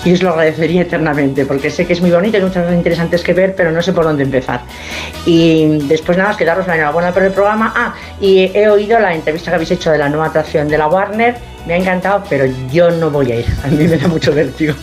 [0.05, 3.23] y os lo agradecería eternamente, porque sé que es muy bonito, hay muchas cosas interesantes
[3.23, 4.61] que ver, pero no sé por dónde empezar.
[5.25, 7.73] Y después nada, que daros la enhorabuena por el programa.
[7.75, 10.87] Ah, y he oído la entrevista que habéis hecho de la nueva atracción de la
[10.87, 11.35] Warner,
[11.65, 14.73] me ha encantado, pero yo no voy a ir, a mí me da mucho vértigo.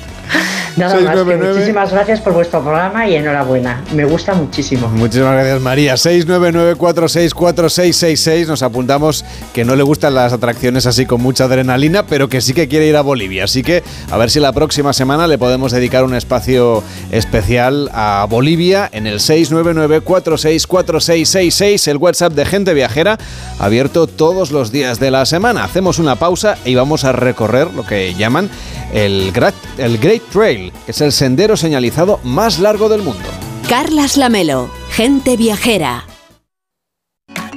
[0.79, 1.37] Nada 699.
[1.37, 3.83] más, muchísimas gracias por vuestro programa y enhorabuena.
[3.95, 4.87] Me gusta muchísimo.
[4.89, 5.95] Muchísimas gracias, María.
[5.95, 8.47] 699464666.
[8.47, 12.55] Nos apuntamos que no le gustan las atracciones así con mucha adrenalina, pero que sí
[12.55, 13.45] que quiere ir a Bolivia.
[13.45, 18.27] Así que a ver si la próxima semana le podemos dedicar un espacio especial a
[18.29, 23.19] Bolivia en el 699464666, el WhatsApp de Gente Viajera,
[23.59, 25.65] abierto todos los días de la semana.
[25.65, 28.49] Hacemos una pausa y vamos a recorrer lo que llaman
[28.93, 33.28] el Great, Trail, es el sendero señalizado más largo del mundo.
[33.69, 36.07] Carlas Lamelo, gente viajera.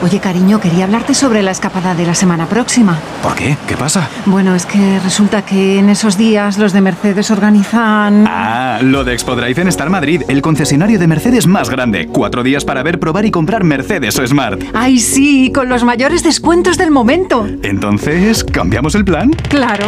[0.00, 2.98] Oye, cariño, quería hablarte sobre la escapada de la semana próxima.
[3.22, 3.56] ¿Por qué?
[3.66, 4.08] ¿Qué pasa?
[4.26, 8.24] Bueno, es que resulta que en esos días los de Mercedes organizan...
[8.28, 12.06] Ah, lo de Expo Drive en Star Madrid, el concesionario de Mercedes más grande.
[12.06, 14.62] Cuatro días para ver, probar y comprar Mercedes o Smart.
[14.72, 15.50] ¡Ay, sí!
[15.52, 17.48] Con los mayores descuentos del momento.
[17.62, 19.30] Entonces, ¿cambiamos el plan?
[19.48, 19.86] Claro.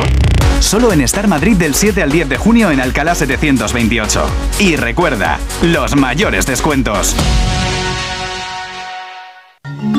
[0.58, 4.24] Solo en Star Madrid del 7 al 10 de junio en Alcalá 728.
[4.58, 7.16] Y recuerda, los mayores descuentos.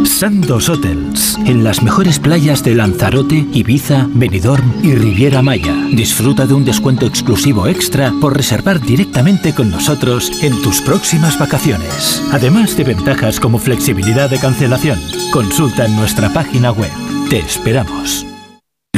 [0.05, 5.75] Sandos Hotels, en las mejores playas de Lanzarote, Ibiza, Benidorm y Riviera Maya.
[5.91, 12.23] Disfruta de un descuento exclusivo extra por reservar directamente con nosotros en tus próximas vacaciones.
[12.31, 14.99] Además de ventajas como flexibilidad de cancelación.
[15.31, 16.91] Consulta en nuestra página web.
[17.29, 18.30] Te esperamos.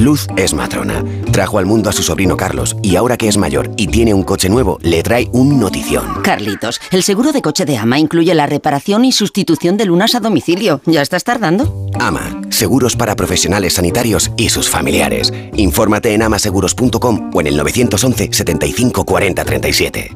[0.03, 1.01] Luz es matrona.
[1.31, 4.23] Trajo al mundo a su sobrino Carlos y ahora que es mayor y tiene un
[4.23, 6.21] coche nuevo, le trae un notición.
[6.23, 10.19] Carlitos, el seguro de coche de Ama incluye la reparación y sustitución de lunas a
[10.19, 10.81] domicilio.
[10.87, 11.87] ¿Ya estás tardando?
[11.99, 15.31] Ama, seguros para profesionales sanitarios y sus familiares.
[15.55, 20.15] Infórmate en amaseguros.com o en el 911 75 40 37.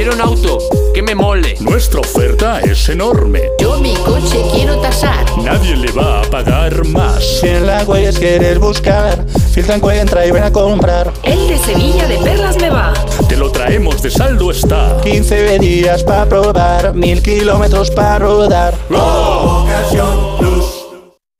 [0.00, 0.58] Quiero un auto
[0.94, 1.56] que me mole.
[1.60, 3.50] Nuestra oferta es enorme.
[3.58, 5.26] Yo mi coche quiero tasar.
[5.44, 7.22] Nadie le va a pagar más.
[7.22, 11.12] Si en la huellas quieres buscar, filtra, encuentra y ven a comprar.
[11.22, 12.94] El de Sevilla de Perlas me va.
[13.28, 14.96] Te lo traemos de saldo está.
[15.02, 18.74] 15 días para probar, mil kilómetros para rodar.
[18.88, 20.59] Ocasión Plus.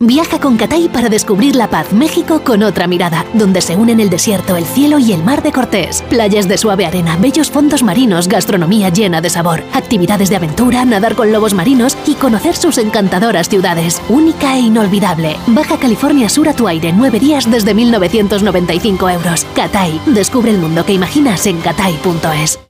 [0.02, 4.09] Viaja con Catay para descubrir La Paz, México con otra mirada, donde se unen el
[4.09, 6.02] desierto, el cielo y el mar de Cortés.
[6.09, 11.16] Playas de suave arena, bellos fondos marinos, gastronomía llena de sabor, actividades de aventura, nadar
[11.16, 14.01] con lobos marinos y conocer sus encantadoras ciudades.
[14.09, 15.36] Única e inolvidable.
[15.48, 19.47] Baja California Sur a tu aire, nueve días desde 1995 euros.
[19.55, 20.01] Catay.
[20.06, 22.69] Descubre el mundo que imaginas en catay.es.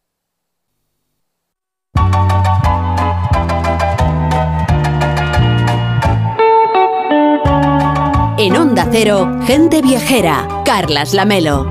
[8.43, 11.69] En Onda Cero, gente viajera, Carlas Lamelo.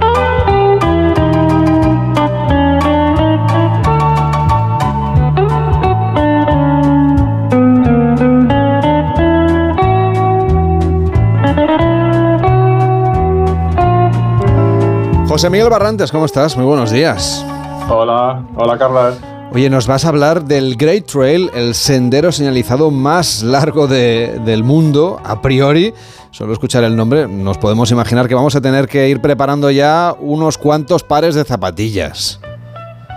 [15.28, 16.56] José Miguel Barrantes, ¿cómo estás?
[16.56, 17.44] Muy buenos días.
[17.88, 19.14] Hola, hola Carla.
[19.52, 24.62] Oye, nos vas a hablar del Great Trail, el sendero señalizado más largo de- del
[24.64, 25.92] mundo, a priori.
[26.30, 30.14] Solo escuchar el nombre, nos podemos imaginar que vamos a tener que ir preparando ya
[30.20, 32.40] unos cuantos pares de zapatillas.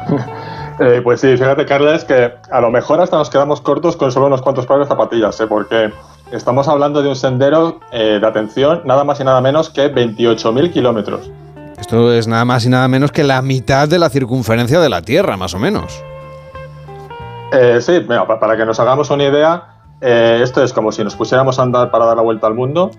[0.79, 4.11] Eh, pues sí, fíjate Carla, es que a lo mejor hasta nos quedamos cortos con
[4.11, 5.45] solo unos cuantos pares de zapatillas, ¿eh?
[5.45, 5.93] porque
[6.31, 10.73] estamos hablando de un sendero eh, de atención nada más y nada menos que 28.000
[10.73, 11.29] kilómetros.
[11.77, 15.03] Esto es nada más y nada menos que la mitad de la circunferencia de la
[15.03, 16.03] Tierra, más o menos.
[17.51, 19.72] Eh, sí, mira, para que nos hagamos una idea,
[20.03, 22.91] eh, esto es como si nos pusiéramos a andar para dar la vuelta al mundo,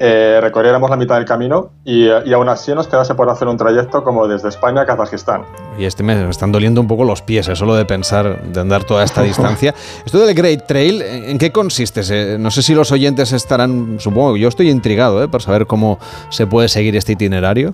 [0.00, 3.56] eh, recorriéramos la mitad del camino y, y aún así nos quedase por hacer un
[3.56, 5.42] trayecto como desde España a Kazajistán.
[5.78, 8.82] Y este me están doliendo un poco los pies, eh, solo de pensar, de andar
[8.82, 9.72] toda esta distancia.
[10.04, 12.38] Esto del Great Trail, ¿en qué consiste?
[12.38, 16.48] No sé si los oyentes estarán, supongo, yo estoy intrigado eh, por saber cómo se
[16.48, 17.72] puede seguir este itinerario.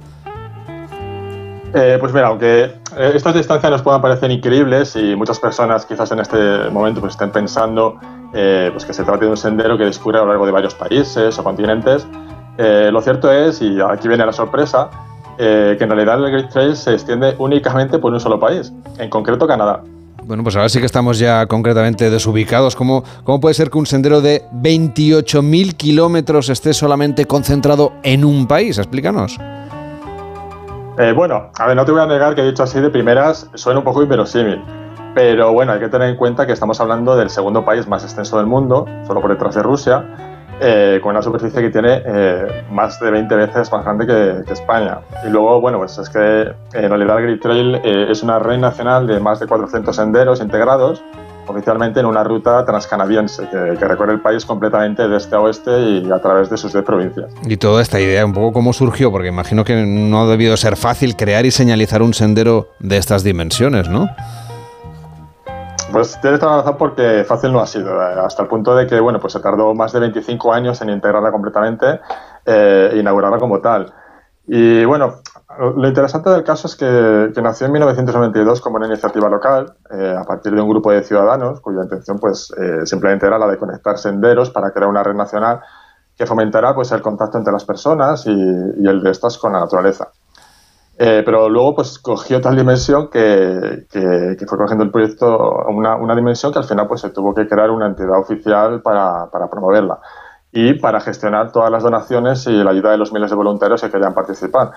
[1.73, 6.11] Eh, pues mira, aunque eh, estas distancias nos puedan parecer increíbles y muchas personas quizás
[6.11, 7.97] en este momento pues, estén pensando
[8.35, 10.75] eh, pues que se trata de un sendero que discurre a lo largo de varios
[10.75, 12.07] países o continentes,
[12.59, 14.91] lo cierto es, y aquí viene la sorpresa,
[15.39, 19.47] que en realidad el Great Trail se extiende únicamente por un solo país, en concreto
[19.47, 19.83] Canadá.
[20.27, 22.77] Bueno, pues ahora sí que estamos ya concretamente desubicados.
[22.77, 28.47] ¿Cómo, cómo puede ser que un sendero de 28.000 kilómetros esté solamente concentrado en un
[28.47, 28.77] país?
[28.77, 29.39] Explícanos.
[31.01, 33.79] Eh, bueno, a ver, no te voy a negar que dicho así de primeras suena
[33.79, 34.63] un poco inverosímil.
[35.15, 38.37] Pero bueno, hay que tener en cuenta que estamos hablando del segundo país más extenso
[38.37, 40.05] del mundo, solo por detrás de Rusia,
[40.61, 44.99] eh, con una superficie que tiene eh, más de 20 veces más grande que, España.
[45.27, 48.39] Y luego, bueno, pues es que eh, en realidad el Great Trail eh, es una
[48.39, 51.03] red nacional de más de 400 senderos integrados,
[51.47, 55.81] oficialmente en una ruta transcanadiense que, que recorre el país completamente de este a oeste
[55.81, 57.33] y a través de sus 10 provincias.
[57.47, 60.77] Y toda esta idea, un poco cómo surgió, porque imagino que no ha debido ser
[60.77, 64.09] fácil crear y señalizar un sendero de estas dimensiones, ¿no?
[65.93, 68.87] Pues tienes toda la razón porque fácil no ha sido, eh, hasta el punto de
[68.87, 72.01] que bueno, pues se tardó más de 25 años en integrarla completamente
[72.47, 73.93] eh, e inaugurarla como tal.
[74.47, 75.21] Y bueno,
[75.77, 80.25] lo interesante del caso es que, nació en 1992 como una iniciativa local, eh, a
[80.25, 83.99] partir de un grupo de ciudadanos cuya intención pues eh, simplemente era la de conectar
[83.99, 85.61] senderos para crear una red nacional
[86.17, 90.11] que fomentara pues el contacto entre las personas y el de estas con la naturaleza.
[91.03, 96.15] Eh, pero luego pues cogió tal dimensión que, que- fue cogiendo el proyecto una, una
[96.15, 99.99] dimensión que al final pues se tuvo que crear una entidad oficial para, para promoverla
[100.53, 103.91] y para gestionar todas las donaciones y la ayuda de los miles de voluntarios que
[103.91, 104.73] querían participar.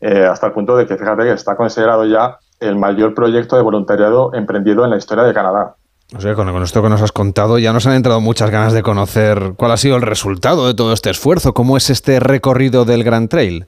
[0.00, 3.62] Eh, hasta el punto de que fíjate que está considerado ya el mayor proyecto de
[3.62, 5.74] voluntariado emprendido en la historia de Canadá.
[6.16, 8.72] O sea, con, con esto que nos has contado ya nos han entrado muchas ganas
[8.72, 12.86] de conocer cuál ha sido el resultado de todo este esfuerzo, cómo es este recorrido
[12.86, 13.66] del Grand Trail.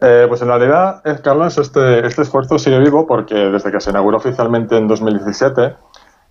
[0.00, 3.90] Eh, pues en realidad, eh, Carlos, este, este esfuerzo sigue vivo porque desde que se
[3.90, 5.76] inauguró oficialmente en 2017,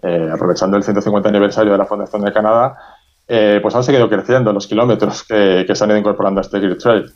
[0.04, 2.78] eh, aprovechando el 150 aniversario de la Fundación de Canadá,
[3.28, 7.14] pues han seguido creciendo los kilómetros que, se han ido incorporando a este Great Trail.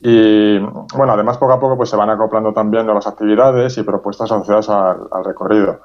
[0.00, 4.32] Y bueno, además poco a poco pues se van acoplando también nuevas actividades y propuestas
[4.32, 5.82] asociadas al, recorrido.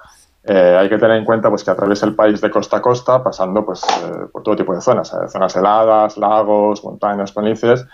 [0.48, 3.64] Hay que tener en cuenta pues, que atraviesa el país de costa a costa, pasando
[3.64, 7.86] pues, eh, por todo tipo de zonas, zonas heladas, lagos, montañas, planicies.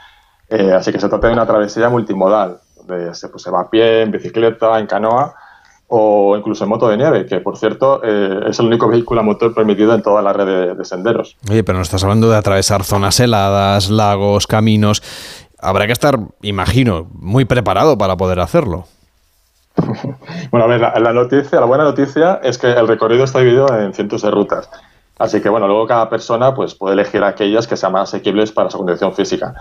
[0.49, 4.01] Así que se trata de una travesía multimodal, donde se, pues, se va a pie,
[4.01, 5.33] en bicicleta, en canoa
[5.87, 9.53] o incluso en moto de nieve, que por cierto es el único vehículo a motor
[9.53, 11.37] permitido en toda la red de, de senderos.
[11.51, 15.03] Oye, pero no estás hablando de atravesar zonas heladas, lagos, caminos.
[15.59, 18.85] Habrá que estar, imagino, muy preparado para poder hacerlo.
[20.51, 23.93] bueno, a ver, la, noticia, la buena noticia es que el recorrido está dividido en
[23.93, 24.69] cientos de rutas.
[25.17, 28.69] Así que, bueno, luego cada persona pues, puede elegir aquellas que sean más asequibles para
[28.69, 29.55] su condición física.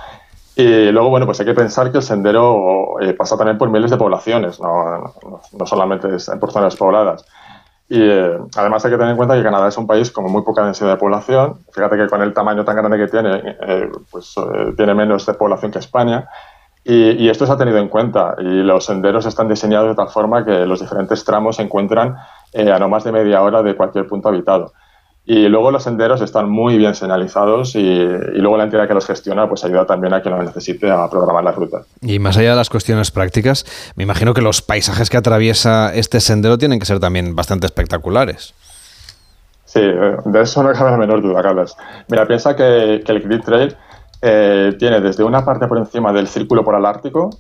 [0.54, 3.90] Y luego, bueno, pues hay que pensar que el sendero eh, pasa también por miles
[3.90, 5.14] de poblaciones, no,
[5.58, 6.08] no, solamente
[6.38, 7.24] por zonas pobladas.
[7.88, 10.42] Y eh, además hay que tener en cuenta que Canadá es un país con muy
[10.42, 11.60] poca densidad de población.
[11.72, 14.34] Fíjate que con el tamaño tan grande que tiene, eh, pues
[14.76, 16.28] tiene menos de población que España.
[16.84, 20.44] Y, esto se ha tenido en cuenta y los senderos están diseñados de tal forma
[20.44, 22.16] que los diferentes tramos se encuentran
[22.52, 24.72] eh, a no más de media hora de cualquier punto habitado.
[25.24, 29.48] Y luego los senderos están muy bien señalizados y, luego la entidad que los gestiona
[29.48, 31.82] pues ayuda también a quien lo necesite a programar la ruta.
[32.00, 36.20] Y más allá de las cuestiones prácticas, me imagino que los paisajes que atraviesa este
[36.20, 38.54] sendero tienen que ser también bastante espectaculares.
[39.64, 41.76] Sí, de eso no cabe la menor duda, Carlos.
[42.08, 43.76] Mira, piensa que, que el Grid Trail
[44.20, 47.30] eh, tiene desde una parte por encima del círculo polar ártico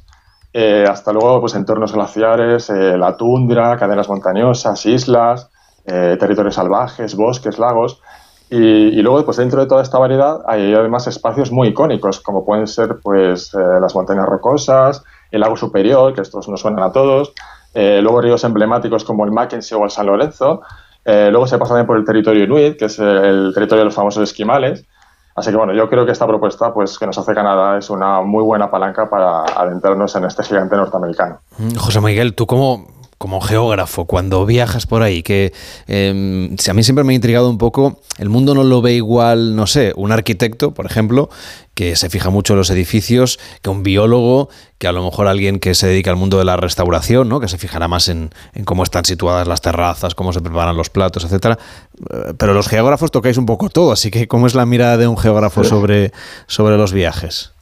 [0.52, 5.50] eh, hasta luego pues, entornos glaciares, eh, la tundra, cadenas montañosas, islas,
[5.84, 8.00] territorios salvajes, bosques, lagos.
[8.50, 12.66] Y, luego, pues dentro de toda esta variedad hay además espacios muy icónicos, como pueden
[12.66, 17.32] ser pues, las montañas rocosas, el lago superior, que estos nos suenan a todos,
[17.74, 20.60] luego ríos emblemáticos como el Mackenzie o el San Lorenzo,
[21.06, 24.22] luego se pasa también por el territorio Inuit, que es el territorio de los famosos
[24.22, 24.84] esquimales,
[25.34, 28.20] Así que bueno, yo creo que esta propuesta pues, que nos hace Canadá es una
[28.20, 31.38] muy buena palanca para adentrarnos en este gigante norteamericano.
[31.58, 32.86] Mm, José Miguel, tú como,
[33.22, 35.52] como geógrafo, cuando viajas por ahí, que
[35.86, 39.54] eh, a mí siempre me ha intrigado un poco, el mundo no lo ve igual,
[39.54, 41.30] no sé, un arquitecto, por ejemplo,
[41.74, 45.60] que se fija mucho en los edificios, que un biólogo, que a lo mejor alguien
[45.60, 47.38] que se dedica al mundo de la restauración, ¿no?
[47.38, 48.30] que se fijará más en,
[48.64, 51.60] cómo están situadas las terrazas, cómo se preparan los platos, etcétera.
[52.12, 55.06] Eh, pero los geógrafos tocáis un poco todo, así que ¿cómo es la mirada de
[55.06, 56.10] un geógrafo sobre,
[56.48, 57.52] sobre los viajes?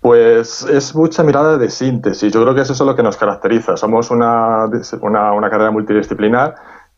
[0.00, 2.32] Pues es mucha mirada de síntesis.
[2.32, 3.76] Yo creo que eso es lo que nos caracteriza.
[3.76, 4.64] Somos una,
[5.02, 6.54] una, carrera multidisciplinar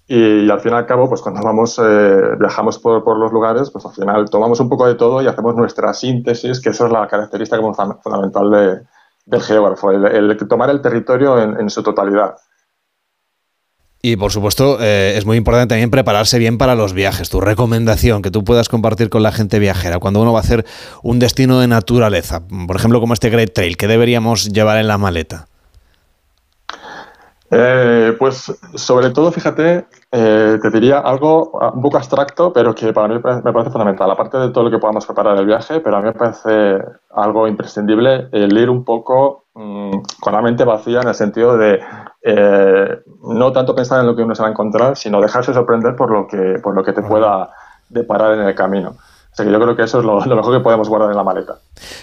[0.06, 3.70] y, al fin y al cabo, pues cuando vamos, eh, viajamos por, por, los lugares,
[3.72, 6.92] pues al final tomamos un poco de todo y hacemos nuestra síntesis, que esa es
[6.92, 7.60] la característica
[8.02, 8.80] fundamental de,
[9.26, 12.36] del geógrafo, el, tomar el territorio en su totalidad.
[14.04, 17.30] Y por supuesto, eh, es muy importante también prepararse bien para los viajes.
[17.30, 20.66] Tu recomendación que tú puedas compartir con la gente viajera cuando uno va a hacer
[21.04, 24.98] un destino de naturaleza, por ejemplo, como este Great Trail, ¿qué deberíamos llevar en la
[24.98, 25.46] maleta?
[27.54, 33.06] Eh, pues sobre todo, fíjate, eh, te diría algo un poco abstracto, pero que para
[33.06, 34.10] mí me parece fundamental.
[34.10, 36.78] Aparte de todo lo que podamos preparar el viaje, pero a mí me parece
[37.14, 41.80] algo imprescindible el ir un poco mm, con la mente vacía en el sentido de
[42.22, 45.96] eh, no tanto pensar en lo que uno se va a encontrar, sino dejarse sorprender
[45.96, 47.50] por lo que, por lo que te pueda
[47.88, 48.96] deparar en el camino.
[49.32, 51.54] Así que yo creo que eso es lo, mejor que podemos guardar en la maleta.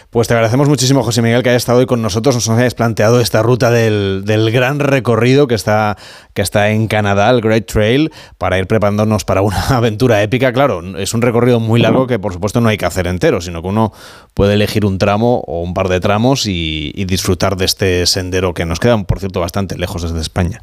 [0.10, 2.34] Pues te agradecemos muchísimo, José Miguel, que hayas estado hoy con nosotros.
[2.34, 5.96] Nos hayas planteado esta ruta del, gran recorrido que está,
[6.34, 10.52] que está en Canadá, el Great Trail, para ir preparándonos para una aventura épica.
[10.54, 13.62] Claro, es un recorrido muy largo que por supuesto no hay que hacer entero, sino
[13.62, 13.94] que uno
[14.34, 18.66] puede elegir un tramo o un par de tramos y, disfrutar de este sendero que
[18.66, 20.62] nos queda, por cierto, bastante lejos desde España.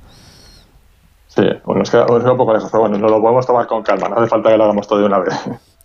[1.29, 4.09] Sí, bueno, nos queda, un poco lejos, pero bueno, nos lo podemos tomar con calma,
[4.09, 5.35] no hace falta que lo hagamos todo de una vez.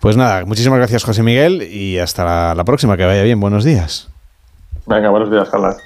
[0.00, 4.08] Pues nada, muchísimas gracias José Miguel y hasta la, próxima, que vaya bien, buenos días.
[4.86, 5.76] Venga, buenos días, Carlos.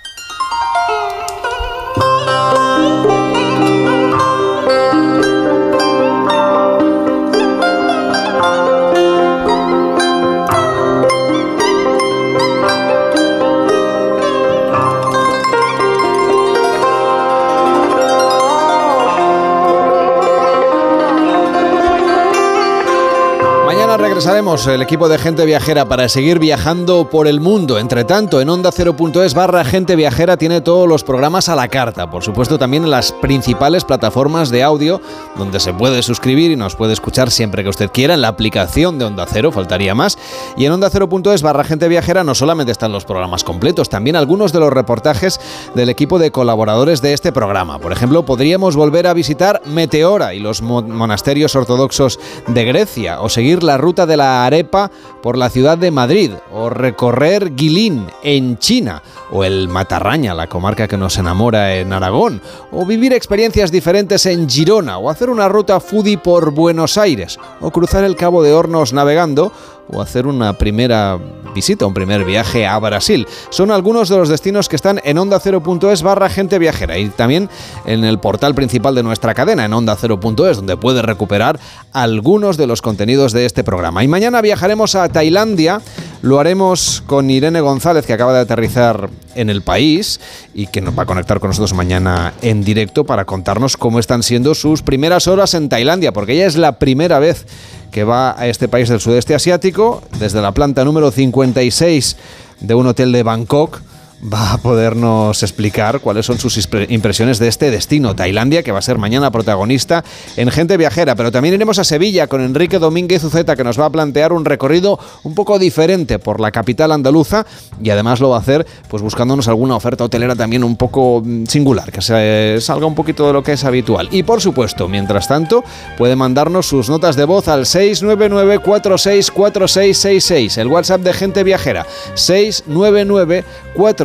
[24.29, 27.79] Regresaremos el equipo de gente viajera para seguir viajando por el mundo.
[27.79, 32.11] Entre tanto, en onda 0.es barra gente viajera tiene todos los programas a la carta.
[32.11, 35.01] Por supuesto, también en las principales plataformas de audio
[35.39, 38.13] donde se puede suscribir y nos puede escuchar siempre que usted quiera.
[38.13, 40.19] En la aplicación de Onda Cero, faltaría más.
[40.59, 44.53] Y en onda 0.es barra gente viajera no solamente están los programas completos, también algunos
[44.53, 45.41] de los reportajes
[45.75, 47.79] del equipo de colaboradores de este programa.
[47.79, 53.63] Por ejemplo, podríamos volver a visitar Meteora y los monasterios ortodoxos de Grecia o seguir
[53.63, 54.91] la ruta de la arepa
[55.23, 60.89] por la ciudad de Madrid o recorrer Guilín en China o el Matarraña, la comarca
[60.89, 62.43] que nos enamora en Aragón,
[62.73, 67.71] o vivir experiencias diferentes en Girona, o hacer una ruta foodie por Buenos Aires, o
[67.71, 69.53] cruzar el Cabo de Hornos navegando,
[69.91, 71.19] o hacer una primera
[71.55, 73.27] visita, un primer viaje a Brasil.
[73.51, 77.49] Son algunos de los destinos que están en onda 0.es barra gente viajera y también
[77.87, 81.59] en el portal principal de nuestra cadena, en onda 0.es, donde puedes recuperar
[81.93, 84.05] algunos de los contenidos de este programa.
[84.05, 85.81] Y mañana viajaremos a Tailandia,
[86.23, 89.09] lo haremos con Irene González, que acaba de aterrizar
[89.39, 90.21] en el país
[90.55, 94.23] y que nos va a conectar con nosotros mañana en directo para contarnos cómo están
[94.23, 97.47] siendo sus primeras horas en Tailandia, porque ella es la primera vez
[97.91, 102.17] que va a este país del sudeste asiático, desde la planta número 56
[102.61, 103.81] de un hotel de Bangkok
[104.23, 108.83] va a podernos explicar cuáles son sus impresiones de este destino, Tailandia, que va a
[108.83, 110.05] ser mañana protagonista
[110.37, 111.15] en Gente Viajera.
[111.15, 114.45] Pero también iremos a Sevilla con Enrique Domínguez Uceta, que nos va a plantear un
[114.45, 117.47] recorrido un poco diferente por la capital andaluza
[117.83, 121.45] y además lo va a hacer pues buscándonos alguna oferta hotelera también un poco mm,
[121.47, 124.09] singular, que se salga un poquito de lo que es habitual.
[124.11, 125.63] Y por supuesto, mientras tanto,
[125.97, 133.45] puede mandarnos sus notas de voz al 699 464666, el WhatsApp de Gente Viajera, 699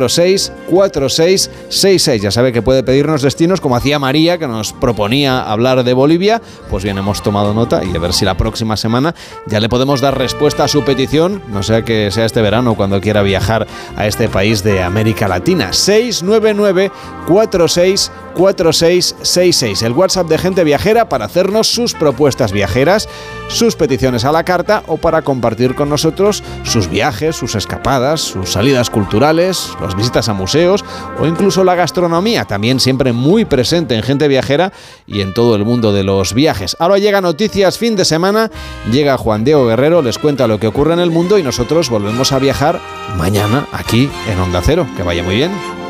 [0.08, 2.20] 464666.
[2.20, 6.40] Ya sabe que puede pedirnos destinos como hacía María, que nos proponía hablar de Bolivia.
[6.70, 9.14] Pues bien, hemos tomado nota y a ver si la próxima semana
[9.46, 13.00] ya le podemos dar respuesta a su petición, no sea que sea este verano cuando
[13.00, 13.66] quiera viajar
[13.96, 15.72] a este país de América Latina.
[15.72, 16.90] 699
[17.26, 23.08] 464666, el WhatsApp de gente viajera para hacernos sus propuestas viajeras,
[23.48, 28.50] sus peticiones a la carta o para compartir con nosotros sus viajes, sus escapadas, sus
[28.50, 30.84] salidas culturales, visitas a museos
[31.20, 34.72] o incluso la gastronomía, también siempre muy presente en gente viajera
[35.06, 36.76] y en todo el mundo de los viajes.
[36.78, 38.50] Ahora llega Noticias fin de semana,
[38.90, 42.32] llega Juan Diego Guerrero, les cuenta lo que ocurre en el mundo y nosotros volvemos
[42.32, 42.80] a viajar
[43.16, 44.86] mañana aquí en Onda Cero.
[44.96, 45.83] Que vaya muy bien.